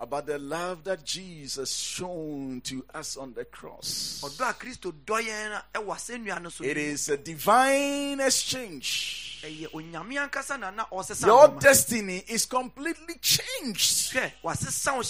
about 0.00 0.26
the 0.26 0.38
love 0.38 0.84
that 0.84 1.04
Jesus 1.04 1.72
shown 1.76 2.60
to 2.62 2.84
us 2.94 3.16
on 3.16 3.32
the 3.34 3.44
cross. 3.44 4.20
ɔdɔ 4.24 4.50
a 4.50 4.54
kristo 4.54 4.92
dɔ 4.92 5.22
yɛn 5.22 5.50
no 5.50 5.60
ɛwɔ 5.80 5.94
asɛnnua 5.94 6.42
no 6.42 6.48
so 6.50 6.64
It 6.64 6.76
is 6.76 7.08
a 7.08 7.16
divine 7.16 8.20
exchange. 8.20 9.40
ɛyɛ 9.44 9.70
onyame 9.72 10.16
ankasa 10.28 10.58
na 10.58 10.70
na 10.70 10.84
ɔsesa 10.86 11.26
Your 11.26 11.48
destiny 11.60 12.18
is 12.28 12.44
completely 12.46 13.14
changed. 13.20 14.12
hwɛ 14.12 14.32
wasesa 14.42 14.94
wo 14.96 15.02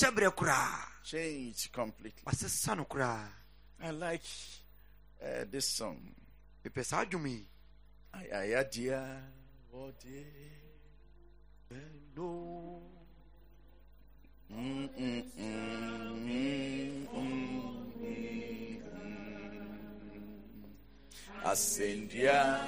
Changed 1.05 1.73
completely. 1.73 2.23
wasesa 2.27 2.77
no 2.77 2.85
koraa 2.85 3.27
I 3.83 3.91
like 3.91 4.23
uh, 5.23 5.45
this 5.51 5.69
song. 5.69 6.15
mepɛ 6.65 6.85
saa 6.85 7.05
dwom 7.05 7.27
yi 7.29 7.47
Ay, 8.15 8.29
ay, 8.33 8.55
ay, 8.55 8.65
dear, 8.71 9.23
oh, 9.75 9.91
dear. 10.01 10.25
no 12.17 12.81
mm. 21.55 21.57
Ascendia 21.57 22.59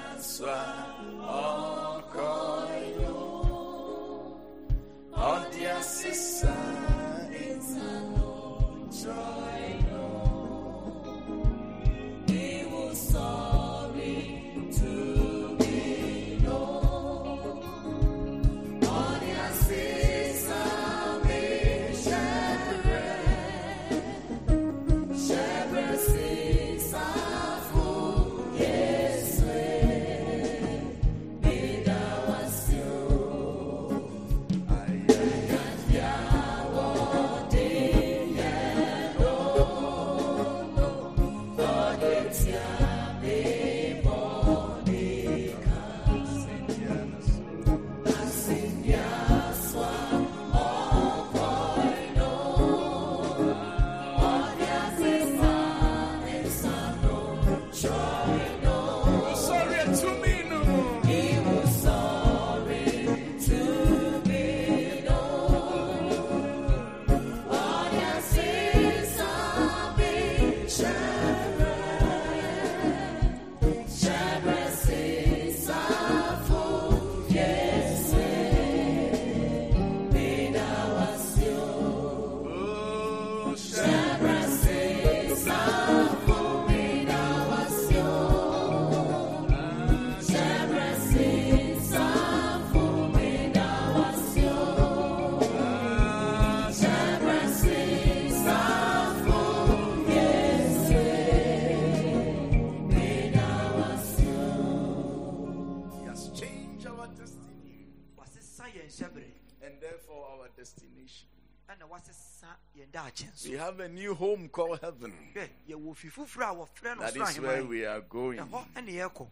We 113.45 113.53
have 113.57 113.79
a 113.79 113.87
new 113.87 114.13
home 114.15 114.49
called 114.49 114.79
heaven. 114.81 115.13
hwɛ 115.35 115.49
yɛwɔ 115.69 115.95
fi 115.95 116.07
foforɔ 116.09 116.51
a 116.51 116.55
wɔfrɛ 116.55 116.97
no 116.97 117.01
That 117.11 117.15
is 117.29 117.39
where 117.39 117.63
we 117.63 117.85
are 117.85 118.01
going. 118.01 118.39
ɛhɔ 118.39 118.73
ɛne 118.73 118.89
yɛrekɔ 118.93 119.27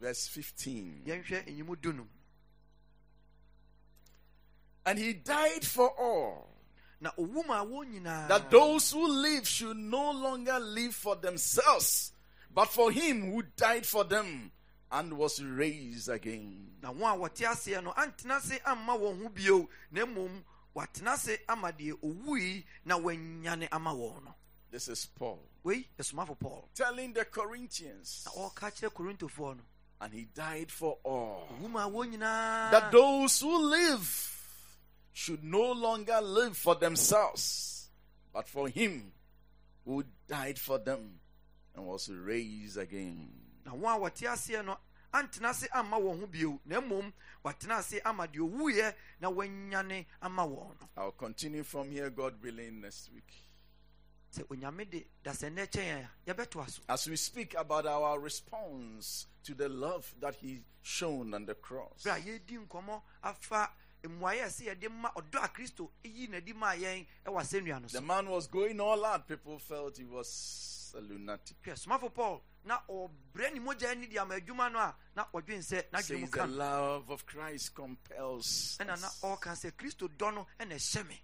Verse 0.00 0.26
15. 0.28 1.02
yɛnhwɛ 1.06 1.46
ɛnyimu 1.46 1.76
dunum 1.80 2.08
And 4.84 4.98
he 4.98 5.14
died 5.14 5.64
for 5.66 5.88
all. 5.98 6.48
na 7.00 7.10
owu 7.18 7.46
ma 7.46 7.64
wɔn 7.64 7.92
nyinaa 8.00 8.28
that 8.28 8.50
those 8.50 8.90
who 8.92 9.06
live 9.06 9.46
should 9.46 9.76
no 9.76 10.10
longer 10.12 10.58
live 10.58 10.94
for 10.94 11.14
themselves, 11.16 12.12
but 12.50 12.66
for 12.70 12.90
him 12.90 13.30
who 13.32 13.42
died 13.42 13.84
for 13.86 14.02
them 14.04 14.50
and 14.90 15.12
was 15.18 15.42
raised 15.42 16.08
again. 16.08 16.70
Na 20.76 20.84
wɔn 20.84 21.06
a 21.06 21.08
wɔte 21.08 21.08
aseɛ 21.08 21.08
no 21.08 21.08
antena 21.08 21.12
ase 21.12 21.38
amma 21.48 21.72
wɔn 21.72 21.72
ho 21.72 21.78
bio 21.78 21.96
na 22.04 22.14
mmom 22.16 22.26
wɔatena 22.26 22.52
ase 22.52 22.52
ama 22.52 22.52
deɛ 22.52 22.62
owui 22.62 22.64
na 22.84 22.98
wɔanyane 22.98 23.68
ama 23.72 23.90
wɔn 23.94 24.24
no 24.24 24.34
This 24.70 24.88
is 24.88 25.06
Paul. 25.06 25.40
Wei 25.62 25.86
paul. 26.40 26.68
Telling 26.74 27.12
the 27.12 27.24
Corinthians, 27.24 28.26
na 28.26 28.32
ɔreka 28.42 28.70
kyerɛ 28.72 28.92
korintofoɔ 28.92 29.56
no. 29.56 29.62
And 30.00 30.12
he 30.12 30.24
died 30.34 30.70
for 30.70 30.98
all, 31.04 31.48
owu 31.62 31.70
ma 31.70 31.88
nyinaa 31.88 32.70
that 32.70 32.92
those 32.92 33.40
who 33.40 33.56
live 33.56 34.32
should 35.14 35.42
no 35.42 35.72
longer 35.72 36.20
live 36.20 36.54
for 36.56 36.74
themselves, 36.74 37.88
but 38.34 38.46
for 38.46 38.68
him 38.68 39.12
who 39.86 40.04
died 40.28 40.58
for 40.58 40.78
them 40.78 41.18
and 41.74 41.86
was 41.86 42.10
raised 42.10 42.76
again. 42.76 43.30
na 43.64 43.72
wɔn 43.72 43.96
a 43.96 44.00
wɔte 44.10 44.28
aseɛ 44.28 44.64
no 44.64 44.76
antena 45.22 45.48
ase 45.50 45.66
amma 45.72 45.96
wɔn 45.98 46.20
ho 46.20 46.26
bio 46.26 46.60
na 46.64 46.80
mmom 46.80 47.12
wɔatena 47.44 47.78
ase 47.78 48.00
ama 48.04 48.26
deɛ 48.26 48.40
owuiɛ 48.40 48.94
na 49.20 49.28
wɔanyane 49.30 50.06
ama 50.22 50.42
wɔn 50.42 50.80
no 50.80 50.88
I'll 50.96 51.12
continue 51.12 51.62
from 51.62 51.90
here, 51.90 52.10
God 52.10 52.40
willing, 52.42 52.80
next 52.80 53.10
week. 53.12 53.32
sɛ 54.32 54.44
onyame 54.48 54.90
de 54.90 55.06
dasɛnnɛ 55.24 55.66
kyɛn 55.70 56.04
a 56.04 56.10
yɛbɛtoa 56.34 56.68
so 56.70 56.82
as 56.88 57.08
we 57.08 57.16
speak 57.16 57.54
about 57.54 57.86
our 57.86 58.18
response 58.20 59.26
to 59.42 59.54
the 59.54 59.68
love 59.68 60.14
that 60.20 60.34
he 60.36 60.62
shown 60.82 61.32
on 61.34 61.46
the 61.46 61.54
cross. 61.54 62.02
berɛ 62.04 62.16
a 62.16 62.20
yɛdi 62.40 62.66
nkɔmmɔ 62.66 63.02
afa 63.22 63.70
mmuaeɛ 64.02 64.42
a 64.42 64.46
ɛsɛ 64.46 64.74
yɛde 64.74 64.90
ma 64.90 65.10
ɔdɔ 65.12 65.44
a 65.44 65.48
kristo 65.48 65.90
yi 66.04 66.26
n'adi 66.28 66.52
maa 66.54 66.74
yɛn 66.74 67.06
ɛwɔ 67.24 67.40
asɛnnua 67.40 67.80
no 67.82 67.88
The 67.88 68.00
man 68.00 68.28
was 68.28 68.46
going 68.46 68.78
all 68.80 69.04
out. 69.04 69.26
People 69.26 69.58
felt 69.58 69.96
he 69.96 70.04
was 70.04 70.94
a 70.96 71.00
lunatic. 71.00 71.56
Hwɛ 72.66 72.78
somafo 72.78 72.86
paul 72.86 73.10
na 73.36 73.38
ɔbrɛ 73.38 73.52
ne 73.54 73.60
mogya 73.60 73.94
ni 73.98 74.06
de 74.06 74.18
ama 74.18 74.34
adwuma 74.40 74.72
no 74.72 74.78
a 74.78 74.94
na 75.14 75.24
ɔdwen 75.34 75.58
sɛ 75.58 75.84
n'adwene 75.90 76.20
mu 76.20 76.26
Says 76.26 76.30
ka 76.30 76.46
the 76.46 76.52
love 76.52 77.10
of 77.10 77.26
Christ 77.26 77.74
compels. 77.74 78.76
ɛna 78.80 78.86
na 79.00 79.06
us. 79.06 79.20
ɔreka 79.22 79.52
sɛ 79.52 79.72
kristo 79.72 80.08
dɔ 80.08 80.34
no 80.34 80.46
ɛna 80.60 80.74
ɛhyɛ 80.74 81.08
me 81.08 81.22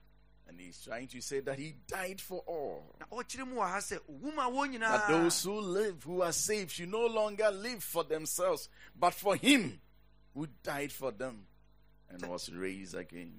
And 0.48 0.60
he's 0.60 0.82
trying 0.84 1.08
to 1.08 1.20
say 1.22 1.40
that 1.40 1.58
he 1.58 1.72
died 1.86 2.20
for 2.20 2.40
all. 2.46 2.94
na 3.00 3.06
ɔkyerɛ 3.06 3.46
mu 3.48 3.56
wɔ 3.56 3.68
ha 3.70 3.78
sɛ 3.78 3.98
owu 4.10 4.78
That 4.80 5.08
those 5.08 5.44
who 5.44 5.60
live, 5.60 6.02
who 6.02 6.22
are 6.22 6.32
saved, 6.32 6.72
should 6.72 6.90
no 6.90 7.06
longer 7.06 7.50
live 7.50 7.82
for 7.82 8.04
themselves, 8.04 8.68
but 8.94 9.14
for 9.14 9.36
him 9.36 9.80
who 10.34 10.46
died 10.62 10.92
for 10.92 11.10
them 11.12 11.46
and 12.10 12.26
was 12.26 12.50
raised 12.52 12.94
again. 12.94 13.32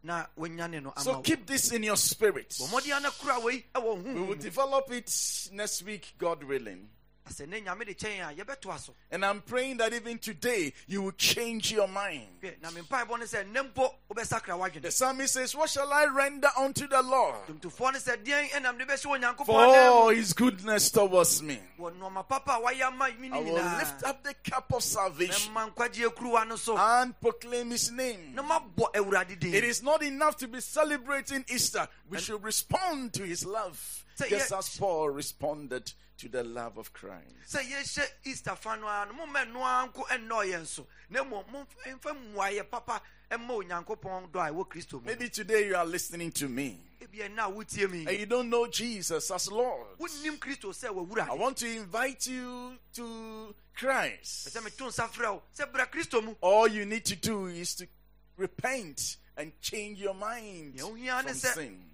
Sɛne 0.00 0.12
ɛbɛyɛ 0.12 0.26
a 0.26 0.40
wɔn 0.40 0.54
a 0.54 0.62
wɔte 0.62 0.64
aseɛ 0.64 0.64
no 0.64 0.64
ɛntena 0.64 0.64
ase 0.64 0.64
ɛma 0.64 0.64
wɔn 0.64 0.64
ho 0.64 0.64
bio 0.64 0.64
na 0.64 0.64
mmom 0.64 0.64
wɔbɛtena 0.64 0.64
ase 0.64 0.64
ama 0.64 0.64
deɛ 0.64 0.64
owuiɛ 0.64 0.64
na 0.64 0.66
wɔanyane 0.70 0.82
no 0.82 0.92
ama 0.96 1.02
So 1.04 1.20
keep 1.22 1.46
this 1.46 1.72
in 1.72 1.82
your 1.82 1.96
spirit. 1.96 2.50
bɔ 2.50 2.68
mmɔden 2.68 2.96
ana 2.96 3.10
kora 3.10 3.40
wei 3.40 3.64
ɛwɔ 3.74 4.14
We 4.14 4.20
will 4.22 4.34
develop 4.36 4.90
it 4.92 5.48
next 5.52 5.82
week, 5.82 6.14
God 6.18 6.44
willing. 6.44 6.88
Sɛ 7.30 7.48
ne 7.48 7.60
nyame 7.60 7.84
de 7.86 7.94
kyɛn 7.94 8.30
a 8.30 8.34
yɛbɛtoa 8.44 8.78
so 8.78 8.94
And 9.10 9.24
I'm 9.24 9.40
praying 9.40 9.78
that 9.78 9.92
even 9.92 10.18
today 10.18 10.72
you 10.86 11.02
will 11.02 11.12
change 11.12 11.72
your 11.72 11.88
mind. 11.88 12.28
Hwɛ, 12.42 12.60
na 12.62 12.70
me 12.70 12.82
mpaebɔ 12.82 13.18
ne 13.18 13.24
sɛ 13.24 13.50
nnɛ 13.52 13.72
mpo 13.72 13.94
wobɛsakra 14.10 14.82
The 14.82 14.90
psalmist 14.90 15.34
says, 15.34 15.54
What 15.54 15.70
shall 15.70 15.92
I 15.92 16.06
render 16.06 16.48
unto 16.58 16.86
the 16.86 17.02
Lord 17.02 17.36
dwomtofoɔ 17.48 17.92
ne 17.92 17.98
sɛ 17.98 18.24
deɛn 18.24 18.50
ɛnam 18.50 18.78
de 18.78 18.84
bɛhyɛ 18.86 19.20
onyankopɔn 19.20 19.46
for 19.46 19.64
all 19.64 20.08
his 20.08 20.32
goodness 20.32 20.90
towards 20.90 21.42
me? 21.42 21.60
wɔ 21.78 21.96
nnoɔma 21.96 22.28
papa 22.28 22.52
a 22.52 22.60
wayɛ 22.60 22.82
ama 22.82 23.10
me 23.18 23.30
I 23.32 23.38
will 23.40 23.54
lift 23.54 24.04
up 24.04 24.22
the 24.22 24.34
cup 24.34 24.72
of 24.72 24.82
salvation 24.82 25.52
mɛma 25.54 25.74
nkwagyeɛ 25.74 26.14
kuruwa 26.14 26.48
no 26.48 26.56
so 26.56 26.76
and 26.76 27.18
proclaim 27.20 27.70
his 27.70 27.90
name. 27.90 28.34
na 28.34 28.42
mabɔ 28.42 28.92
awurade 28.94 29.38
din 29.38 29.54
It 29.54 29.64
is 29.64 29.82
not 29.82 30.02
enough 30.02 30.36
to 30.38 30.48
be 30.48 30.60
celebrating 30.60 31.44
Easter. 31.48 31.88
We 32.08 32.18
should 32.18 32.42
respond 32.42 33.12
to 33.14 33.24
his 33.24 33.44
love. 33.44 34.04
Just 34.28 34.52
as 34.52 34.76
Paul 34.76 35.10
responded 35.10 35.92
to 36.20 36.28
the 36.28 36.44
love 36.44 36.76
of 36.76 36.92
Christ. 36.92 37.24
sɛ 37.48 37.60
yɛhyɛ 37.60 38.06
easter 38.24 38.54
fa 38.54 38.76
no 38.76 38.86
ara 38.86 39.10
no 39.10 39.24
mommɛ 39.24 39.50
noa 39.52 39.88
nko 39.90 40.06
ɛnnɔ 40.06 40.52
yɛn 40.52 40.66
so 40.66 40.86
na 41.08 41.24
mmom 41.24 41.44
momfa 41.46 42.12
mmuayɛ 42.14 42.70
papa 42.70 43.00
ɛma 43.30 43.48
onyankopɔn 43.48 44.30
dɔ 44.30 44.48
a 44.48 44.52
ɛwɔ 44.52 44.68
kristo 44.68 45.02
Maybe 45.02 45.30
today 45.30 45.68
you 45.68 45.76
are 45.76 45.86
listening 45.86 46.30
to 46.32 46.46
me. 46.48 46.78
Ebia 47.00 47.34
na 47.34 47.48
a 47.48 47.50
wotie 47.50 47.90
me. 47.90 48.04
And 48.06 48.18
you 48.18 48.26
don't 48.26 48.50
know 48.50 48.66
Jesus 48.66 49.30
as 49.30 49.50
Lord. 49.50 49.96
wonnim 49.98 50.38
kristo 50.38 50.74
sɛ 50.74 51.28
I 51.28 51.34
want 51.34 51.56
to 51.58 51.66
invite 51.66 52.26
you 52.26 52.76
to 52.94 53.54
Christ. 53.74 54.54
sɛ 54.54 54.60
meto 54.60 54.88
nsa 54.88 55.08
frɛ 55.08 55.32
wo. 55.32 55.42
Sɛ 55.56 55.72
bra 55.72 55.86
kristo 55.86 56.22
mu. 56.22 56.34
All 56.42 56.68
you 56.68 56.84
need 56.84 57.06
to 57.06 57.16
do 57.16 57.46
is 57.46 57.76
to 57.76 57.88
repent 58.36 59.16
and 59.38 59.58
change 59.62 59.98
your 59.98 60.14
mind 60.14 60.78
from 60.78 61.32
sin 61.34 61.86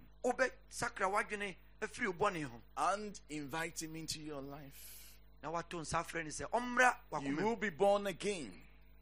wobɛsakra 1.80 2.12
w'adwene 2.12 2.44
afiri 2.44 2.50
wo 2.50 2.60
and 2.76 3.20
invite 3.28 3.82
him 3.82 3.96
into 3.96 4.20
your 4.20 4.42
life. 4.42 4.96
na 5.42 5.50
wato 5.50 5.80
nsa 5.80 6.04
frɛ 6.04 6.24
no 6.24 6.30
sɛ 6.30 6.50
ɔmmra 6.50 7.24
You 7.24 7.36
will 7.36 7.56
be 7.56 7.70
born 7.70 8.06
again. 8.06 8.52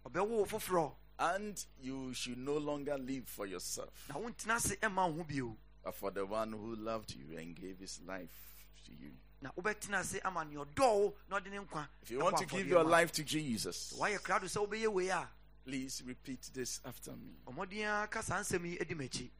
Ɔbɛwo 0.06 0.28
wo 0.28 0.44
foforɔ. 0.44 0.94
And 1.18 1.64
you 1.80 2.12
should 2.12 2.38
no 2.38 2.58
longer 2.58 2.98
live 2.98 3.28
for 3.28 3.46
yourself, 3.46 4.08
na 4.08 4.16
wontena 4.16 4.56
ase 4.56 4.76
ɛma 4.76 5.08
wo 5.08 5.18
ho 5.18 5.24
bio. 5.24 5.56
But 5.84 5.94
for 5.94 6.10
the 6.10 6.26
one 6.26 6.52
who 6.52 6.74
loved 6.76 7.14
you 7.14 7.38
and 7.38 7.54
gave 7.54 7.78
his 7.78 8.00
life 8.06 8.66
to 8.86 8.92
you. 8.92 9.12
na 9.40 9.50
wobɛtena 9.50 10.00
ase 10.00 10.20
ama 10.24 10.44
nea 10.44 10.64
ɔdɔɔ 10.64 10.94
wo 10.94 11.14
na 11.30 11.38
ɔde 11.38 11.50
ne 11.50 11.58
nkwa 11.58 11.86
If 12.02 12.10
you 12.10 12.18
want 12.18 12.38
to 12.38 12.46
give 12.46 12.66
your 12.66 12.84
life 12.84 13.12
to 13.12 13.22
Jesus, 13.22 13.94
wayɛ 13.96 14.18
krado 14.20 14.44
sɛ 14.44 14.66
wobɛyɛ 14.66 14.88
wei 14.92 15.08
a 15.08 15.28
please 15.64 16.02
repeat 16.04 16.50
this 16.52 16.80
after 16.84 17.12
me. 17.12 17.36
ɔmmɔden 17.46 18.04
a 18.04 18.08
ka 18.08 18.20
saa 18.20 18.40
nsɛm 18.40 18.64
yi 18.66 18.78
adi 18.80 18.94
m'akyi. 18.94 19.30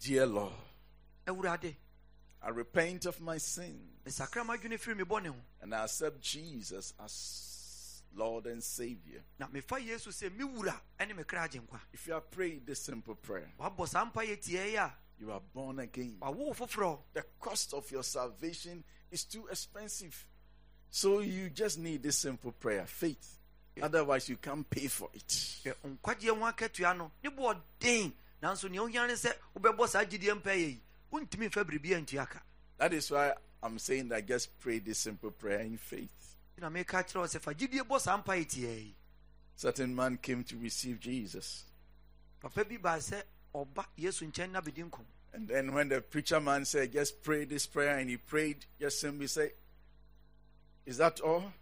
Dear 0.00 0.26
Lord, 0.26 0.52
awurade 1.26 1.76
I 2.46 2.50
repent 2.50 3.06
of 3.06 3.20
my 3.20 3.38
sin 3.38 3.76
mesakra 4.06 4.44
m'adwene 4.44 4.78
firi 4.78 4.96
me 4.96 5.02
bɔne 5.02 5.26
ho 5.26 5.36
and 5.62 5.74
I 5.74 5.82
accept 5.82 6.20
Jesus 6.20 6.94
as 7.02 8.02
Lord 8.14 8.46
and 8.46 8.62
Savior. 8.62 9.20
na 9.38 9.48
mefa 9.48 9.80
yesu 9.84 10.10
sɛ 10.10 10.30
me 10.36 10.44
wura 10.44 10.80
ɛne 11.00 11.16
me 11.16 11.24
kra 11.24 11.48
agyenkwa 11.48 11.80
If 11.92 12.06
you 12.06 12.12
have 12.12 12.30
prayed 12.30 12.64
this 12.64 12.82
simple 12.82 13.16
prayer, 13.16 13.50
wabɔ 13.58 13.88
saa 13.88 14.04
mpa 14.04 14.24
yɛ 14.24 14.36
tiɛ 14.38 14.66
yi 14.70 14.76
a 14.76 14.94
you 15.18 15.32
are 15.32 15.40
born 15.52 15.80
again. 15.80 16.18
wawo 16.20 16.36
wo 16.36 16.52
foforɔ 16.54 16.98
The 17.14 17.24
cost 17.40 17.74
of 17.74 17.90
your 17.90 18.04
salvation 18.04 18.84
is 19.10 19.24
too 19.24 19.48
expensive. 19.48 20.26
So 20.88 21.18
you 21.18 21.50
just 21.50 21.78
need 21.78 22.04
this 22.04 22.18
simple 22.18 22.52
prayer 22.52 22.86
faith. 22.86 23.38
Otherwise, 23.82 24.28
you 24.28 24.36
can't 24.36 24.68
pay 24.70 24.86
for 24.86 25.10
it. 25.12 25.60
Hwɛ 31.12 31.20
nkwagyeɛ 31.20 31.46
ho 31.46 31.46
akatua 31.46 31.46
no 31.46 31.46
ne 31.46 31.46
boɔ 31.46 31.46
den 31.46 31.46
nanso 31.46 31.46
nea 31.46 31.46
ohia 31.46 31.46
ne 31.46 31.46
sɛ 31.46 31.46
wobɛbɔ 31.46 31.46
saa 31.46 31.46
gyidie 31.46 31.46
mpa 31.46 31.46
yɛ 31.46 31.46
yi 31.46 31.46
wontumi 31.46 31.46
mfa 31.48 31.64
biribi 31.64 31.94
antua 31.94 32.28
ka 32.28 32.42
That 32.78 32.92
is 32.92 33.10
why 33.10 33.32
I'm 33.62 33.78
saying 33.78 34.08
that 34.08 34.26
just 34.26 34.58
pray 34.60 34.78
this 34.78 34.98
simple 34.98 35.30
prayer 35.30 35.60
in 35.60 35.78
faith. 35.78 36.36
na 36.58 36.68
meka 36.70 37.02
kyerɛ 37.04 37.16
wo 37.20 37.26
sɛ 37.26 37.40
fa 37.40 37.54
gyidie 37.54 37.82
bɔ 37.82 38.00
saa 38.00 38.16
mpa 38.18 38.36
yɛ 38.36 38.46
tiɛ 38.46 38.76
yi 38.76 38.94
Certain 39.56 39.94
man 39.94 40.18
came 40.18 40.44
to 40.44 40.56
receive 40.58 41.00
Jesus. 41.00 41.64
papa 42.40 42.64
bi 42.64 42.76
baa 42.76 42.96
sɛ 42.98 43.22
ɔba 43.54 43.86
yesu 43.96 44.26
nkyɛn 44.30 44.50
na 44.50 44.60
bedi 44.60 44.82
nkom 44.84 45.04
And 45.32 45.48
then 45.48 45.74
when 45.74 45.88
the 45.90 46.00
preacher 46.00 46.40
man 46.40 46.64
said, 46.64 46.92
just 46.92 47.22
pray 47.22 47.44
this 47.44 47.66
prayer, 47.66 47.98
and 47.98 48.08
he 48.08 48.16
prayed, 48.16 48.64
just 48.80 49.00
simply 49.00 49.26
say, 49.26 49.52
Is 50.86 50.96
that 50.98 51.20
all? 51.20 51.52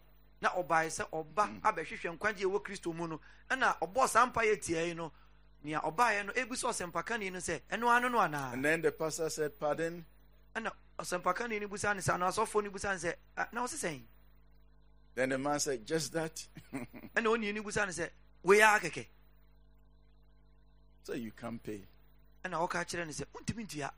na 0.41 0.51
ɔbae 0.51 0.87
sɛ 0.93 1.09
ɔba 1.11 1.49
mm. 1.49 1.61
abɛhwehwɛ 1.63 2.19
nkwagye 2.19 2.45
ɛwɔ 2.45 2.63
kristo 2.63 2.95
mu 2.95 3.09
no 3.09 3.21
ɛna 3.51 3.79
ɔbɔɔ 3.81 4.09
saa 4.09 4.27
mpa 4.27 4.43
yɛ 4.43 4.57
tiɛ 4.63 4.95
no 4.97 5.11
nea 5.65 5.81
ɔbaeɛ 5.81 6.27
no 6.27 6.33
ɛbu 6.33 6.53
sɛ 6.53 6.69
ɔsɛmpakani 6.93 7.33
no 7.33 7.39
sɛ 7.39 7.61
ɛno 7.73 7.89
ano 7.97 8.09
no 8.09 8.19
anaa 8.19 8.53
And 8.53 8.65
then 8.65 8.83
the 8.83 8.93
pastor 8.93 9.31
said, 9.31 9.59
Pardon? 9.59 10.05
ɛna 10.55 10.71
ɔsɛmpakani 10.99 11.61
no 11.61 11.69
busa 11.69 11.95
ne 11.95 12.01
sɛ 12.03 12.15
anaa 12.15 12.31
ɔsɔfoɔ 12.31 12.65
no 12.65 12.71
busa 12.71 12.93
ne 12.93 13.09
sɛ 13.09 13.15
"Ah, 13.37 13.49
na 13.53 13.65
ɔse 13.65 13.75
sɛn 13.83 14.03
Then 15.15 15.29
the 15.31 15.39
man 15.39 15.59
said, 15.61 15.87
Just 15.87 16.13
that? 16.13 16.47
ɛna 16.75 17.27
ɔnii 17.27 17.55
no 17.55 17.63
busa 17.63 17.87
ne 17.87 17.93
sɛ 17.93 18.11
ara 18.63 18.79
kɛkɛ 18.81 19.07
so 21.03 21.13
you 21.15 21.33
can't 21.33 21.63
pay. 21.63 21.81
ɛna 22.45 22.69
ɔka 22.69 22.85
kyerɛ 22.85 23.07
ne 23.07 23.13
sɛ 23.13 23.25
wontumi 23.35 23.67
ntua 23.67 23.91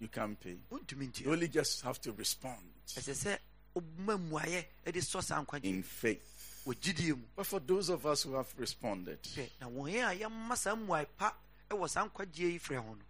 You 0.00 0.08
can't 0.08 0.38
pay. 0.38 0.58
wontumi 0.70 1.02
You 1.20 1.26
ntua 1.28 1.32
only 1.32 1.48
just 1.48 1.80
have 1.82 1.98
to 2.02 2.12
respond 2.12 2.70
ɛsɛ 2.88 3.14
sɛ 3.24 3.38
woma 3.74 4.18
mmuayɛ 4.18 4.64
de 4.92 5.00
sɔ 5.00 5.22
saa 5.22 5.42
nkwagye 5.42 5.64
in 5.64 5.82
faith. 5.82 6.36
Wɔ 6.66 6.74
gyidie 6.80 7.16
mu 7.16 7.22
But 7.36 7.46
for 7.46 7.60
those 7.60 7.88
of 7.88 8.04
us 8.06 8.22
who 8.22 8.34
have 8.34 8.52
responded, 8.58 9.22
hwɛ 9.22 9.48
na 9.60 9.66
wɔn 9.68 10.10
a 10.10 10.14
yɛma 10.24 10.56
saa 10.56 10.74
mmuae 10.74 11.06
pa 11.16 11.34
wɔ 11.70 11.88
saa 11.88 12.06
nkwagye 12.08 12.52
yi 12.52 12.58
frɛ 12.58 12.76
ho 12.76 12.94
no 12.94 13.04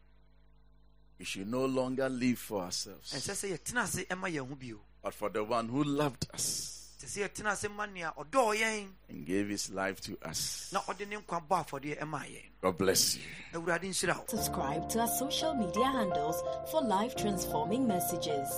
we 1.19 1.25
should 1.27 1.49
no 1.49 1.67
longer 1.67 2.09
live 2.09 2.39
for 2.39 2.63
ourselves, 2.63 3.13
ɛnsɛ 3.13 3.33
sɛ 3.35 3.57
yɛtena 3.59 3.83
ase 3.83 4.05
ɛma 4.09 4.31
yɛn 4.33 4.49
ho 4.49 4.55
bio 4.55 4.81
but 5.03 5.15
for 5.15 5.29
the 5.31 5.43
one 5.45 5.69
who 5.69 5.85
loved 5.85 6.27
us 6.33 6.77
sɛ 7.01 7.07
sɛ 7.07 7.29
yɛtena 7.29 7.53
ase 7.53 7.69
ma 7.69 7.87
nea 7.87 8.13
ɔdɔɔ 8.17 8.57
yɛn 8.57 8.89
and 9.09 9.27
gave 9.27 9.49
his 9.49 9.71
life 9.71 10.01
to 10.01 10.17
us. 10.23 10.71
na 10.73 10.81
ɔde 10.83 11.09
ne 11.09 11.17
nkwa 11.17 11.47
bɔ 11.49 11.65
afɔdeɛ 11.67 11.99
ɛmaa 12.01 12.25
yɛn 12.27 12.51
God 12.63 12.79
bless 12.79 13.17
you. 13.17 13.23
awurade 13.55 13.83
nhyira 13.89 14.17
wo 14.19 14.25
Subscribe 14.29 14.89
to 14.91 15.01
our 15.01 15.09
social 15.09 15.55
media 15.55 15.85
handles 15.87 16.43
for 16.71 16.83
life 16.83 17.17
transforming 17.17 17.87
messages. 17.89 18.49